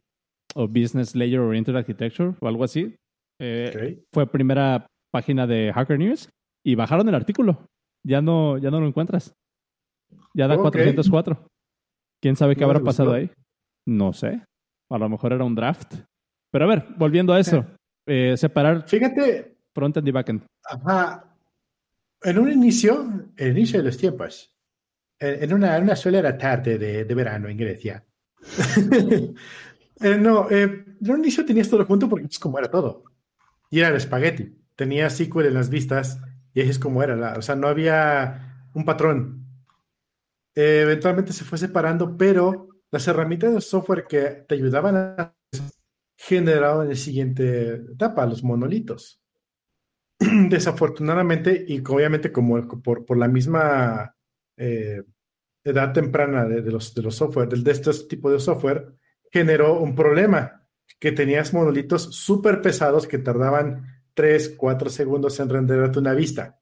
o 0.54 0.66
Business 0.68 1.14
Layer 1.16 1.40
Oriented 1.40 1.74
Architecture 1.76 2.34
o 2.40 2.46
algo 2.48 2.64
así. 2.64 2.94
Eh. 3.42 4.02
Fue 4.14 4.26
primera 4.30 4.86
página 5.12 5.46
de 5.46 5.72
Hacker 5.74 5.98
News 5.98 6.28
y 6.64 6.74
bajaron 6.76 7.08
el 7.08 7.14
artículo. 7.16 7.66
Ya 8.06 8.22
no, 8.22 8.56
ya 8.58 8.70
no 8.70 8.80
lo 8.80 8.86
encuentras. 8.86 9.34
Ya 10.34 10.46
da 10.48 10.54
Ok. 10.56 10.62
404. 10.62 11.46
¿Quién 12.20 12.36
sabe 12.36 12.54
qué 12.54 12.60
No 12.62 12.66
habrá 12.68 12.80
pasado 12.80 13.12
ahí? 13.14 13.30
No 13.86 14.12
sé. 14.12 14.42
A 14.90 14.98
lo 14.98 15.08
mejor 15.08 15.32
era 15.32 15.44
un 15.44 15.54
draft. 15.54 15.94
Pero 16.50 16.64
a 16.64 16.68
ver, 16.68 16.86
volviendo 16.96 17.32
a 17.32 17.40
eso. 17.40 17.64
eh, 18.06 18.36
separar 18.36 18.88
Fíjate, 18.88 19.56
frontend 19.74 20.06
y 20.08 20.10
backend. 20.10 20.42
Ajá. 20.64 21.24
En 22.22 22.38
un 22.38 22.50
inicio, 22.52 23.08
el 23.36 23.56
inicio 23.56 23.78
de 23.78 23.84
los 23.86 23.96
tiempos, 23.96 24.54
en 25.18 25.44
en 25.44 25.54
una, 25.54 25.76
en 25.76 25.84
una 25.84 25.96
solera 25.96 26.36
tarde 26.36 26.76
de, 26.78 27.04
de 27.04 27.14
verano 27.14 27.48
en 27.48 27.56
Grecia. 27.56 28.04
Eh, 30.02 30.16
no, 30.16 30.48
eh, 30.50 30.62
en 30.98 31.10
un 31.10 31.18
inicio 31.18 31.44
tenías 31.44 31.68
todo 31.68 31.84
junto 31.84 32.08
porque 32.08 32.24
es 32.24 32.38
como 32.38 32.58
era 32.58 32.70
todo. 32.70 33.04
Y 33.70 33.80
era 33.80 33.88
el 33.90 33.96
espagueti. 33.96 34.56
Tenía 34.74 35.10
SQL 35.10 35.44
en 35.48 35.52
las 35.54 35.68
vistas 35.68 36.18
y 36.54 36.62
es 36.62 36.78
como 36.78 37.02
era. 37.02 37.16
la- 37.16 37.34
o 37.34 37.42
sea, 37.42 37.54
no 37.54 37.68
había 37.68 38.66
un 38.72 38.86
patrón. 38.86 39.39
Eh, 40.60 40.80
eventualmente 40.82 41.32
se 41.32 41.44
fue 41.44 41.58
separando, 41.58 42.16
pero 42.16 42.68
las 42.90 43.06
herramientas 43.08 43.54
de 43.54 43.60
software 43.60 44.06
que 44.08 44.44
te 44.48 44.54
ayudaban 44.56 44.96
a 44.96 45.34
generaron 46.18 46.84
en 46.84 46.90
la 46.90 46.96
siguiente 46.96 47.74
etapa, 47.94 48.26
los 48.26 48.42
monolitos 48.44 49.20
desafortunadamente, 50.18 51.64
y 51.66 51.80
obviamente 51.88 52.32
como 52.32 52.66
por, 52.82 53.04
por 53.04 53.16
la 53.16 53.28
misma 53.28 54.14
eh, 54.56 55.02
edad 55.64 55.92
temprana 55.92 56.46
de, 56.46 56.62
de 56.62 56.72
los, 56.72 56.94
de 56.94 57.02
los 57.02 57.16
software, 57.16 57.48
del- 57.48 57.64
de 57.64 57.72
este 57.72 57.92
tipo 58.08 58.30
de 58.30 58.40
software, 58.40 58.94
generó 59.32 59.80
un 59.80 59.94
problema, 59.96 60.66
que 61.00 61.12
tenías 61.12 61.54
monolitos 61.54 62.14
súper 62.16 62.62
pesados 62.62 63.06
que 63.06 63.18
tardaban 63.18 63.86
3, 64.14 64.54
4 64.58 64.90
segundos 64.90 65.40
en 65.40 65.48
renderarte 65.48 65.98
una 66.00 66.14
vista. 66.14 66.59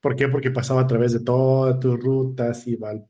¿Por 0.00 0.16
qué? 0.16 0.28
Porque 0.28 0.50
pasaba 0.50 0.82
a 0.82 0.86
través 0.86 1.12
de 1.12 1.20
todas 1.20 1.78
tus 1.78 1.98
rutas, 1.98 2.66
iba 2.66 2.90
al- 2.90 3.06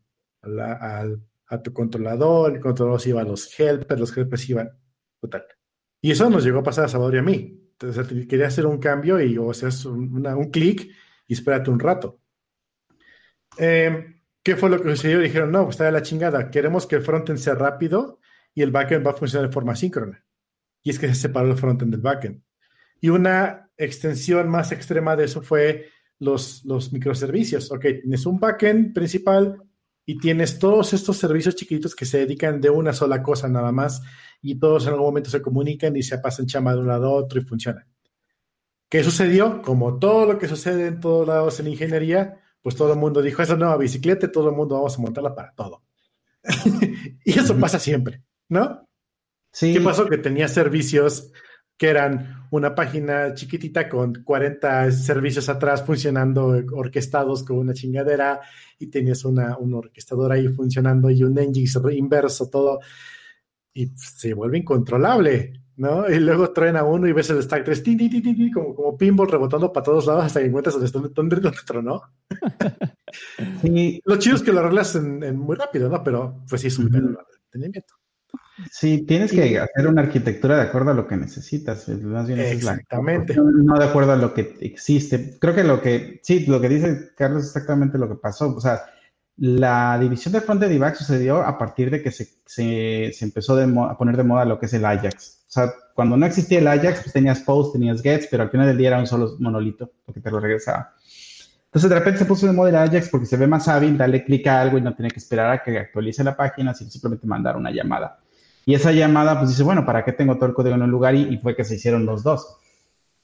al- 0.60 1.22
a 1.46 1.62
tu 1.62 1.72
controlador, 1.72 2.52
el 2.54 2.60
controlador 2.60 3.00
se 3.00 3.10
iba 3.10 3.20
a 3.20 3.24
los 3.24 3.58
helpers, 3.58 4.00
los 4.00 4.16
helpers 4.16 4.48
iban, 4.48 4.70
total. 5.20 5.44
Y 6.00 6.10
eso 6.12 6.30
nos 6.30 6.44
llegó 6.44 6.60
a 6.60 6.62
pasar 6.62 6.84
a 6.84 6.88
Salvador 6.88 7.16
y 7.16 7.18
a 7.18 7.22
mí. 7.22 7.56
Entonces, 7.72 8.26
quería 8.26 8.46
hacer 8.46 8.66
un 8.66 8.78
cambio 8.78 9.20
y 9.20 9.36
o 9.38 9.52
sea, 9.54 9.68
una- 9.90 10.36
un 10.36 10.50
clic 10.50 10.90
y 11.26 11.32
espérate 11.34 11.70
un 11.70 11.80
rato. 11.80 12.20
Eh, 13.58 14.16
¿Qué 14.42 14.56
fue 14.56 14.70
lo 14.70 14.80
que 14.82 14.90
sucedió? 14.90 15.18
Dijeron, 15.20 15.52
no, 15.52 15.64
pues 15.64 15.74
está 15.74 15.84
de 15.84 15.92
la 15.92 16.02
chingada. 16.02 16.50
Queremos 16.50 16.86
que 16.86 16.96
el 16.96 17.02
frontend 17.02 17.38
sea 17.38 17.54
rápido 17.54 18.20
y 18.54 18.62
el 18.62 18.70
backend 18.70 19.06
va 19.06 19.10
a 19.10 19.14
funcionar 19.14 19.48
de 19.48 19.52
forma 19.52 19.76
síncrona. 19.76 20.24
Y 20.82 20.90
es 20.90 20.98
que 20.98 21.08
se 21.08 21.14
separó 21.14 21.50
el 21.50 21.58
frontend 21.58 21.90
del 21.90 22.00
backend. 22.00 22.42
Y 23.00 23.10
una 23.10 23.70
extensión 23.76 24.48
más 24.48 24.72
extrema 24.72 25.14
de 25.16 25.24
eso 25.24 25.42
fue 25.42 25.90
los, 26.20 26.64
los 26.64 26.92
microservicios. 26.92 27.72
Ok, 27.72 27.82
tienes 28.02 28.24
un 28.26 28.38
backend 28.38 28.94
principal 28.94 29.60
y 30.06 30.18
tienes 30.18 30.58
todos 30.58 30.92
estos 30.92 31.16
servicios 31.16 31.56
chiquitos 31.56 31.94
que 31.94 32.04
se 32.04 32.18
dedican 32.18 32.60
de 32.60 32.70
una 32.70 32.92
sola 32.92 33.22
cosa 33.22 33.48
nada 33.48 33.72
más 33.72 34.02
y 34.40 34.58
todos 34.58 34.84
en 34.86 34.90
algún 34.90 35.06
momento 35.06 35.30
se 35.30 35.42
comunican 35.42 35.96
y 35.96 36.02
se 36.02 36.18
pasan 36.18 36.46
chamba 36.46 36.74
de 36.74 36.80
un 36.80 36.86
lado 36.86 37.06
a 37.06 37.12
otro 37.12 37.40
y 37.40 37.44
funcionan. 37.44 37.86
¿Qué 38.88 39.04
sucedió? 39.04 39.62
Como 39.62 39.98
todo 39.98 40.26
lo 40.26 40.38
que 40.38 40.48
sucede 40.48 40.88
en 40.88 41.00
todos 41.00 41.26
lados 41.26 41.60
en 41.60 41.68
ingeniería, 41.68 42.40
pues 42.60 42.74
todo 42.74 42.92
el 42.92 42.98
mundo 42.98 43.22
dijo, 43.22 43.40
esa 43.40 43.56
nueva 43.56 43.76
bicicleta, 43.76 44.26
y 44.26 44.32
todo 44.32 44.50
el 44.50 44.56
mundo 44.56 44.74
vamos 44.74 44.98
a 44.98 45.00
montarla 45.00 45.34
para 45.34 45.54
todo. 45.54 45.84
y 47.24 47.38
eso 47.38 47.56
pasa 47.58 47.78
siempre, 47.78 48.22
¿no? 48.48 48.88
Sí, 49.52 49.72
¿Qué 49.72 49.80
pasó? 49.80 50.08
Que 50.08 50.18
tenía 50.18 50.48
servicios 50.48 51.32
que 51.80 51.88
eran 51.88 52.46
una 52.50 52.74
página 52.74 53.32
chiquitita 53.32 53.88
con 53.88 54.22
40 54.22 54.92
servicios 54.92 55.48
atrás 55.48 55.82
funcionando, 55.82 56.48
orquestados 56.74 57.42
con 57.42 57.56
una 57.56 57.72
chingadera, 57.72 58.42
y 58.78 58.88
tenías 58.88 59.24
una, 59.24 59.56
un 59.56 59.72
orquestador 59.72 60.30
ahí 60.30 60.46
funcionando 60.48 61.08
y 61.08 61.24
un 61.24 61.38
engine 61.38 61.94
inverso, 61.96 62.50
todo, 62.50 62.80
y 63.72 63.88
se 63.96 64.34
vuelve 64.34 64.58
incontrolable, 64.58 65.62
¿no? 65.76 66.06
Y 66.10 66.20
luego 66.20 66.52
traen 66.52 66.76
a 66.76 66.84
uno 66.84 67.08
y 67.08 67.12
ves 67.12 67.30
el 67.30 67.42
stack 67.42 67.64
3, 67.64 67.82
ti, 67.82 67.96
ti, 67.96 68.10
ti, 68.10 68.20
ti, 68.20 68.34
ti, 68.34 68.50
como, 68.50 68.74
como 68.74 68.98
pinball 68.98 69.30
rebotando 69.30 69.72
para 69.72 69.84
todos 69.84 70.06
lados 70.06 70.24
hasta 70.26 70.40
que 70.40 70.46
encuentras 70.46 70.74
dónde, 70.74 70.86
está- 70.86 71.00
dónde, 71.14 71.36
dónde 71.36 71.58
tronó. 71.66 72.02
sí, 73.62 74.00
Lo 74.04 74.18
chido 74.18 74.36
es 74.36 74.42
que 74.42 74.52
lo 74.52 74.60
arreglas 74.60 74.94
en, 74.96 75.22
en 75.22 75.36
muy 75.38 75.56
rápido, 75.56 75.88
¿no? 75.88 76.02
Pero 76.02 76.44
pues 76.48 76.60
sí 76.60 76.68
es 76.68 76.78
un 76.78 76.86
Ujú. 76.86 76.92
pedo 76.94 77.08
de 77.08 77.16
mantenimiento. 77.52 77.94
Sí, 78.70 79.04
tienes 79.06 79.32
Y- 79.32 79.36
que 79.36 79.58
hacer 79.58 79.86
una 79.86 80.02
arquitectura 80.02 80.56
de 80.56 80.62
acuerdo 80.62 80.90
a 80.90 80.94
lo 80.94 81.06
que 81.06 81.16
necesitas. 81.16 81.88
Más 81.88 82.26
bien 82.26 82.40
esa 82.40 82.50
es 82.52 82.64
la- 82.64 82.72
Exactamente. 82.72 83.34
no, 83.36 83.78
de 83.78 83.84
acuerdo 83.84 84.12
a 84.12 84.16
lo 84.16 84.34
que 84.34 84.56
existe. 84.60 85.36
Creo 85.40 85.54
que 85.54 85.64
lo 85.64 85.80
que, 85.80 86.20
sí, 86.22 86.46
lo 86.46 86.60
que 86.60 86.68
dice 86.68 87.10
Carlos 87.16 87.42
es 87.42 87.48
exactamente 87.48 87.98
lo 87.98 88.08
que 88.08 88.16
pasó. 88.16 88.54
O 88.54 88.60
sea, 88.60 88.82
la 89.36 89.98
división 89.98 90.32
de 90.32 90.40
frontend 90.42 90.72
y 90.72 90.78
back 90.78 90.96
sucedió 90.96 91.42
a 91.42 91.56
partir 91.56 91.90
de 91.90 92.02
que 92.02 92.10
se, 92.10 92.28
se, 92.44 93.10
se 93.14 93.24
empezó 93.24 93.56
de 93.56 93.64
a 93.64 93.96
poner 93.96 94.16
de 94.16 94.24
moda 94.24 94.44
lo 94.44 94.58
que 94.58 94.66
es 94.66 94.74
el 94.74 94.84
Ajax. 94.84 95.44
O 95.48 95.50
sea, 95.52 95.72
cuando 95.94 96.16
no 96.16 96.26
existía 96.26 96.58
el 96.58 96.66
Ajax, 96.68 97.00
pues 97.02 97.12
tenías 97.12 97.40
post, 97.40 97.72
tenías 97.72 98.02
gets, 98.02 98.28
pero 98.30 98.42
al 98.42 98.50
final 98.50 98.66
del 98.66 98.76
día 98.76 98.88
era 98.88 98.98
un 99.00 99.06
solo 99.06 99.36
monolito, 99.38 99.90
porque 100.04 100.20
te 100.20 100.30
lo 100.30 100.40
regresaba. 100.40 100.94
Entonces 101.64 101.88
de 101.88 101.96
repente 101.96 102.18
se 102.18 102.24
puso 102.24 102.46
de 102.46 102.52
moda 102.52 102.68
el 102.70 102.76
Ajax 102.76 103.08
porque 103.10 103.26
se 103.26 103.36
ve 103.36 103.46
más 103.46 103.68
hábil, 103.68 103.96
darle 103.96 104.24
clic 104.24 104.46
a 104.48 104.60
algo 104.60 104.76
y 104.76 104.82
no 104.82 104.94
tiene 104.94 105.10
que 105.10 105.18
esperar 105.20 105.50
a 105.52 105.62
que 105.62 105.78
actualice 105.78 106.22
la 106.24 106.36
página, 106.36 106.74
sino 106.74 106.90
simplemente 106.90 107.26
mandar 107.26 107.56
una 107.56 107.70
llamada. 107.70 108.18
Y 108.66 108.74
esa 108.74 108.92
llamada, 108.92 109.38
pues 109.38 109.50
dice, 109.50 109.62
bueno, 109.62 109.86
¿para 109.86 110.04
qué 110.04 110.12
tengo 110.12 110.36
todo 110.36 110.46
el 110.46 110.54
código 110.54 110.74
en 110.74 110.82
un 110.82 110.90
lugar? 110.90 111.14
Y, 111.14 111.22
y 111.22 111.38
fue 111.38 111.56
que 111.56 111.64
se 111.64 111.76
hicieron 111.76 112.06
los 112.06 112.22
dos. 112.22 112.56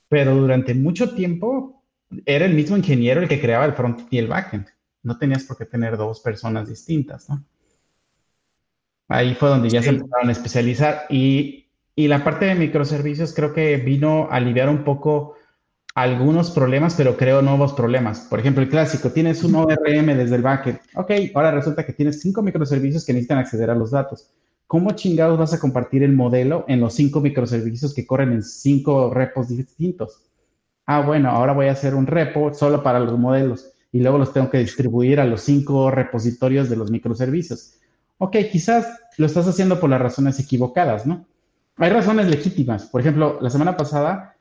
Pero 0.08 0.34
durante 0.34 0.74
mucho 0.74 1.14
tiempo 1.14 1.82
era 2.24 2.44
el 2.44 2.54
mismo 2.54 2.76
ingeniero 2.76 3.20
el 3.20 3.28
que 3.28 3.40
creaba 3.40 3.64
el 3.64 3.72
front 3.72 4.02
y 4.10 4.18
el 4.18 4.28
backend. 4.28 4.66
No 5.02 5.18
tenías 5.18 5.44
por 5.44 5.56
qué 5.56 5.66
tener 5.66 5.96
dos 5.96 6.20
personas 6.20 6.68
distintas, 6.68 7.28
¿no? 7.28 7.44
Ahí 9.08 9.34
fue 9.34 9.48
donde 9.48 9.70
ya 9.70 9.82
se 9.82 9.90
empezaron 9.90 10.28
a 10.28 10.32
especializar. 10.32 11.06
Y, 11.10 11.66
y 11.94 12.08
la 12.08 12.24
parte 12.24 12.46
de 12.46 12.54
microservicios 12.56 13.32
creo 13.32 13.52
que 13.52 13.76
vino 13.76 14.28
a 14.30 14.36
aliviar 14.36 14.68
un 14.68 14.82
poco 14.82 15.36
algunos 15.94 16.50
problemas, 16.50 16.94
pero 16.94 17.16
creo 17.16 17.40
nuevos 17.40 17.72
problemas. 17.72 18.20
Por 18.20 18.40
ejemplo, 18.40 18.62
el 18.62 18.68
clásico, 18.68 19.10
tienes 19.10 19.42
un 19.44 19.54
ORM 19.54 20.06
desde 20.16 20.36
el 20.36 20.42
backend. 20.42 20.80
Ok, 20.94 21.12
ahora 21.34 21.52
resulta 21.52 21.86
que 21.86 21.92
tienes 21.92 22.20
cinco 22.20 22.42
microservicios 22.42 23.04
que 23.04 23.12
necesitan 23.12 23.38
acceder 23.38 23.70
a 23.70 23.74
los 23.74 23.92
datos. 23.92 24.30
¿Cómo 24.66 24.92
chingados 24.92 25.38
vas 25.38 25.54
a 25.54 25.60
compartir 25.60 26.02
el 26.02 26.12
modelo 26.12 26.64
en 26.66 26.80
los 26.80 26.94
cinco 26.94 27.20
microservicios 27.20 27.94
que 27.94 28.06
corren 28.06 28.32
en 28.32 28.42
cinco 28.42 29.12
repos 29.14 29.48
distintos? 29.48 30.22
Ah, 30.86 31.00
bueno, 31.00 31.30
ahora 31.30 31.52
voy 31.52 31.66
a 31.66 31.72
hacer 31.72 31.94
un 31.94 32.06
repo 32.06 32.52
solo 32.52 32.82
para 32.82 32.98
los 32.98 33.16
modelos 33.18 33.72
y 33.92 34.00
luego 34.00 34.18
los 34.18 34.32
tengo 34.32 34.50
que 34.50 34.58
distribuir 34.58 35.20
a 35.20 35.24
los 35.24 35.42
cinco 35.42 35.90
repositorios 35.90 36.68
de 36.68 36.76
los 36.76 36.90
microservicios. 36.90 37.74
Ok, 38.18 38.36
quizás 38.50 38.86
lo 39.18 39.26
estás 39.26 39.46
haciendo 39.46 39.78
por 39.78 39.90
las 39.90 40.00
razones 40.00 40.38
equivocadas, 40.40 41.06
¿no? 41.06 41.26
Hay 41.76 41.90
razones 41.90 42.28
legítimas. 42.28 42.86
Por 42.86 43.00
ejemplo, 43.00 43.38
la 43.40 43.50
semana 43.50 43.76
pasada 43.76 44.36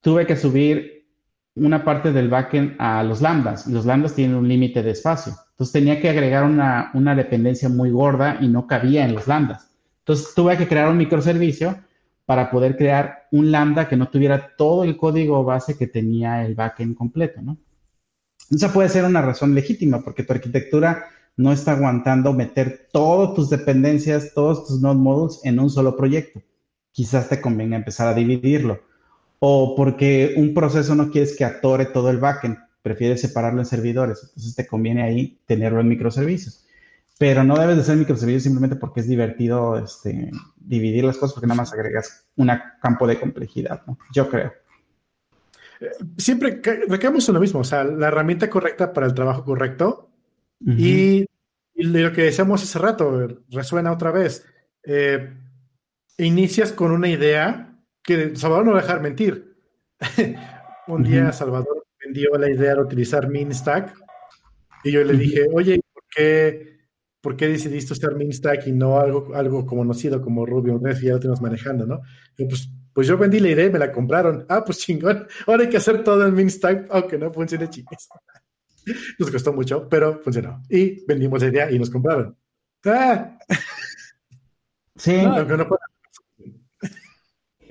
tuve 0.00 0.26
que 0.26 0.36
subir 0.36 1.06
una 1.54 1.84
parte 1.84 2.12
del 2.12 2.28
backend 2.28 2.74
a 2.78 3.04
los 3.04 3.20
lambdas 3.20 3.68
y 3.68 3.72
los 3.72 3.86
lambdas 3.86 4.14
tienen 4.14 4.36
un 4.36 4.48
límite 4.48 4.82
de 4.82 4.90
espacio. 4.90 5.34
Entonces 5.54 5.72
tenía 5.72 6.00
que 6.00 6.10
agregar 6.10 6.44
una, 6.44 6.90
una 6.94 7.14
dependencia 7.14 7.68
muy 7.68 7.90
gorda 7.90 8.38
y 8.40 8.48
no 8.48 8.66
cabía 8.66 9.04
en 9.04 9.14
los 9.14 9.28
lambdas. 9.28 9.70
Entonces 10.00 10.34
tuve 10.34 10.56
que 10.58 10.66
crear 10.66 10.90
un 10.90 10.98
microservicio 10.98 11.78
para 12.26 12.50
poder 12.50 12.76
crear 12.76 13.28
un 13.30 13.52
lambda 13.52 13.88
que 13.88 13.96
no 13.96 14.08
tuviera 14.08 14.54
todo 14.56 14.82
el 14.82 14.96
código 14.96 15.44
base 15.44 15.78
que 15.78 15.86
tenía 15.86 16.44
el 16.44 16.54
backend 16.54 16.96
completo, 16.96 17.40
¿no? 17.40 17.56
Esa 18.50 18.72
puede 18.72 18.88
ser 18.88 19.04
una 19.04 19.22
razón 19.22 19.54
legítima 19.54 20.02
porque 20.02 20.24
tu 20.24 20.32
arquitectura 20.32 21.06
no 21.36 21.52
está 21.52 21.72
aguantando 21.72 22.32
meter 22.32 22.88
todas 22.92 23.34
tus 23.34 23.50
dependencias, 23.50 24.32
todos 24.34 24.66
tus 24.66 24.80
node 24.80 24.98
modules 24.98 25.40
en 25.44 25.58
un 25.58 25.70
solo 25.70 25.96
proyecto. 25.96 26.42
Quizás 26.92 27.28
te 27.28 27.40
convenga 27.40 27.76
empezar 27.76 28.08
a 28.08 28.14
dividirlo. 28.14 28.80
O 29.40 29.74
porque 29.76 30.34
un 30.36 30.54
proceso 30.54 30.94
no 30.94 31.10
quieres 31.10 31.36
que 31.36 31.44
atore 31.44 31.86
todo 31.86 32.10
el 32.10 32.18
backend, 32.18 32.58
prefieres 32.84 33.22
separarlo 33.22 33.60
en 33.60 33.66
servidores. 33.66 34.20
Entonces 34.22 34.54
te 34.54 34.66
conviene 34.66 35.02
ahí 35.02 35.40
tenerlo 35.46 35.80
en 35.80 35.88
microservicios. 35.88 36.66
Pero 37.18 37.42
no 37.44 37.56
debes 37.58 37.78
de 37.78 37.82
ser 37.84 37.96
microservicios 37.96 38.42
simplemente 38.42 38.76
porque 38.76 39.00
es 39.00 39.08
divertido 39.08 39.78
este, 39.78 40.30
dividir 40.56 41.04
las 41.04 41.16
cosas 41.16 41.32
porque 41.32 41.46
nada 41.46 41.56
más 41.62 41.72
agregas 41.72 42.26
un 42.36 42.50
campo 42.82 43.06
de 43.06 43.18
complejidad, 43.18 43.82
¿no? 43.86 43.98
Yo 44.12 44.28
creo. 44.28 44.52
Siempre 46.18 46.60
ca- 46.60 46.76
recaemos 46.88 47.26
en 47.28 47.34
lo 47.34 47.40
mismo, 47.40 47.60
o 47.60 47.64
sea, 47.64 47.84
la 47.84 48.08
herramienta 48.08 48.50
correcta 48.50 48.92
para 48.92 49.06
el 49.06 49.14
trabajo 49.14 49.44
correcto 49.44 50.10
y, 50.60 51.26
y 51.74 51.82
lo 51.84 52.12
que 52.12 52.22
decíamos 52.24 52.62
hace 52.62 52.78
rato 52.78 53.26
resuena 53.50 53.92
otra 53.92 54.10
vez. 54.10 54.44
Eh, 54.84 55.32
inicias 56.18 56.72
con 56.72 56.90
una 56.92 57.08
idea 57.08 57.78
que 58.02 58.36
Salvador 58.36 58.66
no 58.66 58.72
va 58.72 58.80
a 58.80 58.82
dejar 58.82 59.00
mentir. 59.00 59.56
Un 60.86 61.02
día. 61.02 61.32
Salvador 61.32 61.83
vendió 62.14 62.38
la 62.38 62.48
idea 62.48 62.74
de 62.76 62.82
utilizar 62.82 63.28
MinStack 63.28 63.94
y 64.84 64.92
yo 64.92 65.02
le 65.02 65.16
dije, 65.16 65.46
oye, 65.52 65.80
¿por 65.92 66.04
qué, 66.14 66.78
por 67.20 67.36
qué 67.36 67.48
decidiste 67.48 67.92
usar 67.92 68.14
MinStack 68.14 68.68
y 68.68 68.72
no 68.72 69.00
algo, 69.00 69.34
algo 69.34 69.66
conocido 69.66 70.20
como 70.22 70.46
Ruby 70.46 70.70
on 70.70 70.84
Rails 70.84 71.00
que 71.00 71.06
ya 71.06 71.14
lo 71.14 71.20
tenemos 71.20 71.40
manejando, 71.40 71.86
¿no? 71.86 72.02
Y 72.36 72.44
pues, 72.44 72.70
pues 72.92 73.08
yo 73.08 73.18
vendí 73.18 73.40
la 73.40 73.48
idea 73.48 73.66
y 73.66 73.70
me 73.70 73.78
la 73.78 73.90
compraron. 73.90 74.46
Ah, 74.48 74.62
pues 74.64 74.78
chingón. 74.78 75.26
Ahora 75.46 75.64
hay 75.64 75.68
que 75.68 75.78
hacer 75.78 76.04
todo 76.04 76.24
en 76.24 76.34
MinStack, 76.34 76.86
aunque 76.90 77.18
no 77.18 77.32
funcione 77.32 77.68
chingues. 77.68 78.08
Nos 79.18 79.30
costó 79.30 79.52
mucho, 79.52 79.88
pero 79.88 80.20
funcionó. 80.22 80.62
Y 80.68 81.04
vendimos 81.06 81.42
la 81.42 81.48
idea 81.48 81.70
y 81.70 81.78
nos 81.78 81.90
compraron. 81.90 82.36
¡Ah! 82.84 83.38
Sí. 84.96 85.16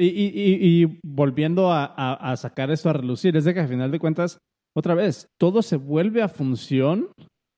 Y, 0.05 0.99
volviendo 1.03 1.71
a, 1.71 2.35
sacar 2.37 2.71
esto 2.71 2.89
a 2.89 2.93
relucir, 2.93 3.35
es 3.37 3.45
de 3.45 3.53
que 3.53 3.59
al 3.59 3.67
final 3.67 3.91
de 3.91 3.99
cuentas, 3.99 4.37
otra 4.75 4.95
vez, 4.95 5.27
todo 5.39 5.61
se 5.61 5.77
vuelve 5.77 6.21
a 6.21 6.27
función 6.27 7.09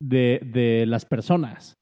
de, 0.02 0.42
de 0.54 0.86
las 0.86 1.06
personas. 1.06 1.74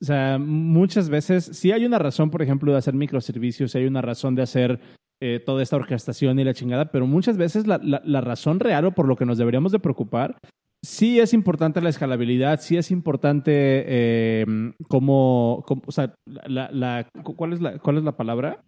O 0.00 0.04
sea, 0.04 0.38
muchas 0.38 1.10
veces, 1.10 1.44
sí 1.44 1.72
hay 1.72 1.84
una 1.84 1.98
razón, 1.98 2.30
por 2.30 2.42
ejemplo, 2.42 2.72
de 2.72 2.78
hacer 2.78 2.94
microservicios, 2.94 3.72
sí 3.72 3.78
hay 3.78 3.86
una 3.86 4.00
razón 4.00 4.34
de 4.34 4.42
hacer 4.42 4.80
eh, 5.20 5.40
toda 5.44 5.64
esta 5.64 5.74
orquestación 5.74 6.38
y 6.38 6.44
la 6.44 6.54
chingada, 6.54 6.92
pero 6.92 7.04
muchas 7.04 7.36
veces 7.36 7.66
la, 7.66 7.80
la, 7.82 8.20
razón 8.20 8.60
real 8.60 8.84
o 8.84 8.92
por 8.92 9.08
lo 9.08 9.16
que 9.16 9.26
nos 9.26 9.36
deberíamos 9.36 9.72
de 9.72 9.80
preocupar, 9.80 10.38
sí 10.84 11.18
es 11.18 11.34
importante 11.34 11.80
la 11.80 11.88
escalabilidad, 11.88 12.60
sí 12.60 12.76
es 12.76 12.92
importante 12.92 13.50
eh, 13.52 14.46
cómo, 14.88 15.64
o 15.66 15.90
sea, 15.90 16.14
la, 16.24 16.70
la, 16.70 17.08
¿cuál, 17.36 17.52
es 17.52 17.60
la, 17.60 17.80
¿cuál 17.80 17.98
es 17.98 18.04
la 18.04 18.16
palabra? 18.16 18.62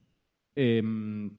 Em, 0.57 1.36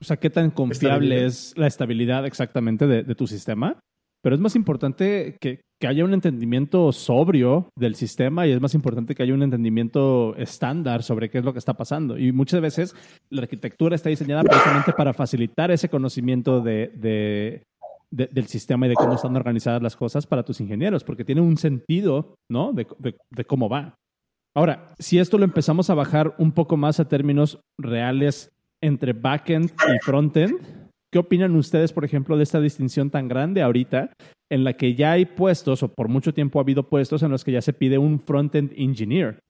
o 0.00 0.04
sea, 0.04 0.16
qué 0.16 0.30
tan 0.30 0.50
confiable 0.50 1.26
es 1.26 1.54
la 1.56 1.66
estabilidad 1.66 2.26
exactamente 2.26 2.86
de, 2.86 3.02
de 3.02 3.14
tu 3.14 3.26
sistema. 3.26 3.78
Pero 4.22 4.34
es 4.34 4.40
más 4.40 4.54
importante 4.54 5.36
que, 5.40 5.62
que, 5.80 5.86
haya 5.86 6.04
un 6.04 6.12
entendimiento 6.12 6.92
sobrio 6.92 7.70
del 7.74 7.94
sistema 7.94 8.46
y 8.46 8.52
es 8.52 8.60
más 8.60 8.74
importante 8.74 9.14
que 9.14 9.22
haya 9.22 9.32
un 9.32 9.42
entendimiento 9.42 10.36
estándar 10.36 11.02
sobre 11.02 11.30
qué 11.30 11.38
es 11.38 11.44
lo 11.44 11.54
que 11.54 11.58
está 11.58 11.74
pasando. 11.74 12.18
Y 12.18 12.30
muchas 12.30 12.60
veces 12.60 12.94
la 13.30 13.42
arquitectura 13.42 13.96
está 13.96 14.10
diseñada 14.10 14.42
precisamente 14.42 14.92
para 14.92 15.14
facilitar 15.14 15.70
ese 15.70 15.88
conocimiento 15.88 16.60
de, 16.60 16.92
de, 16.96 17.62
del 18.10 18.46
sistema 18.46 18.86
y 18.86 18.90
de 18.90 18.94
cómo 18.94 19.14
están 19.14 19.36
organizadas 19.36 19.82
las 19.82 19.96
cosas 19.96 20.26
para 20.26 20.42
tus 20.42 20.60
ingenieros, 20.60 21.02
porque 21.02 21.24
tiene 21.24 21.40
un 21.40 21.56
sentido, 21.56 22.34
¿no? 22.50 22.74
De 22.74 23.44
cómo 23.46 23.70
va. 23.70 23.94
Ahora, 24.54 24.94
si 24.98 25.18
esto 25.18 25.38
lo 25.38 25.44
empezamos 25.44 25.90
a 25.90 25.94
bajar 25.94 26.34
un 26.38 26.52
poco 26.52 26.76
más 26.76 27.00
a 27.00 27.08
términos 27.08 27.60
reales 27.78 28.50
entre 28.82 29.12
backend 29.12 29.70
y 29.70 29.98
frontend, 30.04 30.60
¿Qué 31.12 31.18
opinan 31.18 31.56
ustedes, 31.56 31.92
por 31.92 32.04
ejemplo, 32.04 32.36
de 32.36 32.44
esta 32.44 32.60
distinción 32.60 33.10
tan 33.10 33.26
grande 33.26 33.62
ahorita 33.62 34.12
en 34.48 34.62
la 34.62 34.74
que 34.74 34.94
ya 34.94 35.12
hay 35.12 35.26
puestos, 35.26 35.82
o 35.82 35.92
por 35.92 36.08
mucho 36.08 36.32
tiempo 36.32 36.58
ha 36.58 36.62
habido 36.62 36.88
puestos 36.88 37.22
en 37.24 37.32
los 37.32 37.42
que 37.42 37.52
ya 37.52 37.62
se 37.62 37.72
pide 37.72 37.98
un 37.98 38.20
front-end 38.20 38.72
engineer? 38.76 39.40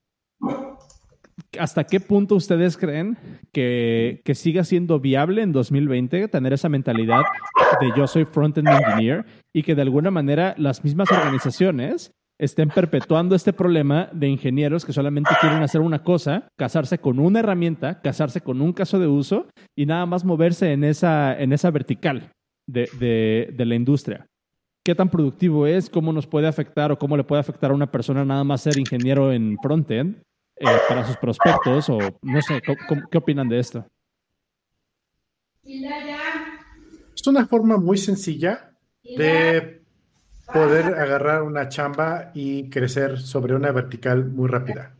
¿Hasta 1.59 1.85
qué 1.85 2.01
punto 2.01 2.35
ustedes 2.35 2.79
creen 2.79 3.19
que, 3.53 4.23
que 4.25 4.35
siga 4.35 4.65
siendo 4.65 5.01
viable 5.01 5.43
en 5.43 5.53
2020 5.53 6.29
tener 6.29 6.53
esa 6.53 6.69
mentalidad 6.69 7.23
de 7.81 7.89
yo 7.97 8.07
soy 8.07 8.25
front-end 8.25 8.69
engineer 8.69 9.27
y 9.55 9.63
que 9.63 9.75
de 9.75 9.83
alguna 9.83 10.11
manera 10.11 10.55
las 10.57 10.83
mismas 10.83 11.11
organizaciones 11.11 12.13
estén 12.41 12.71
perpetuando 12.71 13.35
este 13.35 13.53
problema 13.53 14.09
de 14.15 14.27
ingenieros 14.27 14.87
que 14.87 14.95
solamente 14.95 15.31
quieren 15.43 15.63
hacer 15.63 15.83
una 15.83 16.03
cosa, 16.03 16.49
casarse 16.57 16.99
con 16.99 17.19
una 17.19 17.41
herramienta, 17.41 18.01
casarse 18.01 18.41
con 18.41 18.63
un 18.63 18.73
caso 18.73 18.99
de 18.99 19.07
uso 19.07 19.47
y 19.77 19.85
nada 19.85 20.07
más 20.07 20.25
moverse 20.25 20.73
en 20.73 20.83
esa, 20.83 21.39
en 21.39 21.53
esa 21.53 21.71
vertical 21.71 22.33
de, 22.67 23.53
la 23.59 23.75
industria. 23.75 24.27
¿Qué 24.83 24.95
tan 24.95 25.11
productivo 25.11 25.67
es? 25.67 25.91
¿Cómo 25.91 26.15
nos 26.15 26.27
puede 26.27 26.49
afectar 26.49 26.91
o 26.91 26.99
cómo 26.99 27.15
le 27.15 27.25
puede 27.25 27.41
afectar 27.41 27.73
a 27.73 27.75
una 27.75 27.91
persona 27.91 28.25
nada 28.25 28.43
más 28.43 28.63
ser 28.63 28.79
ingeniero 28.79 29.33
en 29.33 29.59
frontend 29.63 30.23
eh, 30.57 30.65
para 30.89 31.07
sus 31.07 31.19
prospectos? 31.19 31.91
O 31.91 31.99
no 32.23 32.41
sé, 32.41 32.63
¿qué 33.11 33.19
opinan 33.19 33.51
de 33.51 33.59
esto? 33.59 33.85
Es 35.63 37.27
una 37.27 37.47
forma 37.47 37.77
muy 37.77 37.99
sencilla 37.99 38.73
de 39.03 39.80
poder 40.53 40.95
agarrar 40.95 41.43
una 41.43 41.69
chamba 41.69 42.31
y 42.35 42.69
crecer 42.71 43.19
sobre 43.19 43.55
una 43.55 43.73
vertical 43.73 44.25
muy 44.25 44.49
rápida. 44.49 44.95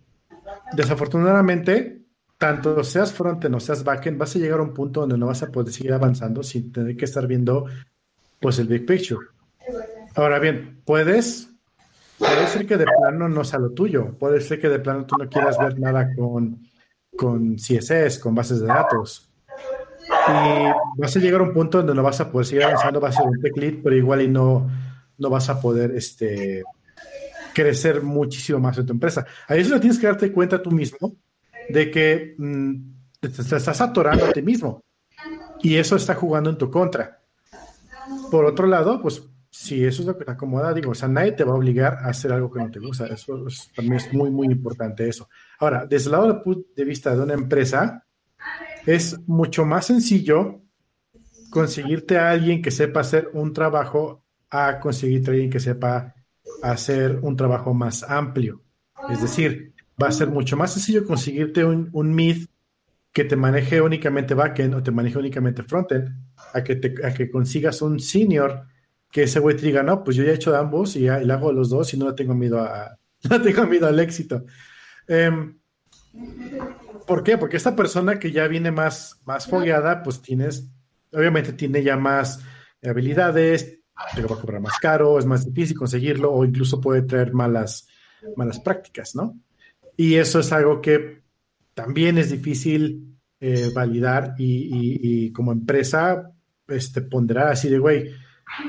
Desafortunadamente, 0.73 2.03
tanto 2.39 2.83
seas 2.85 3.13
frontend 3.13 3.55
o 3.55 3.61
seas 3.61 3.85
backend, 3.85 4.19
vas 4.19 4.35
a 4.35 4.39
llegar 4.39 4.61
a 4.61 4.63
un 4.63 4.73
punto 4.73 5.01
donde 5.01 5.19
no 5.19 5.27
vas 5.27 5.43
a 5.43 5.51
poder 5.51 5.73
seguir 5.73 5.93
avanzando 5.93 6.43
sin 6.43 6.73
tener 6.73 6.97
que 6.97 7.05
estar 7.05 7.27
viendo 7.27 7.67
pues 8.41 8.59
el 8.59 8.67
big 8.67 8.87
picture. 8.87 9.27
Ahora 10.15 10.39
bien, 10.39 10.81
puedes, 10.85 11.51
puede 12.19 12.47
ser 12.47 12.67
que 12.67 12.77
de 12.77 12.87
plano 12.87 13.29
no 13.29 13.45
sea 13.45 13.59
lo 13.59 13.71
tuyo, 13.71 14.17
puede 14.19 14.41
ser 14.41 14.61
que 14.61 14.69
de 14.69 14.79
plano 14.79 15.05
tú 15.05 15.17
no 15.19 15.29
quieras 15.29 15.59
ver 15.59 15.79
nada 15.79 16.15
con, 16.17 16.63
con 17.17 17.57
CSS, 17.57 18.19
con 18.19 18.35
bases 18.35 18.61
de 18.61 18.67
datos. 18.67 19.31
Y 20.09 21.01
vas 21.01 21.17
a 21.17 21.21
llegar 21.21 21.41
a 21.41 21.45
un 21.45 21.53
punto 21.53 21.79
donde 21.79 21.95
no 21.95 22.03
vas 22.03 22.21
a 22.21 22.31
poder 22.31 22.47
seguir 22.47 22.65
avanzando, 22.65 23.01
vas 23.01 23.17
a 23.17 23.23
ser 23.23 23.31
un 23.31 23.41
tech 23.41 23.57
lead, 23.57 23.75
pero 23.83 23.95
igual 23.95 24.23
y 24.23 24.29
no, 24.29 24.69
no 25.21 25.31
vas 25.31 25.49
a 25.49 25.61
poder 25.61 25.93
este, 25.95 26.65
crecer 27.53 28.03
muchísimo 28.03 28.59
más 28.59 28.79
en 28.79 28.87
tu 28.87 28.93
empresa. 28.93 29.27
Ahí 29.47 29.61
eso 29.61 29.79
tienes 29.79 29.99
que 29.99 30.07
darte 30.07 30.33
cuenta 30.33 30.63
tú 30.63 30.71
mismo 30.71 31.17
de 31.69 31.91
que 31.91 32.35
mm, 32.39 32.75
te, 33.21 33.29
estás 33.29 33.81
atorando 33.81 34.27
a 34.27 34.33
ti 34.33 34.43
mismo 34.43 34.83
y 35.63 35.77
eso 35.77 35.97
está 35.97 36.15
jugando 36.15 36.51
en 36.51 36.59
tu 36.59 36.71
contra. 36.71 37.21
Por 38.31 38.45
otro 38.45 38.67
lado, 38.67 39.01
pues 39.01 39.23
si 39.51 39.85
eso 39.85 40.03
es 40.03 40.09
lo 40.09 40.17
que 40.17 40.25
te 40.25 40.31
acomoda, 40.31 40.73
digo, 40.73 40.93
o 40.93 40.95
sea, 40.95 41.09
nadie 41.09 41.33
te 41.33 41.45
va 41.45 41.53
a 41.53 41.57
obligar 41.57 41.95
a 41.95 42.09
hacer 42.09 42.33
algo 42.33 42.51
que 42.51 42.61
no 42.61 42.71
te 42.71 42.79
gusta. 42.79 43.07
Eso 43.07 43.47
también 43.75 43.97
es 43.97 44.13
muy, 44.13 44.31
muy 44.31 44.47
importante 44.47 45.09
eso. 45.09 45.29
Ahora, 45.59 45.87
desde 45.87 46.07
el 46.07 46.13
lado 46.13 46.43
de 46.77 46.85
vista 46.85 47.15
de 47.15 47.23
una 47.23 47.35
empresa, 47.35 48.07
es 48.87 49.19
mucho 49.29 49.65
más 49.65 49.87
sencillo 49.87 50.63
conseguirte 51.51 52.17
a 52.17 52.31
alguien 52.31 52.63
que 52.63 52.71
sepa 52.71 53.01
hacer 53.01 53.31
un 53.35 53.53
trabajo 53.53 54.25
a 54.51 54.81
conseguir 54.81 55.29
alguien 55.29 55.51
que 55.51 55.61
sepa 55.61 56.15
hacer 56.63 57.19
un 57.23 57.37
trabajo 57.37 57.73
más 57.75 58.03
amplio. 58.03 58.63
Es 59.09 59.23
decir, 59.23 59.73
va 60.01 60.09
a 60.09 60.13
ser 60.13 60.29
mucho 60.29 60.57
más 60.57 60.73
sencillo 60.73 61.07
conseguirte 61.07 61.65
un, 61.65 61.89
un 61.93 62.15
mid 62.15 62.47
que 63.13 63.25
te 63.25 63.37
maneje 63.37 63.81
únicamente 63.81 64.35
backend 64.35 64.75
o 64.75 64.83
te 64.83 64.91
maneje 64.91 65.19
únicamente 65.19 65.63
frontend, 65.63 66.15
a 66.53 66.63
que, 66.63 66.81
a 67.05 67.13
que 67.13 67.31
consigas 67.31 67.83
un 67.83 67.99
senior 67.99 68.67
que 69.11 69.25
ese 69.25 69.41
güey 69.41 69.57
te 69.57 69.67
diga, 69.67 69.83
no, 69.83 70.05
pues 70.05 70.17
yo 70.17 70.23
ya 70.23 70.31
he 70.31 70.35
hecho 70.35 70.53
de 70.53 70.59
ambos 70.59 70.95
y, 70.95 71.03
ya, 71.03 71.19
le 71.19 71.33
hago 71.33 71.53
los 71.53 71.71
dos 71.71 71.93
y 71.93 71.97
no 71.99 72.15
tengo 72.15 72.35
miedo 72.35 72.61
a, 72.61 72.97
no 73.29 73.43
tengo 73.43 73.67
miedo 73.67 73.89
al 73.89 73.99
éxito. 73.99 74.45
Em, 75.09 75.59
¿Por 77.07 77.25
qué? 77.25 77.37
Porque 77.37 77.57
esta 77.57 77.75
persona 77.75 78.19
que 78.21 78.31
ya 78.31 78.47
viene 78.47 78.71
más, 78.71 79.21
más 79.25 79.49
fogueada, 79.49 80.03
pues 80.03 80.23
tienes, 80.23 80.69
obviamente 81.13 81.53
tiene 81.53 81.83
ya 81.83 81.97
más 81.97 82.41
habilidades, 82.85 83.80
te 84.15 84.23
va 84.23 84.37
a 84.37 84.41
cobrar 84.41 84.61
más 84.61 84.79
caro, 84.79 85.19
es 85.19 85.27
más 85.27 85.47
difícil 85.47 85.77
conseguirlo 85.77 86.33
o 86.33 86.45
incluso 86.45 86.81
puede 86.81 87.03
traer 87.03 87.33
malas, 87.33 87.89
malas 88.37 88.61
prácticas, 88.61 89.15
¿no? 89.15 89.39
Y 89.97 90.15
eso 90.15 90.41
es 90.41 90.53
algo 90.53 90.81
que 90.81 91.23
también 91.75 92.19
es 92.19 92.31
difícil 92.31 93.19
eh, 93.41 93.71
validar 93.75 94.35
y, 94.39 95.33
como 95.33 95.53
empresa 95.53 96.31
este, 96.69 97.03
ponderar 97.03 97.49
así 97.49 97.69
de, 97.69 97.79
güey, 97.79 98.11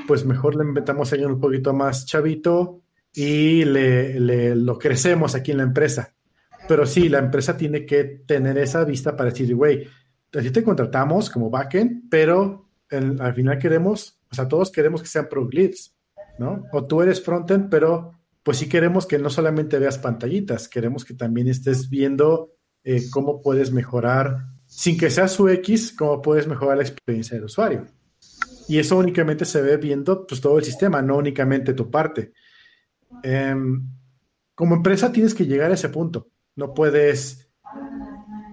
pues 0.06 0.24
mejor 0.24 0.56
le 0.56 0.64
inventamos 0.64 1.10
a 1.10 1.14
alguien 1.14 1.32
un 1.32 1.40
poquito 1.40 1.72
más 1.72 2.06
chavito 2.06 2.82
y 3.12 3.64
le, 3.64 4.54
lo 4.54 4.78
crecemos 4.78 5.34
aquí 5.34 5.50
en 5.50 5.58
la 5.58 5.64
empresa. 5.64 6.14
Pero 6.68 6.86
sí, 6.86 7.08
la 7.08 7.18
empresa 7.18 7.56
tiene 7.56 7.84
que 7.84 8.04
tener 8.26 8.56
esa 8.58 8.84
vista 8.84 9.16
para 9.16 9.30
decir, 9.30 9.54
güey, 9.54 9.86
así 10.32 10.50
te 10.50 10.62
contratamos 10.62 11.28
como 11.28 11.50
backend, 11.50 12.08
pero 12.08 12.68
al 12.90 13.34
final 13.34 13.58
queremos 13.58 14.21
o 14.32 14.34
sea, 14.34 14.48
todos 14.48 14.72
queremos 14.72 15.02
que 15.02 15.08
sean 15.08 15.28
pro 15.28 15.46
leads, 15.48 15.94
¿no? 16.38 16.64
O 16.72 16.86
tú 16.86 17.02
eres 17.02 17.22
frontend, 17.22 17.68
pero 17.68 18.12
pues 18.42 18.56
sí 18.56 18.68
queremos 18.68 19.06
que 19.06 19.18
no 19.18 19.28
solamente 19.28 19.78
veas 19.78 19.98
pantallitas, 19.98 20.68
queremos 20.68 21.04
que 21.04 21.14
también 21.14 21.48
estés 21.48 21.90
viendo 21.90 22.54
eh, 22.82 23.02
cómo 23.10 23.42
puedes 23.42 23.72
mejorar, 23.72 24.46
sin 24.66 24.98
que 24.98 25.10
sea 25.10 25.28
su 25.28 25.48
X, 25.48 25.94
cómo 25.96 26.22
puedes 26.22 26.48
mejorar 26.48 26.78
la 26.78 26.82
experiencia 26.82 27.36
del 27.36 27.44
usuario. 27.44 27.86
Y 28.68 28.78
eso 28.78 28.96
únicamente 28.96 29.44
se 29.44 29.60
ve 29.60 29.76
viendo 29.76 30.26
pues, 30.26 30.40
todo 30.40 30.56
el 30.58 30.64
sistema, 30.64 31.02
no 31.02 31.18
únicamente 31.18 31.74
tu 31.74 31.90
parte. 31.90 32.32
Em, 33.22 33.86
como 34.54 34.76
empresa 34.76 35.12
tienes 35.12 35.34
que 35.34 35.46
llegar 35.46 35.70
a 35.70 35.74
ese 35.74 35.90
punto. 35.90 36.30
No 36.56 36.72
puedes, 36.72 37.50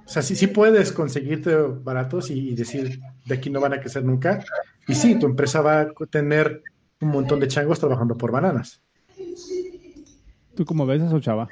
o 0.09 0.11
sea, 0.11 0.23
sí, 0.23 0.35
sí 0.35 0.47
puedes 0.47 0.91
conseguirte 0.91 1.55
baratos 1.55 2.31
y, 2.31 2.49
y 2.49 2.55
decir, 2.55 2.99
de 3.25 3.35
aquí 3.35 3.51
no 3.51 3.61
van 3.61 3.73
a 3.73 3.79
crecer 3.79 4.03
nunca, 4.03 4.43
y 4.87 4.95
sí, 4.95 5.19
tu 5.19 5.27
empresa 5.27 5.61
va 5.61 5.81
a 5.81 5.87
tener 6.09 6.63
un 6.99 7.09
montón 7.09 7.39
de 7.39 7.47
changos 7.47 7.79
trabajando 7.79 8.17
por 8.17 8.31
bananas. 8.31 8.81
¿Tú 10.55 10.65
cómo 10.65 10.87
ves 10.87 11.03
eso, 11.03 11.19
chava? 11.19 11.47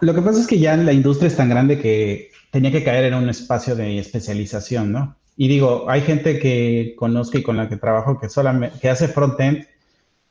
Lo 0.00 0.14
que 0.14 0.22
pasa 0.22 0.38
es 0.38 0.46
que 0.46 0.60
ya 0.60 0.76
la 0.76 0.92
industria 0.92 1.26
es 1.26 1.36
tan 1.36 1.48
grande 1.48 1.80
que 1.80 2.30
tenía 2.52 2.70
que 2.70 2.84
caer 2.84 3.06
en 3.06 3.14
un 3.14 3.28
espacio 3.28 3.74
de 3.74 3.98
especialización, 3.98 4.92
¿no? 4.92 5.16
Y 5.36 5.48
digo, 5.48 5.90
hay 5.90 6.02
gente 6.02 6.38
que 6.38 6.94
conozco 6.96 7.36
y 7.36 7.42
con 7.42 7.56
la 7.56 7.68
que 7.68 7.78
trabajo 7.78 8.20
que 8.20 8.28
solamente 8.28 8.78
que 8.78 8.90
hace 8.90 9.08
frontend 9.08 9.66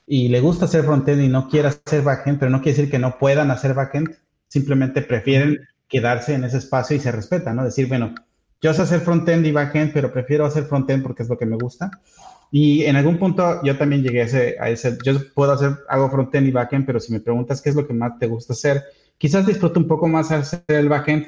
y 0.07 0.29
le 0.29 0.39
gusta 0.39 0.65
hacer 0.65 0.85
frontend 0.85 1.21
y 1.21 1.27
no 1.27 1.49
quiere 1.49 1.67
hacer 1.67 2.01
backend, 2.01 2.39
pero 2.39 2.49
no 2.49 2.61
quiere 2.61 2.77
decir 2.77 2.91
que 2.91 2.97
no 2.97 3.17
puedan 3.17 3.51
hacer 3.51 3.73
backend, 3.73 4.15
simplemente 4.47 5.01
prefieren 5.01 5.67
quedarse 5.95 6.33
en 6.33 6.43
ese 6.43 6.57
espacio 6.57 6.97
y 6.97 6.99
se 6.99 7.09
respeta, 7.09 7.53
¿no? 7.53 7.63
Decir, 7.63 7.87
bueno, 7.87 8.13
yo 8.61 8.73
sé 8.73 8.81
hacer 8.81 8.99
frontend 8.99 9.45
y 9.45 9.53
backend, 9.53 9.93
pero 9.93 10.11
prefiero 10.11 10.45
hacer 10.45 10.65
frontend 10.65 11.01
porque 11.01 11.23
es 11.23 11.29
lo 11.29 11.37
que 11.37 11.45
me 11.45 11.55
gusta. 11.55 11.89
Y 12.51 12.83
en 12.83 12.97
algún 12.97 13.17
punto 13.17 13.61
yo 13.63 13.77
también 13.77 14.03
llegué 14.03 14.21
a 14.21 14.25
ese, 14.25 14.55
a 14.59 14.69
ese, 14.69 14.97
yo 15.05 15.13
puedo 15.33 15.53
hacer, 15.53 15.71
hago 15.87 16.09
frontend 16.09 16.47
y 16.47 16.51
backend, 16.51 16.85
pero 16.85 16.99
si 16.99 17.13
me 17.13 17.21
preguntas 17.21 17.61
qué 17.61 17.69
es 17.69 17.75
lo 17.75 17.87
que 17.87 17.93
más 17.93 18.19
te 18.19 18.27
gusta 18.27 18.51
hacer, 18.51 18.83
quizás 19.17 19.45
disfruto 19.45 19.79
un 19.79 19.87
poco 19.87 20.09
más 20.09 20.31
hacer 20.31 20.63
el 20.67 20.89
backend, 20.89 21.27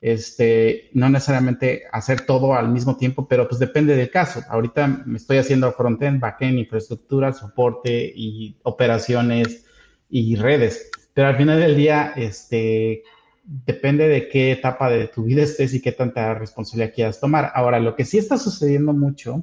este, 0.00 0.88
no 0.94 1.10
necesariamente 1.10 1.82
hacer 1.92 2.22
todo 2.22 2.54
al 2.54 2.70
mismo 2.70 2.96
tiempo, 2.96 3.28
pero 3.28 3.46
pues 3.46 3.58
depende 3.58 3.96
del 3.96 4.10
caso. 4.10 4.42
Ahorita 4.48 4.86
me 5.04 5.18
estoy 5.18 5.36
haciendo 5.36 5.70
frontend, 5.72 6.20
backend, 6.20 6.58
infraestructura, 6.58 7.34
soporte 7.34 8.10
y 8.16 8.56
operaciones 8.62 9.66
y 10.08 10.36
redes. 10.36 10.90
Pero 11.12 11.28
al 11.28 11.36
final 11.36 11.60
del 11.60 11.76
día, 11.76 12.14
este, 12.16 13.02
depende 13.50 14.06
de 14.06 14.28
qué 14.28 14.52
etapa 14.52 14.88
de 14.88 15.08
tu 15.08 15.24
vida 15.24 15.42
estés 15.42 15.74
y 15.74 15.82
qué 15.82 15.90
tanta 15.90 16.34
responsabilidad 16.34 16.94
quieras 16.94 17.20
tomar. 17.20 17.50
Ahora, 17.54 17.80
lo 17.80 17.96
que 17.96 18.04
sí 18.04 18.16
está 18.16 18.38
sucediendo 18.38 18.92
mucho 18.92 19.42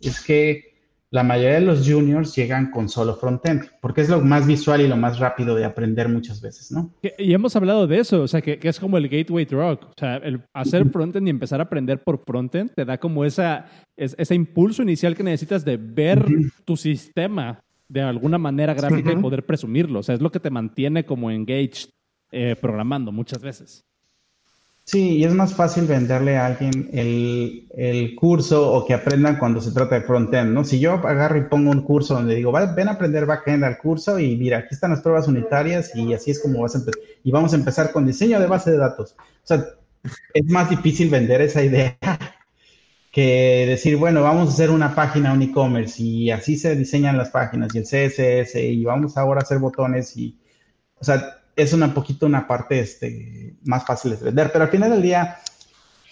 es 0.00 0.20
que 0.20 0.68
la 1.10 1.22
mayoría 1.22 1.60
de 1.60 1.64
los 1.64 1.88
juniors 1.88 2.34
llegan 2.34 2.70
con 2.70 2.88
solo 2.88 3.14
frontend, 3.14 3.62
porque 3.80 4.02
es 4.02 4.10
lo 4.10 4.20
más 4.20 4.46
visual 4.46 4.80
y 4.80 4.88
lo 4.88 4.96
más 4.96 5.20
rápido 5.20 5.54
de 5.54 5.64
aprender 5.64 6.08
muchas 6.08 6.42
veces, 6.42 6.70
¿no? 6.70 6.92
Y 7.16 7.32
hemos 7.32 7.56
hablado 7.56 7.86
de 7.86 8.00
eso, 8.00 8.22
o 8.22 8.28
sea, 8.28 8.42
que, 8.42 8.58
es 8.60 8.80
como 8.80 8.98
el 8.98 9.08
gateway 9.08 9.44
drug. 9.44 9.84
O 9.84 9.94
sea, 9.96 10.16
el 10.16 10.42
hacer 10.52 10.84
frontend 10.90 11.26
y 11.28 11.30
empezar 11.30 11.60
a 11.60 11.64
aprender 11.64 12.02
por 12.02 12.22
frontend 12.26 12.74
te 12.74 12.84
da 12.84 12.98
como 12.98 13.24
esa, 13.24 13.66
ese 13.96 14.34
impulso 14.34 14.82
inicial 14.82 15.16
que 15.16 15.22
necesitas 15.22 15.64
de 15.64 15.76
ver 15.78 16.26
tu 16.64 16.76
sistema 16.76 17.60
de 17.88 18.02
alguna 18.02 18.36
manera 18.36 18.74
gráfica 18.74 19.12
y 19.12 19.16
poder 19.16 19.46
presumirlo. 19.46 20.00
O 20.00 20.02
sea, 20.02 20.14
es 20.14 20.20
lo 20.20 20.30
que 20.30 20.40
te 20.40 20.50
mantiene 20.50 21.06
como 21.06 21.30
engaged 21.30 21.88
eh, 22.30 22.56
programando 22.60 23.12
muchas 23.12 23.40
veces. 23.42 23.84
Sí, 24.88 25.18
y 25.18 25.24
es 25.24 25.34
más 25.34 25.52
fácil 25.54 25.84
venderle 25.84 26.38
a 26.38 26.46
alguien 26.46 26.88
el, 26.94 28.14
curso 28.16 28.72
o 28.72 28.86
que 28.86 28.94
aprendan 28.94 29.36
cuando 29.38 29.60
se 29.60 29.70
trata 29.72 29.96
de 29.96 30.00
frontend, 30.00 30.54
¿no? 30.54 30.64
Si 30.64 30.80
yo 30.80 30.94
agarro 30.94 31.36
y 31.36 31.42
pongo 31.42 31.70
un 31.70 31.82
curso 31.82 32.14
donde 32.14 32.36
digo, 32.36 32.52
ven 32.52 32.88
a 32.88 32.92
aprender 32.92 33.26
backend 33.26 33.64
al 33.64 33.76
curso 33.76 34.18
y 34.18 34.34
mira, 34.38 34.58
aquí 34.58 34.68
están 34.70 34.92
las 34.92 35.02
pruebas 35.02 35.28
unitarias 35.28 35.94
y 35.94 36.14
así 36.14 36.30
es 36.30 36.40
como 36.40 36.62
vas 36.62 36.74
a 36.74 36.78
empezar. 36.78 37.02
Y 37.22 37.30
vamos 37.30 37.52
a 37.52 37.56
empezar 37.56 37.92
con 37.92 38.06
diseño 38.06 38.40
de 38.40 38.46
base 38.46 38.70
de 38.70 38.78
datos. 38.78 39.14
O 39.18 39.46
sea, 39.46 39.62
es 40.32 40.44
más 40.46 40.70
difícil 40.70 41.10
vender 41.10 41.42
esa 41.42 41.62
idea 41.62 41.98
que 43.12 43.66
decir, 43.68 43.98
bueno, 43.98 44.22
vamos 44.22 44.48
a 44.48 44.52
hacer 44.54 44.70
una 44.70 44.94
página, 44.94 45.34
un 45.34 45.42
e-commerce 45.42 46.02
y 46.02 46.30
así 46.30 46.56
se 46.56 46.74
diseñan 46.76 47.18
las 47.18 47.28
páginas 47.28 47.74
y 47.74 47.78
el 47.78 47.84
CSS 47.84 48.54
y 48.54 48.84
vamos 48.84 49.18
ahora 49.18 49.40
a 49.40 49.42
hacer 49.42 49.58
botones 49.58 50.16
y, 50.16 50.38
o 50.98 51.04
sea, 51.04 51.37
es 51.58 51.72
una 51.72 51.92
poquito 51.92 52.24
una 52.24 52.46
parte 52.46 52.78
este, 52.78 53.56
más 53.64 53.84
fácil 53.84 54.12
de 54.12 54.24
vender, 54.24 54.50
pero 54.52 54.64
al 54.64 54.70
final 54.70 54.90
del 54.90 55.02
día 55.02 55.38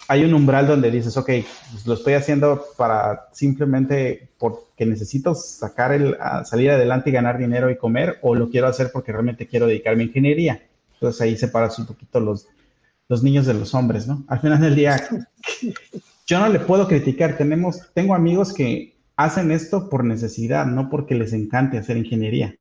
hay 0.09 0.25
un 0.25 0.33
umbral 0.33 0.67
donde 0.67 0.91
dices, 0.91 1.15
ok, 1.15 1.29
pues 1.71 1.87
lo 1.87 1.93
estoy 1.93 2.13
haciendo 2.13 2.65
para 2.77 3.29
simplemente 3.31 4.27
porque 4.37 4.85
necesito 4.85 5.33
sacar 5.35 5.93
el, 5.93 6.17
salir 6.43 6.71
adelante 6.71 7.09
y 7.09 7.13
ganar 7.13 7.37
dinero 7.37 7.71
y 7.71 7.77
comer, 7.77 8.19
o 8.21 8.35
lo 8.35 8.49
quiero 8.49 8.67
hacer 8.67 8.89
porque 8.91 9.13
realmente 9.13 9.47
quiero 9.47 9.67
dedicarme 9.67 10.03
a 10.03 10.07
ingeniería. 10.07 10.61
Entonces 10.95 11.21
ahí 11.21 11.37
separas 11.37 11.79
un 11.79 11.85
poquito 11.85 12.19
los, 12.19 12.47
los 13.07 13.23
niños 13.23 13.45
de 13.45 13.53
los 13.53 13.73
hombres, 13.73 14.05
¿no? 14.05 14.25
Al 14.27 14.41
final 14.41 14.59
del 14.59 14.75
día, 14.75 15.01
yo 16.27 16.39
no 16.39 16.49
le 16.49 16.59
puedo 16.59 16.89
criticar. 16.89 17.37
Tenemos, 17.37 17.81
tengo 17.93 18.15
amigos 18.15 18.53
que 18.53 18.97
hacen 19.15 19.51
esto 19.51 19.89
por 19.89 20.03
necesidad, 20.03 20.65
no 20.65 20.89
porque 20.89 21.15
les 21.15 21.31
encante 21.31 21.77
hacer 21.77 21.95
ingeniería 21.95 22.53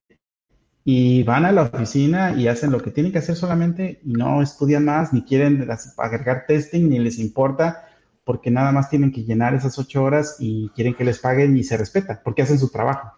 y 0.88 1.24
van 1.24 1.44
a 1.44 1.50
la 1.50 1.62
oficina 1.62 2.36
y 2.38 2.46
hacen 2.46 2.70
lo 2.70 2.80
que 2.80 2.92
tienen 2.92 3.10
que 3.10 3.18
hacer 3.18 3.34
solamente 3.34 3.98
y 4.04 4.12
no 4.12 4.40
estudian 4.40 4.84
más, 4.84 5.12
ni 5.12 5.22
quieren 5.22 5.68
agregar 5.98 6.44
testing, 6.46 6.88
ni 6.88 7.00
les 7.00 7.18
importa, 7.18 7.88
porque 8.22 8.52
nada 8.52 8.70
más 8.70 8.88
tienen 8.88 9.10
que 9.10 9.24
llenar 9.24 9.52
esas 9.52 9.80
ocho 9.80 10.04
horas 10.04 10.36
y 10.38 10.68
quieren 10.76 10.94
que 10.94 11.04
les 11.04 11.18
paguen 11.18 11.56
y 11.56 11.64
se 11.64 11.76
respeta, 11.76 12.22
porque 12.24 12.42
hacen 12.42 12.60
su 12.60 12.68
trabajo 12.68 13.10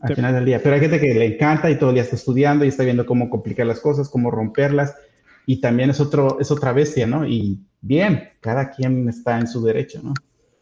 al 0.00 0.14
final 0.14 0.32
del 0.32 0.44
día. 0.44 0.60
Pero 0.62 0.76
hay 0.76 0.80
gente 0.80 1.00
que 1.00 1.14
le 1.14 1.34
encanta 1.34 1.68
y 1.68 1.76
todo 1.80 1.90
el 1.90 1.94
día 1.94 2.04
está 2.04 2.14
estudiando 2.14 2.64
y 2.64 2.68
está 2.68 2.84
viendo 2.84 3.06
cómo 3.06 3.28
complicar 3.28 3.66
las 3.66 3.80
cosas, 3.80 4.08
cómo 4.08 4.30
romperlas, 4.30 4.94
y 5.46 5.60
también 5.60 5.90
es, 5.90 5.98
otro, 5.98 6.38
es 6.38 6.52
otra 6.52 6.72
bestia, 6.72 7.08
¿no? 7.08 7.26
Y 7.26 7.60
bien, 7.80 8.22
cada 8.38 8.70
quien 8.70 9.08
está 9.08 9.40
en 9.40 9.48
su 9.48 9.64
derecho, 9.64 10.00
¿no? 10.00 10.14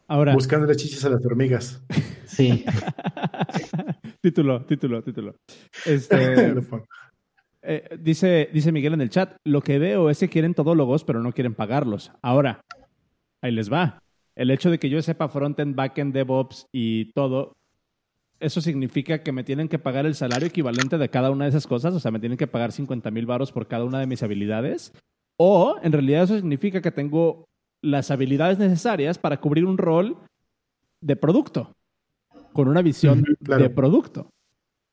Ahora. 0.07 0.33
Buscando 0.33 0.65
las 0.65 0.77
chichas 0.77 1.03
a 1.05 1.09
las 1.09 1.25
hormigas. 1.25 1.83
Sí. 2.25 2.63
título, 4.21 4.65
título, 4.65 5.03
título. 5.03 5.35
Este, 5.85 6.53
eh, 7.61 7.97
dice, 7.99 8.49
dice 8.53 8.71
Miguel 8.71 8.93
en 8.93 9.01
el 9.01 9.09
chat, 9.09 9.35
lo 9.43 9.61
que 9.61 9.79
veo 9.79 10.09
es 10.09 10.19
que 10.19 10.29
quieren 10.29 10.53
todólogos, 10.53 11.03
pero 11.03 11.21
no 11.21 11.33
quieren 11.33 11.55
pagarlos. 11.55 12.11
Ahora, 12.21 12.61
ahí 13.41 13.51
les 13.51 13.71
va. 13.71 13.99
El 14.35 14.51
hecho 14.51 14.69
de 14.69 14.79
que 14.79 14.89
yo 14.89 15.01
sepa 15.01 15.29
frontend, 15.29 15.75
backend, 15.75 16.13
DevOps 16.13 16.67
y 16.71 17.11
todo, 17.13 17.53
eso 18.39 18.61
significa 18.61 19.23
que 19.23 19.31
me 19.31 19.43
tienen 19.43 19.67
que 19.67 19.79
pagar 19.79 20.05
el 20.05 20.15
salario 20.15 20.47
equivalente 20.47 20.97
de 20.97 21.09
cada 21.09 21.31
una 21.31 21.45
de 21.45 21.49
esas 21.49 21.67
cosas, 21.67 21.93
o 21.95 21.99
sea, 21.99 22.11
me 22.11 22.19
tienen 22.19 22.37
que 22.37 22.47
pagar 22.47 22.71
50 22.71 23.09
mil 23.11 23.25
baros 23.25 23.51
por 23.51 23.67
cada 23.67 23.83
una 23.83 23.99
de 23.99 24.07
mis 24.07 24.23
habilidades. 24.23 24.93
O 25.37 25.77
en 25.81 25.91
realidad 25.91 26.23
eso 26.23 26.35
significa 26.35 26.81
que 26.81 26.91
tengo 26.91 27.45
las 27.81 28.11
habilidades 28.11 28.57
necesarias 28.57 29.17
para 29.17 29.39
cubrir 29.39 29.65
un 29.65 29.77
rol 29.77 30.17
de 31.01 31.15
producto 31.15 31.73
con 32.53 32.67
una 32.67 32.81
visión 32.81 33.23
de 33.39 33.69
producto. 33.69 34.29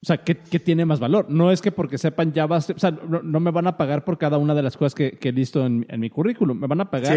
O 0.02 0.06
sea, 0.06 0.18
¿qué, 0.18 0.34
tiene 0.34 0.84
más 0.84 1.00
valor? 1.00 1.30
No 1.30 1.50
es 1.50 1.62
que 1.62 1.72
porque 1.72 1.96
sepan 1.96 2.34
Java, 2.34 2.58
o 2.58 2.60
sea, 2.60 2.90
no, 2.90 3.40
me 3.40 3.50
van 3.50 3.66
a 3.66 3.78
pagar 3.78 4.04
por 4.04 4.18
cada 4.18 4.36
una 4.36 4.54
de 4.54 4.62
las 4.62 4.76
cosas 4.76 4.94
que, 4.94 5.12
que 5.12 5.30
he 5.30 5.32
visto 5.32 5.64
en, 5.64 5.86
mi 5.96 6.10
currículum, 6.10 6.58
me 6.58 6.66
van 6.66 6.82
a 6.82 6.90
pagar 6.90 7.16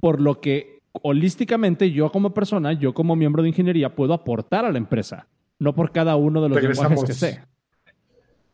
por 0.00 0.20
lo 0.20 0.38
que 0.38 0.80
holísticamente 0.92 1.90
yo 1.92 2.12
como 2.12 2.34
persona, 2.34 2.74
yo 2.74 2.92
como 2.92 3.16
miembro 3.16 3.42
de 3.42 3.48
ingeniería 3.48 3.94
puedo 3.94 4.12
aportar 4.12 4.66
a 4.66 4.70
la 4.70 4.76
empresa, 4.76 5.28
no 5.58 5.74
por 5.74 5.92
cada 5.92 6.16
uno 6.16 6.42
de 6.42 6.50
los 6.50 6.62
lenguajes 6.62 7.04
que 7.04 7.12
sé. 7.14 7.40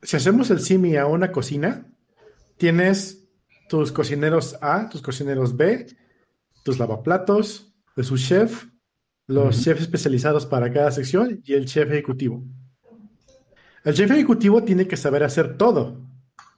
Si 0.00 0.16
hacemos 0.16 0.50
el 0.50 0.60
simi 0.60 0.94
a 0.94 1.06
una 1.06 1.32
cocina, 1.32 1.84
tienes 2.56 3.28
tus 3.68 3.90
cocineros 3.90 4.58
A, 4.60 4.88
tus 4.88 5.02
cocineros 5.02 5.56
B, 5.56 5.86
tus 6.62 6.78
lavaplatos, 6.78 7.74
de 7.96 8.04
su 8.04 8.16
chef, 8.16 8.66
los 9.26 9.62
chefs 9.62 9.82
especializados 9.82 10.46
para 10.46 10.72
cada 10.72 10.90
sección 10.90 11.40
y 11.44 11.54
el 11.54 11.66
chef 11.66 11.90
ejecutivo. 11.90 12.44
El 13.84 13.94
chef 13.94 14.10
ejecutivo 14.10 14.62
tiene 14.62 14.86
que 14.86 14.96
saber 14.96 15.24
hacer 15.24 15.56
todo 15.56 16.00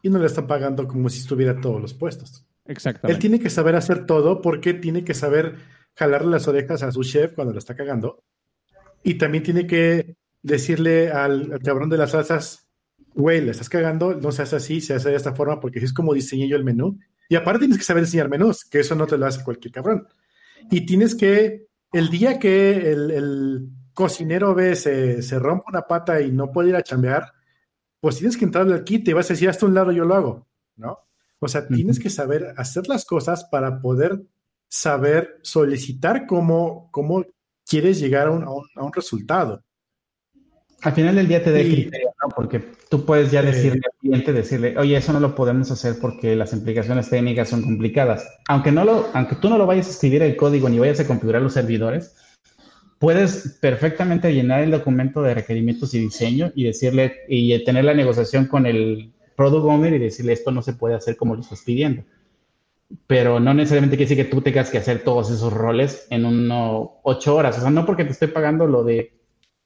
y 0.02 0.10
no 0.10 0.18
le 0.18 0.26
están 0.26 0.46
pagando 0.46 0.86
como 0.86 1.08
si 1.08 1.20
estuviera 1.20 1.60
todos 1.60 1.80
los 1.80 1.94
puestos. 1.94 2.46
Exactamente. 2.66 3.14
Él 3.14 3.18
tiene 3.18 3.40
que 3.40 3.50
saber 3.50 3.76
hacer 3.76 4.06
todo 4.06 4.40
porque 4.40 4.74
tiene 4.74 5.04
que 5.04 5.14
saber 5.14 5.56
jalarle 5.94 6.30
las 6.30 6.48
orejas 6.48 6.82
a 6.82 6.92
su 6.92 7.02
chef 7.02 7.32
cuando 7.34 7.52
lo 7.52 7.58
está 7.58 7.74
cagando 7.74 8.22
y 9.02 9.14
también 9.14 9.44
tiene 9.44 9.66
que 9.66 10.16
decirle 10.42 11.10
al, 11.10 11.60
cabrón 11.62 11.90
de 11.90 11.98
las 11.98 12.10
salsas, 12.12 12.68
güey, 13.14 13.40
le 13.40 13.52
estás 13.52 13.68
cagando, 13.68 14.14
no 14.14 14.32
se 14.32 14.42
hace 14.42 14.56
así, 14.56 14.80
se 14.80 14.94
hace 14.94 15.10
de 15.10 15.16
esta 15.16 15.34
forma 15.34 15.60
porque 15.60 15.78
así 15.78 15.86
es 15.86 15.92
como 15.92 16.14
diseñé 16.14 16.48
yo 16.48 16.56
el 16.56 16.64
menú. 16.64 16.98
Y 17.28 17.36
aparte 17.36 17.60
tienes 17.60 17.78
que 17.78 17.84
saber 17.84 18.04
diseñar 18.04 18.28
menús, 18.28 18.64
que 18.64 18.80
eso 18.80 18.94
no 18.94 19.06
te 19.06 19.18
lo 19.18 19.26
hace 19.26 19.42
cualquier 19.42 19.72
cabrón. 19.72 20.06
Y 20.70 20.86
tienes 20.86 21.14
que 21.14 21.66
el 21.92 22.10
día 22.10 22.38
que 22.38 22.90
el, 22.90 23.68
cocinero 23.94 24.56
ve 24.56 24.74
se, 24.74 25.22
se, 25.22 25.38
rompe 25.38 25.66
una 25.68 25.82
pata 25.82 26.20
y 26.20 26.32
no 26.32 26.50
puede 26.50 26.70
ir 26.70 26.74
a 26.74 26.82
chambear, 26.82 27.32
pues 28.00 28.16
tienes 28.16 28.36
que 28.36 28.44
entrarle 28.44 28.74
al 28.74 28.82
kit 28.82 29.06
y 29.06 29.12
vas 29.12 29.30
a 29.30 29.34
decir, 29.34 29.48
hasta 29.48 29.66
un 29.66 29.74
lado 29.74 29.92
yo 29.92 30.04
lo 30.04 30.16
hago, 30.16 30.48
¿no? 30.74 30.98
O 31.38 31.46
sea, 31.46 31.68
tienes 31.68 32.00
que 32.00 32.10
saber 32.10 32.54
hacer 32.56 32.88
las 32.88 33.04
cosas 33.04 33.44
para 33.44 33.80
poder 33.80 34.20
saber 34.66 35.38
solicitar 35.42 36.26
cómo, 36.26 36.88
cómo 36.90 37.24
quieres 37.64 38.00
llegar 38.00 38.26
a 38.26 38.30
un, 38.32 38.42
a 38.42 38.82
un 38.82 38.92
resultado 38.92 39.62
al 40.84 40.92
final 40.92 41.14
del 41.16 41.26
día 41.28 41.42
te 41.42 41.50
dé 41.50 41.64
criterio, 41.64 42.14
¿no? 42.22 42.28
Porque 42.28 42.62
tú 42.94 43.04
puedes 43.04 43.32
ya 43.32 43.42
decirle 43.42 43.80
al 43.84 43.98
cliente, 43.98 44.32
decirle, 44.32 44.78
oye, 44.78 44.96
eso 44.96 45.12
no 45.12 45.18
lo 45.18 45.34
podemos 45.34 45.68
hacer 45.68 45.96
porque 46.00 46.36
las 46.36 46.52
implicaciones 46.52 47.10
técnicas 47.10 47.48
son 47.48 47.62
complicadas. 47.62 48.24
Aunque, 48.46 48.70
no 48.70 48.84
lo, 48.84 49.08
aunque 49.14 49.34
tú 49.34 49.50
no 49.50 49.58
lo 49.58 49.66
vayas 49.66 49.88
a 49.88 49.90
escribir 49.90 50.22
el 50.22 50.36
código 50.36 50.68
ni 50.68 50.78
vayas 50.78 51.00
a 51.00 51.06
configurar 51.08 51.42
los 51.42 51.54
servidores, 51.54 52.14
puedes 53.00 53.58
perfectamente 53.60 54.32
llenar 54.32 54.62
el 54.62 54.70
documento 54.70 55.22
de 55.22 55.34
requerimientos 55.34 55.92
y 55.94 55.98
diseño 55.98 56.52
y 56.54 56.62
decirle, 56.62 57.14
y 57.28 57.64
tener 57.64 57.84
la 57.84 57.94
negociación 57.94 58.46
con 58.46 58.64
el 58.64 59.12
product 59.34 59.64
owner 59.64 59.92
y 59.92 59.98
decirle, 59.98 60.32
esto 60.32 60.52
no 60.52 60.62
se 60.62 60.74
puede 60.74 60.94
hacer 60.94 61.16
como 61.16 61.34
lo 61.34 61.40
estás 61.40 61.62
pidiendo. 61.62 62.04
Pero 63.08 63.40
no 63.40 63.54
necesariamente 63.54 63.96
quiere 63.96 64.08
decir 64.08 64.24
que 64.24 64.30
tú 64.30 64.40
tengas 64.40 64.70
que 64.70 64.78
hacer 64.78 65.02
todos 65.02 65.32
esos 65.32 65.52
roles 65.52 66.06
en 66.10 66.26
uno, 66.26 67.00
ocho 67.02 67.34
horas. 67.34 67.58
O 67.58 67.60
sea, 67.60 67.70
no 67.70 67.86
porque 67.86 68.04
te 68.04 68.12
estoy 68.12 68.28
pagando 68.28 68.68
lo 68.68 68.84
de 68.84 69.14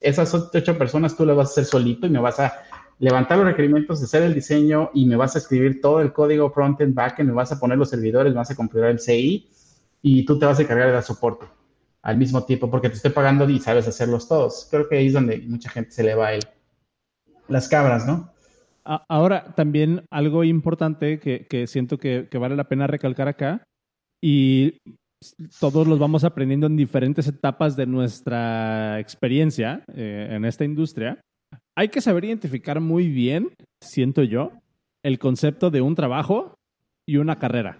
esas 0.00 0.32
ocho 0.32 0.78
personas 0.78 1.16
tú 1.16 1.26
las 1.26 1.36
vas 1.36 1.48
a 1.48 1.50
hacer 1.50 1.64
solito 1.64 2.06
y 2.06 2.10
me 2.10 2.20
vas 2.20 2.38
a 2.40 2.62
levantar 2.98 3.38
los 3.38 3.46
requerimientos, 3.46 4.02
hacer 4.02 4.22
el 4.22 4.34
diseño 4.34 4.90
y 4.94 5.06
me 5.06 5.16
vas 5.16 5.34
a 5.36 5.38
escribir 5.38 5.80
todo 5.80 6.00
el 6.00 6.12
código 6.12 6.50
frontend, 6.50 6.94
backend, 6.94 7.28
me 7.28 7.34
vas 7.34 7.52
a 7.52 7.60
poner 7.60 7.78
los 7.78 7.90
servidores, 7.90 8.32
me 8.32 8.38
vas 8.38 8.50
a 8.50 8.56
configurar 8.56 8.90
el 8.90 9.00
CI 9.00 9.48
y 10.02 10.24
tú 10.24 10.38
te 10.38 10.46
vas 10.46 10.58
a 10.58 10.62
encargar 10.62 10.86
de 10.86 10.92
dar 10.94 11.02
soporte 11.02 11.46
al 12.02 12.16
mismo 12.16 12.44
tiempo 12.44 12.70
porque 12.70 12.88
te 12.88 12.96
estoy 12.96 13.10
pagando 13.10 13.48
y 13.48 13.58
sabes 13.58 13.86
hacerlos 13.86 14.28
todos. 14.28 14.66
Creo 14.70 14.88
que 14.88 14.96
ahí 14.96 15.08
es 15.08 15.12
donde 15.12 15.38
mucha 15.46 15.70
gente 15.70 15.90
se 15.90 16.02
le 16.02 16.14
va 16.14 16.32
el, 16.32 16.42
las 17.48 17.68
cabras, 17.68 18.06
¿no? 18.06 18.32
Ahora, 19.08 19.54
también 19.54 20.06
algo 20.10 20.44
importante 20.44 21.20
que, 21.20 21.66
siento 21.66 21.98
que, 21.98 22.26
vale 22.38 22.56
la 22.56 22.68
pena 22.68 22.86
recalcar 22.86 23.28
acá, 23.28 23.62
y 24.22 24.78
todos 25.60 25.86
los 25.86 25.98
vamos 25.98 26.24
aprendiendo 26.24 26.66
en 26.66 26.76
diferentes 26.76 27.26
etapas 27.26 27.76
de 27.76 27.86
nuestra 27.86 28.98
experiencia 28.98 29.84
eh, 29.94 30.28
en 30.30 30.44
esta 30.46 30.64
industria. 30.64 31.20
Hay 31.78 31.90
que 31.90 32.00
saber 32.00 32.24
identificar 32.24 32.80
muy 32.80 33.06
bien, 33.08 33.50
siento 33.80 34.24
yo, 34.24 34.50
el 35.04 35.20
concepto 35.20 35.70
de 35.70 35.80
un 35.80 35.94
trabajo 35.94 36.58
y 37.06 37.18
una 37.18 37.38
carrera. 37.38 37.78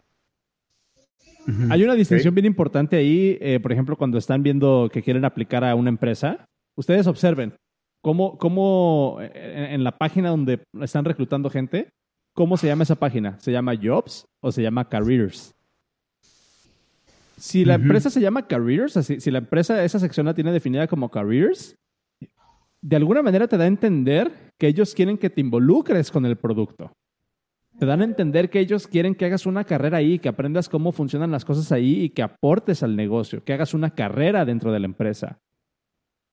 Hay 1.68 1.82
una 1.82 1.94
distinción 1.94 2.32
bien 2.32 2.46
importante 2.46 2.94
ahí, 2.94 3.36
eh, 3.40 3.58
por 3.58 3.72
ejemplo, 3.72 3.96
cuando 3.96 4.16
están 4.16 4.44
viendo 4.44 4.88
que 4.92 5.02
quieren 5.02 5.24
aplicar 5.24 5.64
a 5.64 5.74
una 5.74 5.88
empresa, 5.88 6.46
ustedes 6.76 7.08
observen 7.08 7.54
cómo, 8.00 8.38
cómo 8.38 9.18
eh, 9.20 9.70
en 9.72 9.82
la 9.82 9.98
página 9.98 10.28
donde 10.28 10.62
están 10.80 11.04
reclutando 11.04 11.50
gente, 11.50 11.88
¿cómo 12.34 12.56
se 12.56 12.68
llama 12.68 12.84
esa 12.84 12.94
página? 12.94 13.36
¿Se 13.40 13.50
llama 13.50 13.74
Jobs 13.82 14.26
o 14.40 14.52
se 14.52 14.62
llama 14.62 14.88
Careers? 14.88 15.56
Si 17.36 17.64
la 17.64 17.74
empresa 17.74 18.10
se 18.10 18.20
llama 18.20 18.46
Careers, 18.46 18.92
si, 19.04 19.18
si 19.18 19.32
la 19.32 19.38
empresa, 19.38 19.82
esa 19.82 19.98
sección 19.98 20.26
la 20.26 20.34
tiene 20.34 20.52
definida 20.52 20.86
como 20.86 21.10
Careers, 21.10 21.74
de 22.82 22.96
alguna 22.96 23.22
manera 23.22 23.48
te 23.48 23.56
da 23.56 23.64
a 23.64 23.68
entender 23.68 24.52
que 24.58 24.68
ellos 24.68 24.94
quieren 24.94 25.18
que 25.18 25.30
te 25.30 25.40
involucres 25.40 26.10
con 26.10 26.26
el 26.26 26.36
producto 26.36 26.92
te 27.78 27.86
dan 27.86 28.00
a 28.00 28.04
entender 28.04 28.50
que 28.50 28.58
ellos 28.58 28.88
quieren 28.88 29.14
que 29.14 29.24
hagas 29.24 29.46
una 29.46 29.64
carrera 29.64 29.98
ahí, 29.98 30.18
que 30.18 30.28
aprendas 30.28 30.68
cómo 30.68 30.90
funcionan 30.92 31.30
las 31.30 31.44
cosas 31.44 31.70
ahí 31.70 32.02
y 32.02 32.10
que 32.10 32.22
aportes 32.22 32.82
al 32.82 32.96
negocio, 32.96 33.44
que 33.44 33.52
hagas 33.52 33.72
una 33.72 33.90
carrera 33.90 34.44
dentro 34.44 34.72
de 34.72 34.80
la 34.80 34.86
empresa. 34.86 35.38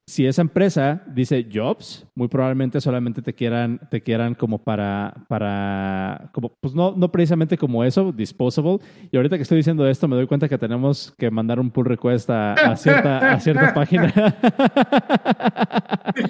Si 0.08 0.28
esa 0.28 0.44
empresa 0.44 1.02
dice 1.08 1.48
jobs, 1.52 2.06
muy 2.14 2.28
probablemente 2.28 2.80
solamente 2.80 3.24
te 3.24 3.34
quieran, 3.34 3.80
te 3.90 4.02
quieran 4.02 4.36
como 4.36 4.64
para, 4.64 5.26
para, 5.28 6.30
como, 6.32 6.54
pues 6.62 6.76
no, 6.76 6.94
no 6.96 7.12
precisamente 7.12 7.58
como 7.58 7.84
eso, 7.84 8.12
disposable. 8.12 8.78
Y 9.12 9.18
ahorita 9.18 9.36
que 9.36 9.42
estoy 9.42 9.58
diciendo 9.58 9.88
esto, 9.88 10.08
me 10.08 10.16
doy 10.16 10.28
cuenta 10.28 10.48
que 10.48 10.60
tenemos 10.60 11.12
que 11.18 11.32
mandar 11.32 11.60
un 11.60 11.72
pull 11.72 11.86
request 11.86 12.30
a, 12.30 12.76
cierta, 12.76 13.34
a 13.34 13.40
cierta 13.40 13.74
página. 13.74 14.14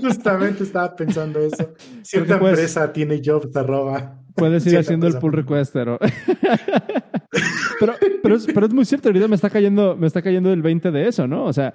Justamente 0.01 0.63
estaba 0.63 0.95
pensando 0.95 1.41
eso. 1.41 1.73
Cierta 2.01 2.39
pues, 2.39 2.53
empresa 2.53 2.93
tiene 2.93 3.21
jobs 3.21 3.53
arroba. 3.57 4.21
Puedes 4.35 4.65
ir 4.67 4.77
haciendo 4.77 5.05
el 5.07 5.17
pull 5.17 5.33
request, 5.33 5.73
pero... 5.73 5.99
pero, 8.23 8.37
es, 8.37 8.73
muy 8.73 8.85
cierto, 8.85 9.09
ahorita 9.09 9.27
me 9.27 9.35
está 9.35 9.49
cayendo, 9.49 9.97
me 9.97 10.07
está 10.07 10.21
cayendo 10.21 10.53
el 10.53 10.61
20 10.61 10.91
de 10.91 11.09
eso, 11.09 11.27
¿no? 11.27 11.43
O 11.43 11.51
sea, 11.51 11.73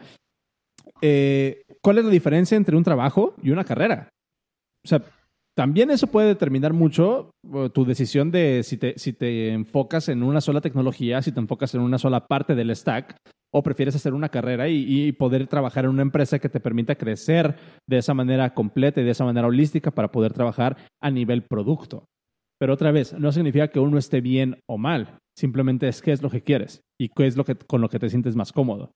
eh, 1.02 1.62
¿cuál 1.82 1.98
es 1.98 2.04
la 2.04 2.10
diferencia 2.10 2.56
entre 2.56 2.76
un 2.76 2.84
trabajo 2.84 3.34
y 3.42 3.50
una 3.50 3.64
carrera? 3.64 4.08
O 4.84 4.88
sea, 4.88 5.02
también 5.56 5.90
eso 5.90 6.06
puede 6.06 6.28
determinar 6.28 6.72
mucho 6.72 7.30
uh, 7.48 7.68
tu 7.68 7.84
decisión 7.84 8.30
de 8.30 8.62
si 8.62 8.76
te, 8.76 8.98
si 8.98 9.12
te 9.12 9.52
enfocas 9.52 10.08
en 10.08 10.22
una 10.22 10.40
sola 10.40 10.60
tecnología, 10.60 11.20
si 11.22 11.32
te 11.32 11.40
enfocas 11.40 11.74
en 11.74 11.82
una 11.82 11.98
sola 11.98 12.26
parte 12.26 12.54
del 12.54 12.74
stack, 12.74 13.16
o 13.52 13.62
prefieres 13.62 13.96
hacer 13.96 14.14
una 14.14 14.28
carrera 14.28 14.68
y, 14.68 15.10
poder 15.12 15.46
trabajar 15.46 15.84
en 15.84 15.90
una 15.90 16.02
empresa 16.02 16.38
que 16.38 16.48
te 16.48 16.60
permita 16.60 16.94
crecer 16.94 17.56
de 17.88 17.98
esa 17.98 18.14
manera 18.14 18.54
completa 18.54 19.00
y 19.00 19.04
de 19.04 19.10
esa 19.10 19.24
manera 19.24 19.48
holística 19.48 19.90
para 19.90 20.10
poder 20.10 20.32
trabajar 20.32 20.76
a 21.02 21.10
nivel 21.10 21.42
producto. 21.42 22.04
Pero 22.58 22.74
otra 22.74 22.92
vez, 22.92 23.12
no 23.18 23.32
significa 23.32 23.68
que 23.68 23.80
uno 23.80 23.98
esté 23.98 24.20
bien 24.20 24.60
o 24.68 24.78
mal. 24.78 25.18
Simplemente 25.36 25.88
es 25.88 26.00
qué 26.02 26.12
es 26.12 26.22
lo 26.22 26.30
que 26.30 26.42
quieres 26.42 26.82
y 26.98 27.08
qué 27.08 27.26
es 27.26 27.36
lo 27.36 27.44
que, 27.44 27.56
con 27.56 27.80
lo 27.80 27.88
que 27.88 27.98
te 27.98 28.08
sientes 28.08 28.36
más 28.36 28.52
cómodo. 28.52 28.92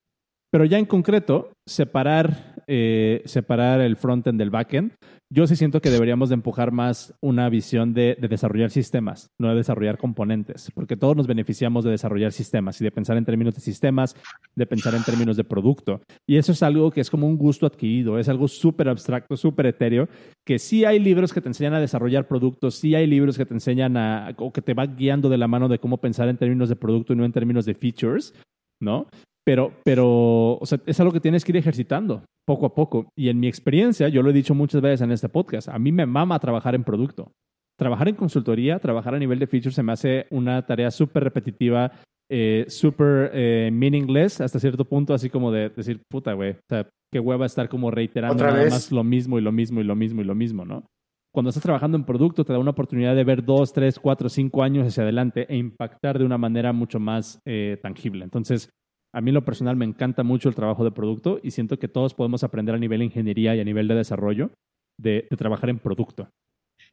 Pero 0.55 0.67
ya 0.67 0.79
en 0.79 0.85
concreto, 0.85 1.51
separar, 1.67 2.63
eh, 2.69 3.23
separar 3.25 3.81
el 3.81 3.97
frontend 3.97 4.39
del 4.39 4.51
backend, 4.51 4.93
yo 5.29 5.49
sí 5.49 5.57
siento 5.57 5.81
que 5.81 5.91
deberíamos 5.91 6.29
de 6.29 6.37
empujar 6.37 6.71
más 6.71 7.13
una 7.21 7.49
visión 7.49 7.93
de, 7.93 8.17
desarrollar 8.21 8.71
sistemas, 8.71 9.33
no 9.37 9.49
de 9.49 9.57
desarrollar 9.57 9.99
componentes, 9.99 10.71
porque 10.73 10.97
todos 10.97 11.17
nos 11.17 11.27
beneficiamos 11.27 11.83
de 11.83 11.91
desarrollar 11.91 12.31
sistemas 12.31 12.81
y 12.81 12.85
de 12.85 12.93
pensar 12.93 13.17
en 13.17 13.25
términos 13.25 13.57
de 13.57 13.63
sistemas, 13.63 14.15
de 14.55 14.65
pensar 14.65 14.95
en 14.95 15.03
términos 15.03 15.37
de 15.37 15.43
producto. 15.43 16.03
Y 16.25 16.37
eso 16.37 16.53
es 16.53 16.63
algo 16.63 16.93
que 16.93 17.01
es 17.01 17.11
como 17.11 17.27
un 17.27 17.37
gusto 17.37 17.67
adquirido, 17.67 18.21
es 18.21 18.29
algo 18.29 18.47
súper 18.47 18.89
abstracto, 18.89 19.37
súper 19.37 19.67
etéreo, 19.67 20.09
que 20.47 20.61
sí 20.61 20.85
hay 20.85 21.01
libros 21.01 21.33
que 21.33 21.41
te 21.41 21.49
enseñan 21.49 21.75
a 21.75 21.81
desarrollar 21.81 22.29
productos, 22.29 22.77
sí 22.77 22.95
hay 22.95 23.09
libros 23.09 23.37
que 23.37 23.45
te 23.45 23.55
enseñan 23.55 23.97
a, 23.97 24.33
o 24.39 24.53
que 24.53 24.63
te 24.63 24.73
van 24.73 24.95
guiando 24.95 25.29
de 25.29 25.39
la 25.39 25.49
mano 25.49 25.69
de 25.69 25.81
cómo 25.81 25.99
pensar 25.99 26.29
en 26.29 26.37
términos 26.37 26.69
de 26.69 26.77
producto 26.77 27.13
y 27.13 27.17
no 27.17 27.25
en 27.25 27.33
términos 27.33 27.65
de 27.65 27.75
features, 27.75 28.33
¿no? 28.81 29.09
Pero, 29.47 29.73
pero, 29.85 30.57
o 30.59 30.65
sea, 30.65 30.81
es 30.87 30.99
algo 31.01 31.13
que 31.13 31.21
tienes 31.21 31.45
que 31.45 31.53
ir 31.53 31.57
ejercitando 31.57 32.25
poco 32.47 32.67
a 32.67 32.75
poco. 32.75 33.09
Y 33.17 33.29
en 33.29 33.39
mi 33.41 33.47
experiencia, 33.47 34.09
yo 34.09 34.23
lo 34.23 34.31
he 34.31 34.35
dicho 34.35 34.55
muchas 34.55 34.81
veces 34.81 35.03
en 35.03 35.13
este 35.13 35.29
podcast, 35.29 35.69
a 35.69 35.79
mí 35.79 35.93
me 35.93 36.07
mama 36.07 36.39
trabajar 36.39 36.75
en 36.75 36.85
producto. 36.85 37.33
Trabajar 37.79 38.09
en 38.09 38.15
consultoría, 38.15 38.79
trabajar 38.79 39.15
a 39.15 39.19
nivel 39.19 39.39
de 39.39 39.47
features 39.47 39.75
se 39.75 39.83
me 39.83 39.93
hace 39.93 40.27
una 40.31 40.65
tarea 40.65 40.91
súper 40.91 41.25
repetitiva, 41.25 41.91
eh, 42.31 42.65
súper 42.69 43.31
eh, 43.35 43.71
meaningless 43.73 44.41
hasta 44.41 44.61
cierto 44.61 44.85
punto, 44.85 45.13
así 45.13 45.29
como 45.29 45.51
de 45.53 45.69
decir, 45.71 46.01
puta, 46.09 46.33
güey, 46.33 46.53
o 46.53 46.61
sea, 46.69 46.89
qué 47.13 47.21
hueva 47.21 47.47
estar 47.47 47.69
como 47.69 47.91
reiterando 47.91 48.43
nada 48.43 48.71
más 48.71 48.93
lo 48.93 49.05
mismo 49.05 49.39
y 49.39 49.43
lo 49.43 49.53
mismo 49.53 49.81
y 49.81 49.85
lo 49.85 49.97
mismo 49.97 50.21
y 50.23 50.25
lo 50.25 50.35
mismo, 50.35 50.65
¿no? 50.65 50.87
Cuando 51.35 51.51
estás 51.51 51.65
trabajando 51.65 51.97
en 51.97 52.05
producto, 52.05 52.45
te 52.45 52.53
da 52.53 52.61
una 52.61 52.71
oportunidad 52.71 53.17
de 53.17 53.25
ver 53.25 53.45
dos, 53.45 53.73
tres, 53.73 53.99
cuatro, 53.99 54.29
cinco 54.29 54.63
años 54.63 54.87
hacia 54.87 55.03
adelante 55.03 55.47
e 55.49 55.57
impactar 55.57 56.17
de 56.17 56.25
una 56.25 56.39
manera 56.39 56.73
mucho 56.73 57.01
más 57.01 57.41
eh, 57.45 57.77
tangible. 57.83 58.23
Entonces, 58.23 58.71
a 59.15 59.21
mí 59.21 59.31
lo 59.31 59.45
personal 59.45 59.77
me 59.77 59.85
encanta 59.85 60.25
mucho 60.25 60.49
el 60.49 60.57
trabajo 60.57 60.83
de 60.83 60.91
producto 60.91 61.39
y 61.43 61.53
siento 61.53 61.79
que 61.79 61.87
todos 61.87 62.15
podemos 62.15 62.43
aprender 62.43 62.75
a 62.75 62.79
nivel 62.79 62.99
de 62.99 63.05
ingeniería 63.07 63.55
y 63.55 63.61
a 63.61 63.65
nivel 63.65 63.87
de 63.87 63.95
desarrollo 63.95 64.51
de, 64.99 65.27
trabajar 65.39 65.71
en 65.71 65.79
producto. 65.79 66.29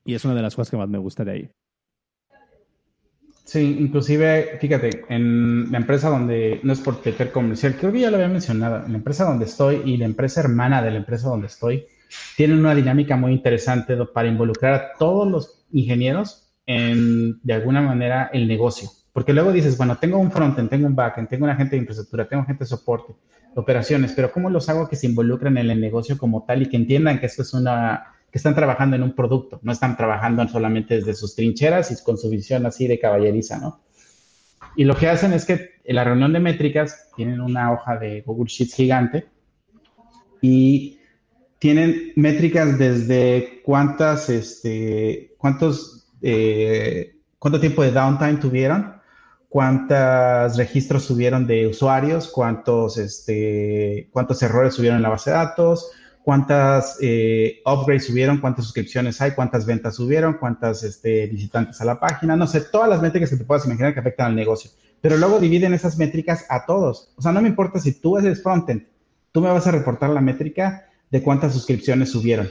Y 0.05 0.13
es 0.13 0.23
una 0.23 0.35
de 0.35 0.43
las 0.43 0.55
cosas 0.55 0.69
que 0.69 0.77
más 0.77 0.87
me 0.87 0.99
gusta 0.99 1.25
de 1.25 1.31
ahí. 1.31 1.49
Sí, 3.43 3.77
inclusive, 3.79 4.59
fíjate, 4.61 5.03
en 5.09 5.71
la 5.71 5.79
empresa 5.79 6.09
donde, 6.09 6.59
no 6.61 6.73
es 6.73 6.79
por 6.79 7.01
tener 7.01 7.31
comercial, 7.31 7.75
creo 7.77 7.91
que 7.91 8.01
ya 8.01 8.11
lo 8.11 8.17
había 8.17 8.29
mencionado, 8.29 8.85
en 8.85 8.91
la 8.91 8.97
empresa 8.99 9.25
donde 9.25 9.45
estoy 9.45 9.81
y 9.83 9.97
la 9.97 10.05
empresa 10.05 10.41
hermana 10.41 10.81
de 10.83 10.91
la 10.91 10.97
empresa 10.97 11.27
donde 11.27 11.47
estoy, 11.47 11.85
tienen 12.37 12.59
una 12.59 12.75
dinámica 12.75 13.17
muy 13.17 13.33
interesante 13.33 13.97
para 14.13 14.27
involucrar 14.27 14.73
a 14.73 14.93
todos 14.97 15.29
los 15.29 15.65
ingenieros 15.71 16.53
en, 16.67 17.41
de 17.41 17.53
alguna 17.53 17.81
manera, 17.81 18.29
el 18.31 18.47
negocio. 18.47 18.89
Porque 19.13 19.33
luego 19.33 19.51
dices, 19.51 19.77
bueno, 19.77 19.97
tengo 19.97 20.17
un 20.17 20.31
frontend, 20.31 20.69
tengo 20.69 20.87
un 20.87 20.95
backend, 20.95 21.27
tengo 21.27 21.43
una 21.43 21.55
gente 21.55 21.75
de 21.75 21.81
infraestructura, 21.81 22.27
tengo 22.27 22.45
gente 22.45 22.63
de 22.63 22.69
soporte, 22.69 23.13
operaciones, 23.55 24.13
pero 24.13 24.31
¿cómo 24.31 24.49
los 24.49 24.69
hago 24.69 24.87
que 24.87 24.95
se 24.95 25.07
involucren 25.07 25.57
en 25.57 25.69
el 25.69 25.81
negocio 25.81 26.17
como 26.17 26.43
tal 26.43 26.61
y 26.61 26.69
que 26.69 26.77
entiendan 26.77 27.19
que 27.19 27.25
esto 27.25 27.41
es 27.41 27.53
una, 27.53 28.05
que 28.31 28.37
están 28.37 28.55
trabajando 28.55 28.95
en 28.95 29.03
un 29.03 29.13
producto, 29.13 29.59
no 29.63 29.73
están 29.73 29.97
trabajando 29.97 30.47
solamente 30.47 30.95
desde 30.95 31.13
sus 31.13 31.35
trincheras 31.35 31.91
y 31.91 32.03
con 32.03 32.17
su 32.17 32.29
visión 32.29 32.65
así 32.65 32.87
de 32.87 32.99
caballeriza, 32.99 33.59
¿no? 33.59 33.81
Y 34.77 34.85
lo 34.85 34.95
que 34.95 35.09
hacen 35.09 35.33
es 35.33 35.43
que 35.45 35.71
en 35.83 35.95
la 35.95 36.05
reunión 36.05 36.31
de 36.31 36.39
métricas 36.39 37.09
tienen 37.15 37.41
una 37.41 37.73
hoja 37.73 37.97
de 37.97 38.21
Google 38.21 38.47
Sheets 38.47 38.73
gigante 38.73 39.27
y 40.39 40.99
tienen 41.59 42.13
métricas 42.15 42.79
desde 42.79 43.61
cuántas, 43.63 44.29
este, 44.29 45.35
cuántos, 45.37 46.07
eh, 46.21 47.17
cuánto 47.37 47.59
tiempo 47.59 47.83
de 47.83 47.91
downtime 47.91 48.37
tuvieron, 48.37 49.00
cuántos 49.51 50.55
registros 50.55 51.03
subieron 51.03 51.45
de 51.45 51.67
usuarios, 51.67 52.29
cuántos, 52.29 52.97
este, 52.97 54.07
cuántos 54.13 54.41
errores 54.41 54.73
subieron 54.75 54.95
en 54.95 55.03
la 55.03 55.09
base 55.09 55.29
de 55.29 55.35
datos, 55.35 55.91
cuántas 56.23 56.97
eh, 57.01 57.61
upgrades 57.65 58.05
subieron, 58.05 58.37
cuántas 58.37 58.63
suscripciones 58.63 59.19
hay, 59.19 59.31
cuántas 59.31 59.65
ventas 59.65 59.97
subieron, 59.97 60.35
cuántas 60.35 60.83
este, 60.83 61.27
visitantes 61.27 61.81
a 61.81 61.85
la 61.85 61.99
página, 61.99 62.37
no 62.37 62.47
sé, 62.47 62.61
todas 62.61 62.87
las 62.87 63.01
métricas 63.01 63.29
que 63.29 63.35
te 63.35 63.43
puedas 63.43 63.65
imaginar 63.65 63.93
que 63.93 63.99
afectan 63.99 64.27
al 64.27 64.35
negocio. 64.37 64.71
Pero 65.01 65.17
luego 65.17 65.37
dividen 65.37 65.73
esas 65.73 65.97
métricas 65.97 66.45
a 66.47 66.65
todos. 66.65 67.11
O 67.17 67.21
sea, 67.21 67.33
no 67.33 67.41
me 67.41 67.49
importa 67.49 67.77
si 67.77 67.91
tú 67.91 68.17
eres 68.17 68.41
frontend, 68.41 68.87
tú 69.33 69.41
me 69.41 69.51
vas 69.51 69.67
a 69.67 69.71
reportar 69.71 70.11
la 70.11 70.21
métrica 70.21 70.85
de 71.09 71.21
cuántas 71.21 71.51
suscripciones 71.51 72.09
subieron. 72.09 72.49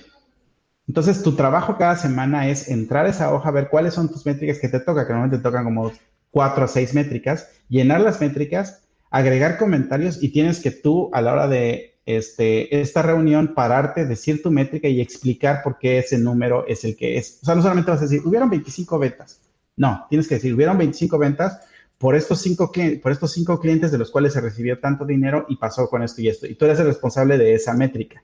Entonces, 0.86 1.22
tu 1.22 1.34
trabajo 1.34 1.78
cada 1.78 1.96
semana 1.96 2.48
es 2.48 2.68
entrar 2.68 3.06
a 3.06 3.08
esa 3.08 3.32
hoja, 3.32 3.50
ver 3.52 3.70
cuáles 3.70 3.94
son 3.94 4.10
tus 4.10 4.26
métricas 4.26 4.58
que 4.58 4.68
te 4.68 4.80
toca, 4.80 5.06
que 5.06 5.14
normalmente 5.14 5.38
te 5.38 5.42
tocan 5.42 5.64
como 5.64 5.92
cuatro 6.30 6.64
a 6.64 6.68
seis 6.68 6.94
métricas, 6.94 7.48
llenar 7.68 8.00
las 8.00 8.20
métricas, 8.20 8.82
agregar 9.10 9.58
comentarios 9.58 10.22
y 10.22 10.30
tienes 10.30 10.60
que 10.60 10.70
tú 10.70 11.10
a 11.12 11.20
la 11.20 11.32
hora 11.32 11.48
de 11.48 11.98
este, 12.06 12.80
esta 12.80 13.02
reunión 13.02 13.54
pararte, 13.54 14.06
decir 14.06 14.42
tu 14.42 14.50
métrica 14.50 14.88
y 14.88 15.00
explicar 15.00 15.62
por 15.62 15.78
qué 15.78 15.98
ese 15.98 16.18
número 16.18 16.66
es 16.66 16.84
el 16.84 16.96
que 16.96 17.18
es. 17.18 17.38
O 17.42 17.46
sea, 17.46 17.54
no 17.54 17.62
solamente 17.62 17.90
vas 17.90 18.00
a 18.00 18.04
decir, 18.04 18.22
hubieron 18.24 18.50
25 18.50 18.98
ventas. 18.98 19.40
No, 19.76 20.06
tienes 20.08 20.28
que 20.28 20.36
decir, 20.36 20.54
hubieron 20.54 20.78
25 20.78 21.18
ventas 21.18 21.60
por 21.98 22.16
estos 22.16 22.40
cinco, 22.40 22.72
por 23.02 23.12
estos 23.12 23.32
cinco 23.32 23.60
clientes 23.60 23.92
de 23.92 23.98
los 23.98 24.10
cuales 24.10 24.32
se 24.32 24.40
recibió 24.40 24.80
tanto 24.80 25.04
dinero 25.04 25.46
y 25.48 25.56
pasó 25.56 25.88
con 25.88 26.02
esto 26.02 26.22
y 26.22 26.28
esto. 26.28 26.46
Y 26.46 26.54
tú 26.54 26.64
eres 26.64 26.80
el 26.80 26.86
responsable 26.86 27.36
de 27.38 27.54
esa 27.54 27.74
métrica. 27.74 28.22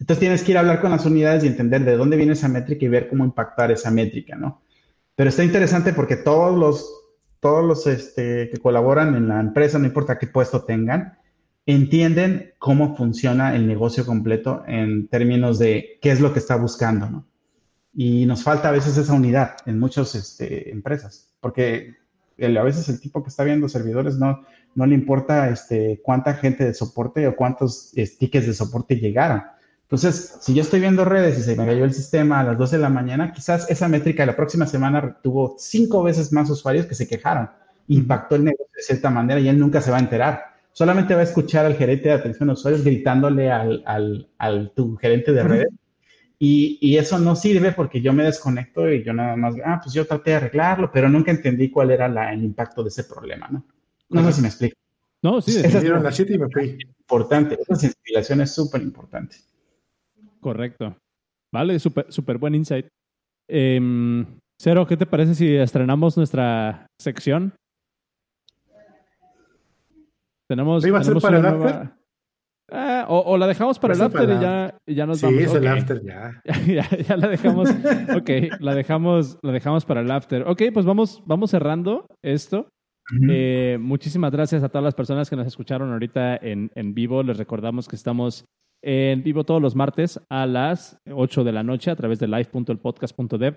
Entonces 0.00 0.20
tienes 0.20 0.42
que 0.42 0.52
ir 0.52 0.58
a 0.58 0.60
hablar 0.60 0.80
con 0.80 0.90
las 0.90 1.04
unidades 1.04 1.44
y 1.44 1.48
entender 1.48 1.84
de 1.84 1.96
dónde 1.96 2.16
viene 2.16 2.32
esa 2.32 2.48
métrica 2.48 2.84
y 2.84 2.88
ver 2.88 3.08
cómo 3.08 3.24
impactar 3.24 3.70
esa 3.70 3.90
métrica, 3.90 4.36
¿no? 4.36 4.62
Pero 5.16 5.30
está 5.30 5.44
interesante 5.44 5.92
porque 5.92 6.16
todos 6.16 6.58
los 6.58 7.03
todos 7.44 7.62
los 7.62 7.86
este, 7.86 8.48
que 8.48 8.56
colaboran 8.56 9.14
en 9.14 9.28
la 9.28 9.38
empresa, 9.38 9.78
no 9.78 9.84
importa 9.84 10.18
qué 10.18 10.26
puesto 10.26 10.62
tengan, 10.62 11.18
entienden 11.66 12.54
cómo 12.58 12.96
funciona 12.96 13.54
el 13.54 13.66
negocio 13.66 14.06
completo 14.06 14.64
en 14.66 15.08
términos 15.08 15.58
de 15.58 15.98
qué 16.00 16.10
es 16.10 16.20
lo 16.22 16.32
que 16.32 16.38
está 16.38 16.56
buscando, 16.56 17.10
¿no? 17.10 17.26
Y 17.92 18.24
nos 18.24 18.42
falta 18.42 18.70
a 18.70 18.72
veces 18.72 18.96
esa 18.96 19.12
unidad 19.12 19.56
en 19.66 19.78
muchas 19.78 20.14
este, 20.14 20.70
empresas, 20.70 21.34
porque 21.42 21.96
a 22.40 22.62
veces 22.62 22.88
el 22.88 22.98
tipo 22.98 23.22
que 23.22 23.28
está 23.28 23.44
viendo 23.44 23.68
servidores 23.68 24.16
no, 24.16 24.40
no 24.74 24.86
le 24.86 24.94
importa 24.94 25.50
este, 25.50 26.00
cuánta 26.02 26.32
gente 26.32 26.64
de 26.64 26.72
soporte 26.72 27.28
o 27.28 27.36
cuántos 27.36 27.92
tickets 28.18 28.46
de 28.46 28.54
soporte 28.54 28.96
llegaron. 28.96 29.42
Entonces, 29.84 30.38
si 30.40 30.54
yo 30.54 30.62
estoy 30.62 30.80
viendo 30.80 31.04
redes 31.04 31.38
y 31.38 31.42
se 31.42 31.56
me 31.56 31.66
cayó 31.66 31.84
el 31.84 31.92
sistema 31.92 32.40
a 32.40 32.44
las 32.44 32.58
12 32.58 32.76
de 32.76 32.82
la 32.82 32.88
mañana, 32.88 33.32
quizás 33.32 33.70
esa 33.70 33.86
métrica 33.86 34.24
la 34.24 34.34
próxima 34.34 34.66
semana 34.66 35.18
tuvo 35.22 35.56
cinco 35.58 36.02
veces 36.02 36.32
más 36.32 36.48
usuarios 36.50 36.86
que 36.86 36.94
se 36.94 37.06
quejaron. 37.06 37.50
Impactó 37.88 38.36
el 38.36 38.44
negocio 38.44 38.66
de 38.74 38.82
cierta 38.82 39.10
manera 39.10 39.38
y 39.40 39.48
él 39.48 39.58
nunca 39.58 39.82
se 39.82 39.90
va 39.90 39.98
a 39.98 40.00
enterar. 40.00 40.42
Solamente 40.72 41.14
va 41.14 41.20
a 41.20 41.24
escuchar 41.24 41.66
al 41.66 41.76
gerente 41.76 42.08
de 42.08 42.14
atención 42.14 42.48
a 42.50 42.54
usuarios 42.54 42.82
gritándole 42.82 43.52
al, 43.52 43.82
al, 43.86 44.28
al 44.38 44.72
tu 44.74 44.96
gerente 44.96 45.32
de 45.32 45.44
redes. 45.44 45.68
Y, 46.38 46.78
y, 46.80 46.98
eso 46.98 47.18
no 47.18 47.36
sirve 47.36 47.72
porque 47.72 48.00
yo 48.00 48.12
me 48.12 48.24
desconecto 48.24 48.90
y 48.90 49.04
yo 49.04 49.12
nada 49.12 49.36
más, 49.36 49.54
ah, 49.64 49.80
pues 49.82 49.94
yo 49.94 50.04
traté 50.04 50.30
de 50.30 50.36
arreglarlo, 50.36 50.90
pero 50.92 51.08
nunca 51.08 51.30
entendí 51.30 51.70
cuál 51.70 51.92
era 51.92 52.08
la, 52.08 52.32
el 52.32 52.42
impacto 52.42 52.82
de 52.82 52.88
ese 52.88 53.04
problema, 53.04 53.48
¿no? 53.48 53.64
No 54.10 54.26
sé 54.26 54.32
si 54.32 54.42
me 54.42 54.48
explico. 54.48 54.76
No, 55.22 55.40
sí, 55.40 55.52
esa 55.56 55.78
es 55.78 55.84
la 55.84 56.34
y 56.34 56.38
me 56.38 56.48
fui. 56.50 56.78
Importante, 56.98 57.56
esa 57.60 57.76
sensibilización 57.76 58.40
es 58.40 58.50
súper 58.52 58.82
importante. 58.82 59.36
Correcto. 60.44 60.94
Vale, 61.54 61.78
súper 61.78 62.12
super 62.12 62.36
buen 62.36 62.54
insight. 62.54 62.86
Eh, 63.48 63.80
Cero, 64.60 64.86
¿qué 64.86 64.98
te 64.98 65.06
parece 65.06 65.34
si 65.34 65.56
estrenamos 65.56 66.18
nuestra 66.18 66.86
sección? 67.00 67.54
Tenemos. 70.46 70.84
¿Iba 70.84 70.98
a 70.98 71.04
ser 71.04 71.16
para 71.16 71.38
el 71.38 71.46
after? 71.46 71.90
Ah, 72.70 73.06
o, 73.08 73.38
la 73.38 73.46
dejamos 73.46 73.78
para 73.78 73.94
el 73.94 74.02
after 74.02 74.28
y 74.28 74.38
ya, 74.38 74.78
ya 74.86 75.06
nos 75.06 75.22
vamos. 75.22 75.38
Sí, 75.38 75.44
es 75.44 75.54
el 75.54 75.66
after 75.66 76.02
ya. 76.04 76.42
ya. 76.66 76.88
ya. 76.90 77.16
la 77.16 77.28
dejamos. 77.28 77.70
ok, 78.14 78.30
la 78.60 78.74
dejamos, 78.74 79.38
la 79.40 79.52
dejamos 79.52 79.86
para 79.86 80.02
el 80.02 80.10
after. 80.10 80.46
Ok, 80.46 80.60
pues 80.74 80.84
vamos, 80.84 81.22
vamos 81.24 81.50
cerrando 81.50 82.06
esto. 82.22 82.68
Eh, 83.30 83.78
muchísimas 83.80 84.30
gracias 84.30 84.62
a 84.62 84.68
todas 84.68 84.84
las 84.84 84.94
personas 84.94 85.30
que 85.30 85.36
nos 85.36 85.46
escucharon 85.46 85.90
ahorita 85.90 86.36
en, 86.36 86.70
en 86.74 86.92
vivo. 86.92 87.22
Les 87.22 87.38
recordamos 87.38 87.88
que 87.88 87.96
estamos 87.96 88.44
en 88.84 89.22
vivo 89.22 89.44
todos 89.44 89.62
los 89.62 89.74
martes 89.74 90.20
a 90.28 90.46
las 90.46 90.98
8 91.10 91.42
de 91.42 91.52
la 91.52 91.62
noche 91.62 91.90
a 91.90 91.96
través 91.96 92.18
de 92.18 92.28
live.elpodcast.dev. 92.28 93.56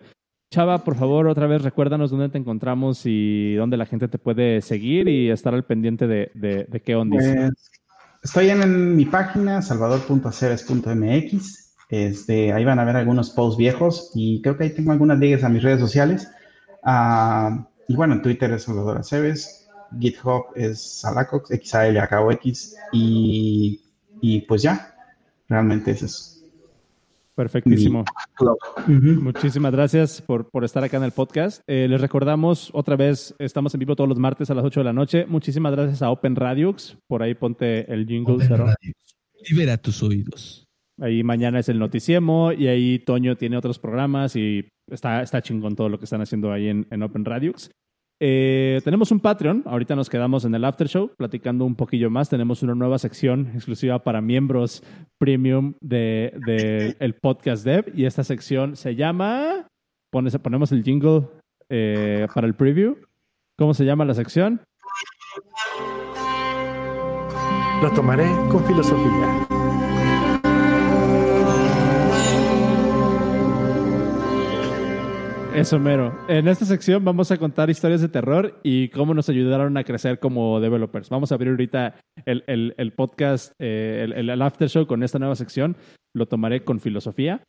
Chava, 0.50 0.86
por 0.86 0.96
favor, 0.96 1.28
otra 1.28 1.46
vez 1.46 1.62
recuérdanos 1.62 2.10
dónde 2.10 2.30
te 2.30 2.38
encontramos 2.38 3.02
y 3.04 3.56
dónde 3.56 3.76
la 3.76 3.86
gente 3.86 4.08
te 4.08 4.18
puede 4.18 4.62
seguir 4.62 5.10
y 5.10 5.30
estar 5.30 5.54
al 5.54 5.66
pendiente 5.66 6.08
de, 6.08 6.82
qué 6.86 6.96
onda. 6.96 7.18
Pues, 7.18 7.52
estoy 8.24 8.50
en, 8.50 8.96
mi 8.96 9.04
página, 9.04 9.62
salvador.aceres.mx. 9.62 11.76
Este, 11.90 12.54
ahí 12.54 12.64
van 12.64 12.80
a 12.80 12.86
ver 12.86 12.96
algunos 12.96 13.32
posts 13.32 13.58
viejos 13.58 14.12
y 14.16 14.42
creo 14.42 14.58
que 14.58 14.64
ahí 14.66 14.70
tengo 14.70 14.94
algunas 14.94 15.20
ligas 15.20 15.44
a 15.44 15.50
mis 15.50 15.64
redes 15.64 15.82
sociales. 15.82 16.32
Ah, 16.84 17.68
y 17.90 17.96
bueno, 17.96 18.14
en 18.14 18.22
Twitter 18.22 18.50
es 18.52 18.64
Salvador 18.64 19.00
Aceves, 19.00 19.68
GitHub 20.00 20.46
es 20.56 21.02
Salacox, 21.02 21.52
X 21.52 22.78
y, 22.94 23.82
y 24.22 24.42
pues 24.42 24.62
ya, 24.62 24.97
realmente 25.48 25.92
es 25.92 26.04
eso. 26.04 26.38
Perfectísimo. 27.38 28.04
Muchísimas 28.88 29.72
gracias 29.72 30.24
por, 30.24 30.50
por, 30.50 30.64
estar 30.64 30.84
acá 30.84 30.98
en 30.98 31.04
el 31.04 31.12
podcast. 31.12 31.62
Eh, 31.68 31.88
les 31.88 32.02
recordamos 32.02 32.72
otra 32.74 32.96
vez, 32.96 33.36
estamos 33.38 33.76
en 33.76 33.80
vivo 33.80 33.96
todos 33.96 34.10
los 34.10 34.18
martes 34.18 34.50
a 34.50 34.56
las 34.56 34.66
8 34.66 34.80
de 34.80 34.84
la 34.84 34.94
noche. 34.94 35.26
Muchísimas 35.28 35.72
gracias 35.72 36.02
a 36.02 36.10
Open 36.10 36.36
Radios. 36.36 36.98
Por 37.08 37.22
ahí 37.22 37.36
ponte 37.36 37.94
el 37.94 38.08
jingle. 38.08 38.44
Open 38.44 38.74
Libera 39.48 39.78
tus 39.78 40.02
oídos. 40.02 40.66
Ahí 41.00 41.24
mañana 41.24 41.60
es 41.60 41.70
el 41.70 41.78
noticiemo 41.78 42.54
y 42.54 42.70
ahí 42.70 42.98
Toño 42.98 43.38
tiene 43.38 43.56
otros 43.56 43.78
programas 43.78 44.36
y 44.36 44.68
está, 44.90 45.22
está 45.22 45.44
chingón 45.44 45.76
todo 45.76 45.90
lo 45.90 46.00
que 46.00 46.06
están 46.06 46.22
haciendo 46.22 46.52
ahí 46.52 46.70
en, 46.70 46.88
en 46.90 47.04
Open 47.04 47.24
Radios. 47.24 47.70
Eh, 48.20 48.82
tenemos 48.84 49.12
un 49.12 49.20
Patreon, 49.20 49.62
ahorita 49.66 49.96
nos 49.96 50.10
quedamos 50.10 50.44
en 50.44 50.56
el 50.56 50.66
after 50.66 50.88
show 50.88 51.12
platicando 51.16 51.66
un 51.66 51.76
poquillo 51.76 52.10
más. 52.10 52.30
Tenemos 52.30 52.64
una 52.64 52.74
nueva 52.74 52.98
sección 52.98 53.52
exclusiva 53.54 54.04
para 54.04 54.22
miembros 54.22 54.84
premium 55.18 55.74
de, 55.82 56.34
de 56.46 56.96
el 57.00 57.16
podcast 57.16 57.66
dev 57.66 57.92
y 57.96 58.06
esta 58.06 58.24
sección 58.24 58.76
se 58.76 58.96
llama, 58.96 59.68
ponemos 60.10 60.72
el 60.72 60.84
jingle 60.84 61.28
eh, 61.70 62.28
para 62.34 62.48
el 62.48 62.56
preview. 62.56 62.98
¿Cómo 63.58 63.74
se 63.74 63.86
llama 63.86 64.06
la 64.06 64.14
sección? 64.14 64.62
Lo 67.82 67.92
tomaré 67.92 68.28
con 68.50 68.64
filosofía. 68.66 69.57
Eso 75.58 75.80
mero. 75.80 76.16
En 76.30 76.48
esta 76.48 76.66
sección 76.66 77.04
vamos 77.04 77.32
a 77.32 77.38
contar 77.38 77.72
historias 77.72 78.00
de 78.00 78.10
terror 78.10 78.60
y 78.62 78.90
cómo 78.90 79.16
nos 79.16 79.28
ayudaron 79.28 79.76
a 79.76 79.84
crecer 79.84 80.20
como 80.20 80.60
developers. 80.60 81.10
Vamos 81.10 81.32
a 81.32 81.36
abrir 81.36 81.50
ahorita 81.50 81.96
el, 82.26 82.76
el, 82.78 82.94
podcast, 82.94 83.54
eh, 83.58 84.08
el, 84.16 84.42
after 84.44 84.70
show 84.70 84.86
con 84.86 85.02
esta 85.02 85.18
nueva 85.18 85.36
sección. 85.36 85.76
Lo 86.14 86.28
tomaré 86.28 86.64
con 86.64 86.80
filosofía. 86.80 87.42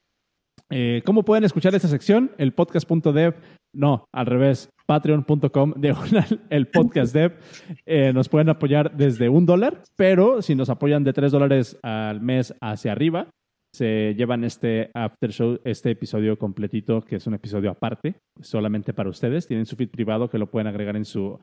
Eh, 0.70 1.02
¿Cómo 1.04 1.22
pueden 1.22 1.44
escuchar 1.44 1.74
esta 1.74 1.88
sección? 1.88 2.30
El 2.38 2.54
podcast.dev, 2.54 3.34
no, 3.74 4.06
al 4.14 4.24
revés, 4.24 4.70
patreon.com, 4.86 5.74
diagonal, 5.76 6.46
el 6.48 6.66
podcast 6.68 7.12
dev. 7.12 7.36
Eh, 7.84 8.14
nos 8.14 8.30
pueden 8.30 8.48
apoyar 8.48 8.96
desde 8.96 9.28
un 9.28 9.44
dólar, 9.44 9.82
pero 9.96 10.40
si 10.40 10.54
nos 10.54 10.70
apoyan 10.70 11.04
de 11.04 11.12
tres 11.12 11.30
dólares 11.30 11.78
al 11.82 12.22
mes 12.22 12.54
hacia 12.62 12.92
arriba, 12.92 13.28
se 13.72 14.14
llevan 14.14 14.44
este 14.44 14.90
after 14.94 15.30
show, 15.32 15.60
este 15.64 15.90
episodio 15.90 16.38
completito, 16.38 17.02
que 17.02 17.16
es 17.16 17.26
un 17.26 17.34
episodio 17.34 17.70
aparte, 17.70 18.16
solamente 18.40 18.92
para 18.92 19.10
ustedes. 19.10 19.46
Tienen 19.46 19.66
su 19.66 19.76
feed 19.76 19.90
privado 19.90 20.30
que 20.30 20.38
lo 20.38 20.50
pueden 20.50 20.66
agregar 20.66 20.96
en 20.96 21.04
su, 21.04 21.38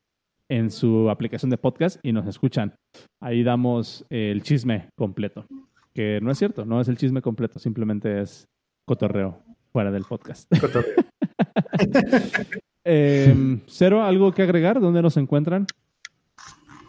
en 0.49 0.71
su 0.71 1.09
aplicación 1.09 1.49
de 1.49 1.57
podcast 1.57 1.99
y 2.03 2.11
nos 2.11 2.27
escuchan. 2.27 2.73
Ahí 3.21 3.43
damos 3.43 4.05
el 4.09 4.43
chisme 4.43 4.89
completo, 4.95 5.45
que 5.93 6.19
no 6.21 6.31
es 6.31 6.37
cierto, 6.37 6.65
no 6.65 6.81
es 6.81 6.87
el 6.87 6.97
chisme 6.97 7.21
completo, 7.21 7.59
simplemente 7.59 8.21
es 8.21 8.45
cotorreo 8.87 9.43
fuera 9.71 9.91
del 9.91 10.03
podcast. 10.03 10.49
Cotorreo. 10.59 10.95
Em, 12.87 13.61
Cero, 13.65 14.03
¿algo 14.03 14.31
que 14.31 14.43
agregar? 14.43 14.79
¿Dónde 14.79 15.01
nos 15.01 15.17
encuentran? 15.17 15.65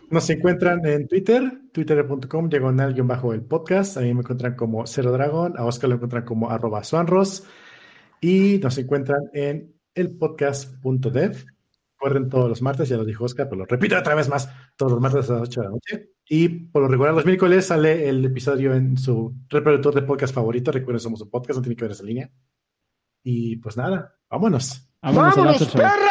Nos 0.09 0.31
encuentran 0.31 0.87
en 0.87 1.09
Twitter, 1.09 1.63
twitter.com, 1.73 2.49
diagonal-bajo 2.49 3.33
el 3.33 3.43
podcast. 3.43 3.97
A 3.97 4.01
mí 4.03 4.15
me 4.15 4.21
encuentran 4.21 4.55
como 4.55 4.87
Cero 4.87 5.11
Dragón, 5.11 5.55
a 5.59 5.65
Oscar 5.65 5.89
lo 5.91 5.97
encuentran 5.97 6.25
como 6.25 6.51
arroba 6.51 6.85
suanros. 6.85 7.45
Y 8.21 8.59
nos 8.63 8.79
encuentran 8.79 9.23
en 9.33 9.75
elpodcast.dev. 9.95 11.47
Corren 11.97 12.29
todos 12.29 12.49
los 12.49 12.63
martes, 12.63 12.89
ya 12.89 12.97
lo 12.97 13.05
dijo 13.05 13.25
Oscar, 13.25 13.49
pero 13.49 13.61
lo 13.61 13.67
repito 13.67 13.99
otra 13.99 14.15
vez 14.15 14.29
más, 14.29 14.49
todos 14.77 14.93
los 14.93 15.01
martes 15.01 15.29
a 15.31 15.35
las 15.35 15.43
8 15.49 15.61
de 15.61 15.67
la 15.67 15.73
noche. 15.73 16.11
Y 16.29 16.49
por 16.49 16.83
lo 16.83 16.89
regular, 16.89 17.15
los 17.15 17.25
miércoles 17.25 17.67
sale 17.67 18.09
el 18.09 18.25
episodio 18.25 18.75
en 18.75 18.97
su 18.97 19.35
reproductor 19.49 19.95
de 19.95 20.03
podcast 20.03 20.35
favorito. 20.35 20.71
Recuerden, 20.71 21.01
somos 21.01 21.21
un 21.23 21.31
podcast, 21.31 21.57
no 21.57 21.63
tiene 21.63 21.75
que 21.75 21.85
ver 21.85 21.93
esa 21.93 22.05
línea. 22.05 22.31
Y 23.25 23.57
pues 23.57 23.77
nada, 23.77 24.15
vámonos. 24.31 24.89
Vámonos, 25.03 25.35
vámonos 25.37 25.69
perra. 25.69 26.11